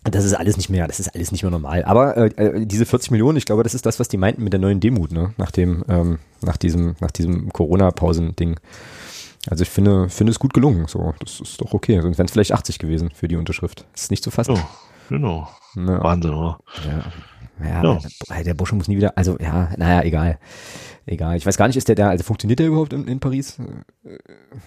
[0.04, 1.84] Das ist alles nicht mehr, das ist alles nicht mehr normal.
[1.84, 4.52] Aber äh, äh, diese 40 Millionen, ich glaube, das ist das, was die meinten mit
[4.52, 5.34] der neuen Demut, ne?
[5.38, 8.60] Nach dem, ähm, nach diesem, nach diesem Corona-Pausen-Ding.
[9.48, 10.88] Also ich finde, finde es gut gelungen.
[10.88, 12.02] So, das ist doch okay.
[12.02, 13.86] Sonst wären es vielleicht 80 gewesen für die Unterschrift.
[13.94, 14.56] Das ist nicht zu fassen.
[14.58, 14.64] Oh,
[15.10, 15.48] genau.
[15.76, 16.04] Ja.
[16.04, 16.60] Wahnsinn, oder?
[16.86, 17.12] Ja.
[17.64, 18.00] Ja, ja.
[18.30, 20.40] Der, der Bursche muss nie wieder, also ja, naja, egal.
[21.06, 21.38] Egal.
[21.38, 23.60] Ich weiß gar nicht, ist der da, also funktioniert der überhaupt in, in Paris?
[24.04, 24.18] Äh,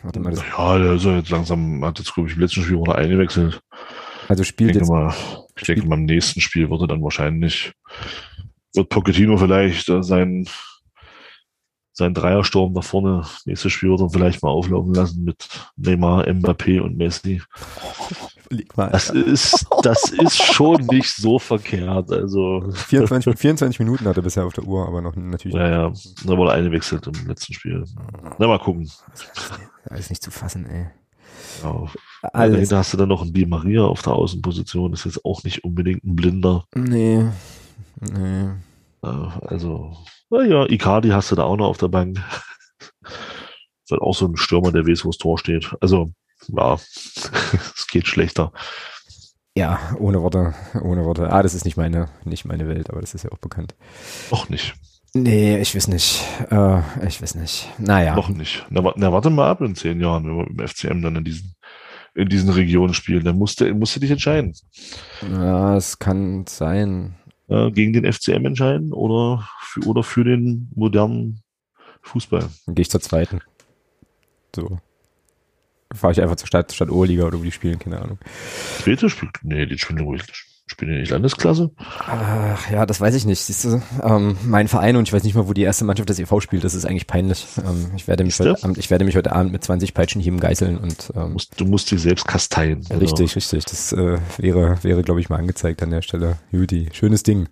[0.02, 2.62] warte mal, das ja, der ist ja jetzt langsam, hat jetzt, glaube ich, im letzten
[2.62, 3.62] Spiel oder eingewechselt.
[4.28, 4.90] Also spielt ich denke jetzt.
[4.90, 5.14] Mal,
[5.56, 7.72] ich denke mal, im nächsten Spiel wird er dann wahrscheinlich,
[8.74, 10.48] wird Pochettino vielleicht äh, sein,
[11.92, 16.80] sein Dreiersturm da vorne, nächstes Spiel wird er vielleicht mal auflaufen lassen mit Neymar, Mbappé
[16.80, 17.42] und Messi.
[18.76, 19.14] Mal, das ja.
[19.22, 22.70] ist, das ist schon nicht so verkehrt, also.
[22.72, 25.56] 24, 24 Minuten hat er bisher auf der Uhr, aber noch natürlich.
[25.56, 25.92] Ja, ja,
[26.24, 27.84] da wurde eine wechselt im letzten Spiel.
[28.38, 28.90] Na, mal gucken.
[29.88, 30.90] Alles nicht zu fassen, ey.
[31.62, 31.86] Ja.
[32.32, 32.54] Alles.
[32.54, 34.90] Dahinter hast du dann noch einen Di Maria auf der Außenposition.
[34.90, 36.64] Das ist jetzt auch nicht unbedingt ein Blinder.
[36.74, 37.26] Nee.
[38.00, 38.50] Nee.
[39.02, 39.96] Also,
[40.30, 42.18] naja, Icardi hast du da auch noch auf der Bank.
[43.02, 45.74] ist halt auch so ein Stürmer, der weiß, wo das Tor steht.
[45.80, 46.10] Also,
[46.48, 46.74] ja,
[47.76, 48.52] es geht schlechter.
[49.56, 51.30] Ja, ohne Worte, ohne Worte.
[51.30, 53.74] Ah, das ist nicht meine, nicht meine Welt, aber das ist ja auch bekannt.
[54.30, 54.74] Noch nicht.
[55.14, 56.22] Nee, ich weiß nicht.
[56.50, 57.68] Äh, ich weiß nicht.
[57.78, 58.16] Naja.
[58.16, 58.66] Noch nicht.
[58.70, 61.54] Na, na, warte mal ab in zehn Jahren, wenn wir im FCM dann in diesen,
[62.14, 63.24] in diesen Regionen spielen.
[63.24, 64.54] Dann musst du, musst du dich entscheiden.
[65.22, 67.14] Ja, es kann sein.
[67.48, 71.42] äh, gegen den FCM entscheiden oder für, oder für den modernen
[72.02, 72.48] Fußball.
[72.66, 73.40] Dann gehe ich zur zweiten.
[74.54, 74.78] So.
[75.92, 78.18] Fahre ich einfach zur Stadt, Stadt Oberliga oder wo die spielen, keine Ahnung.
[78.80, 80.22] Zweite spielt, nee, die spielen ruhig.
[80.66, 81.70] Spielen die nicht Landesklasse?
[81.76, 83.40] Ach, ja, das weiß ich nicht.
[83.40, 86.18] Siehst du, ähm, mein Verein und ich weiß nicht mal, wo die erste Mannschaft des
[86.18, 86.64] EV spielt.
[86.64, 87.46] Das ist eigentlich peinlich.
[87.58, 90.78] Ähm, ich, werde mich heute Abend, ich werde mich heute Abend mit 20 Peitschenhieben geißeln
[90.78, 92.80] und ähm, du, musst, du musst dich selbst kasteien.
[92.88, 93.66] Ja, richtig, richtig.
[93.66, 96.38] Das äh, wäre, wäre glaube ich, mal angezeigt an der Stelle.
[96.50, 97.48] Juti, schönes Ding.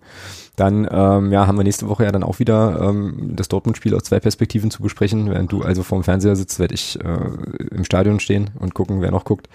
[0.55, 4.03] Dann ähm, ja, haben wir nächste Woche ja dann auch wieder ähm, das Dortmund-Spiel aus
[4.03, 5.29] zwei Perspektiven zu besprechen.
[5.29, 9.09] Während du also vorm Fernseher sitzt, werde ich äh, im Stadion stehen und gucken, wer
[9.09, 9.49] noch guckt.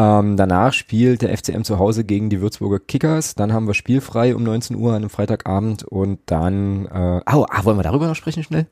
[0.00, 3.34] Ähm, danach spielt der FCM zu Hause gegen die Würzburger Kickers.
[3.34, 7.64] Dann haben wir spielfrei um 19 Uhr an einem Freitagabend und dann, äh, oh, ah,
[7.64, 8.66] wollen wir darüber noch sprechen schnell?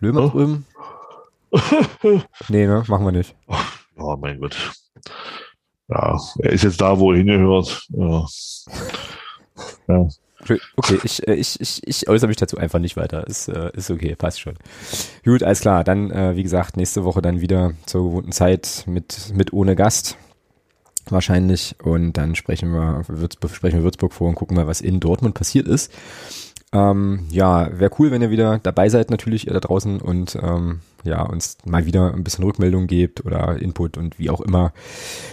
[0.00, 0.28] Lömer oh.
[0.30, 0.66] drüben?
[2.48, 3.36] nee, ne, machen wir nicht.
[3.96, 4.56] Oh mein Gott.
[5.88, 7.86] Ja, er ist jetzt da, wo er hingehört.
[7.90, 8.26] Ja.
[9.88, 10.08] ja.
[10.76, 13.26] Okay, ich, äh, ich, ich, ich äußere mich dazu einfach nicht weiter.
[13.28, 14.54] Ist, äh, ist okay, passt schon.
[15.24, 15.84] Gut, alles klar.
[15.84, 20.16] Dann, äh, wie gesagt, nächste Woche dann wieder zur gewohnten Zeit mit, mit ohne Gast
[21.08, 21.76] wahrscheinlich.
[21.82, 23.04] Und dann sprechen wir,
[23.52, 25.92] sprechen wir Würzburg vor und gucken mal, was in Dortmund passiert ist.
[26.72, 30.80] Ähm, ja, wäre cool, wenn ihr wieder dabei seid, natürlich, ihr da draußen und ähm,
[31.04, 34.72] ja, uns mal wieder ein bisschen Rückmeldung gebt oder Input und wie auch immer.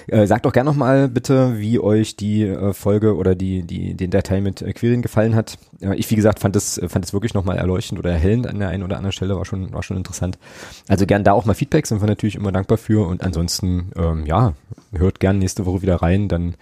[0.08, 4.12] Äh, sagt doch gerne nochmal bitte, wie euch die äh, Folge oder die, die, den
[4.12, 5.58] Datei mit äh, Querying gefallen hat.
[5.82, 8.70] Äh, ich, wie gesagt, fand es, fand es wirklich nochmal erleuchtend oder erhellend an der
[8.70, 10.38] einen oder anderen Stelle, war schon, war schon interessant.
[10.88, 14.26] Also gern da auch mal Feedback, sind wir natürlich immer dankbar für und ansonsten, ähm,
[14.26, 14.54] ja,
[14.92, 16.56] hört gern nächste Woche wieder rein, dann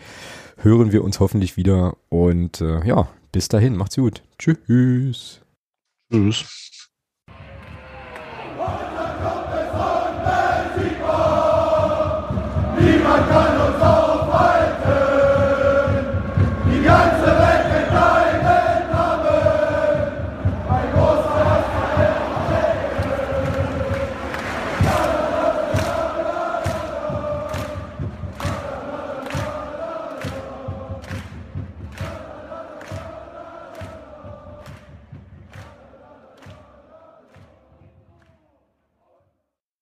[0.58, 4.24] hören wir uns hoffentlich wieder und äh, ja, bis dahin, macht's gut.
[4.40, 5.42] Tschüss.
[6.12, 6.67] Tschüss.
[13.08, 13.57] Niemand kann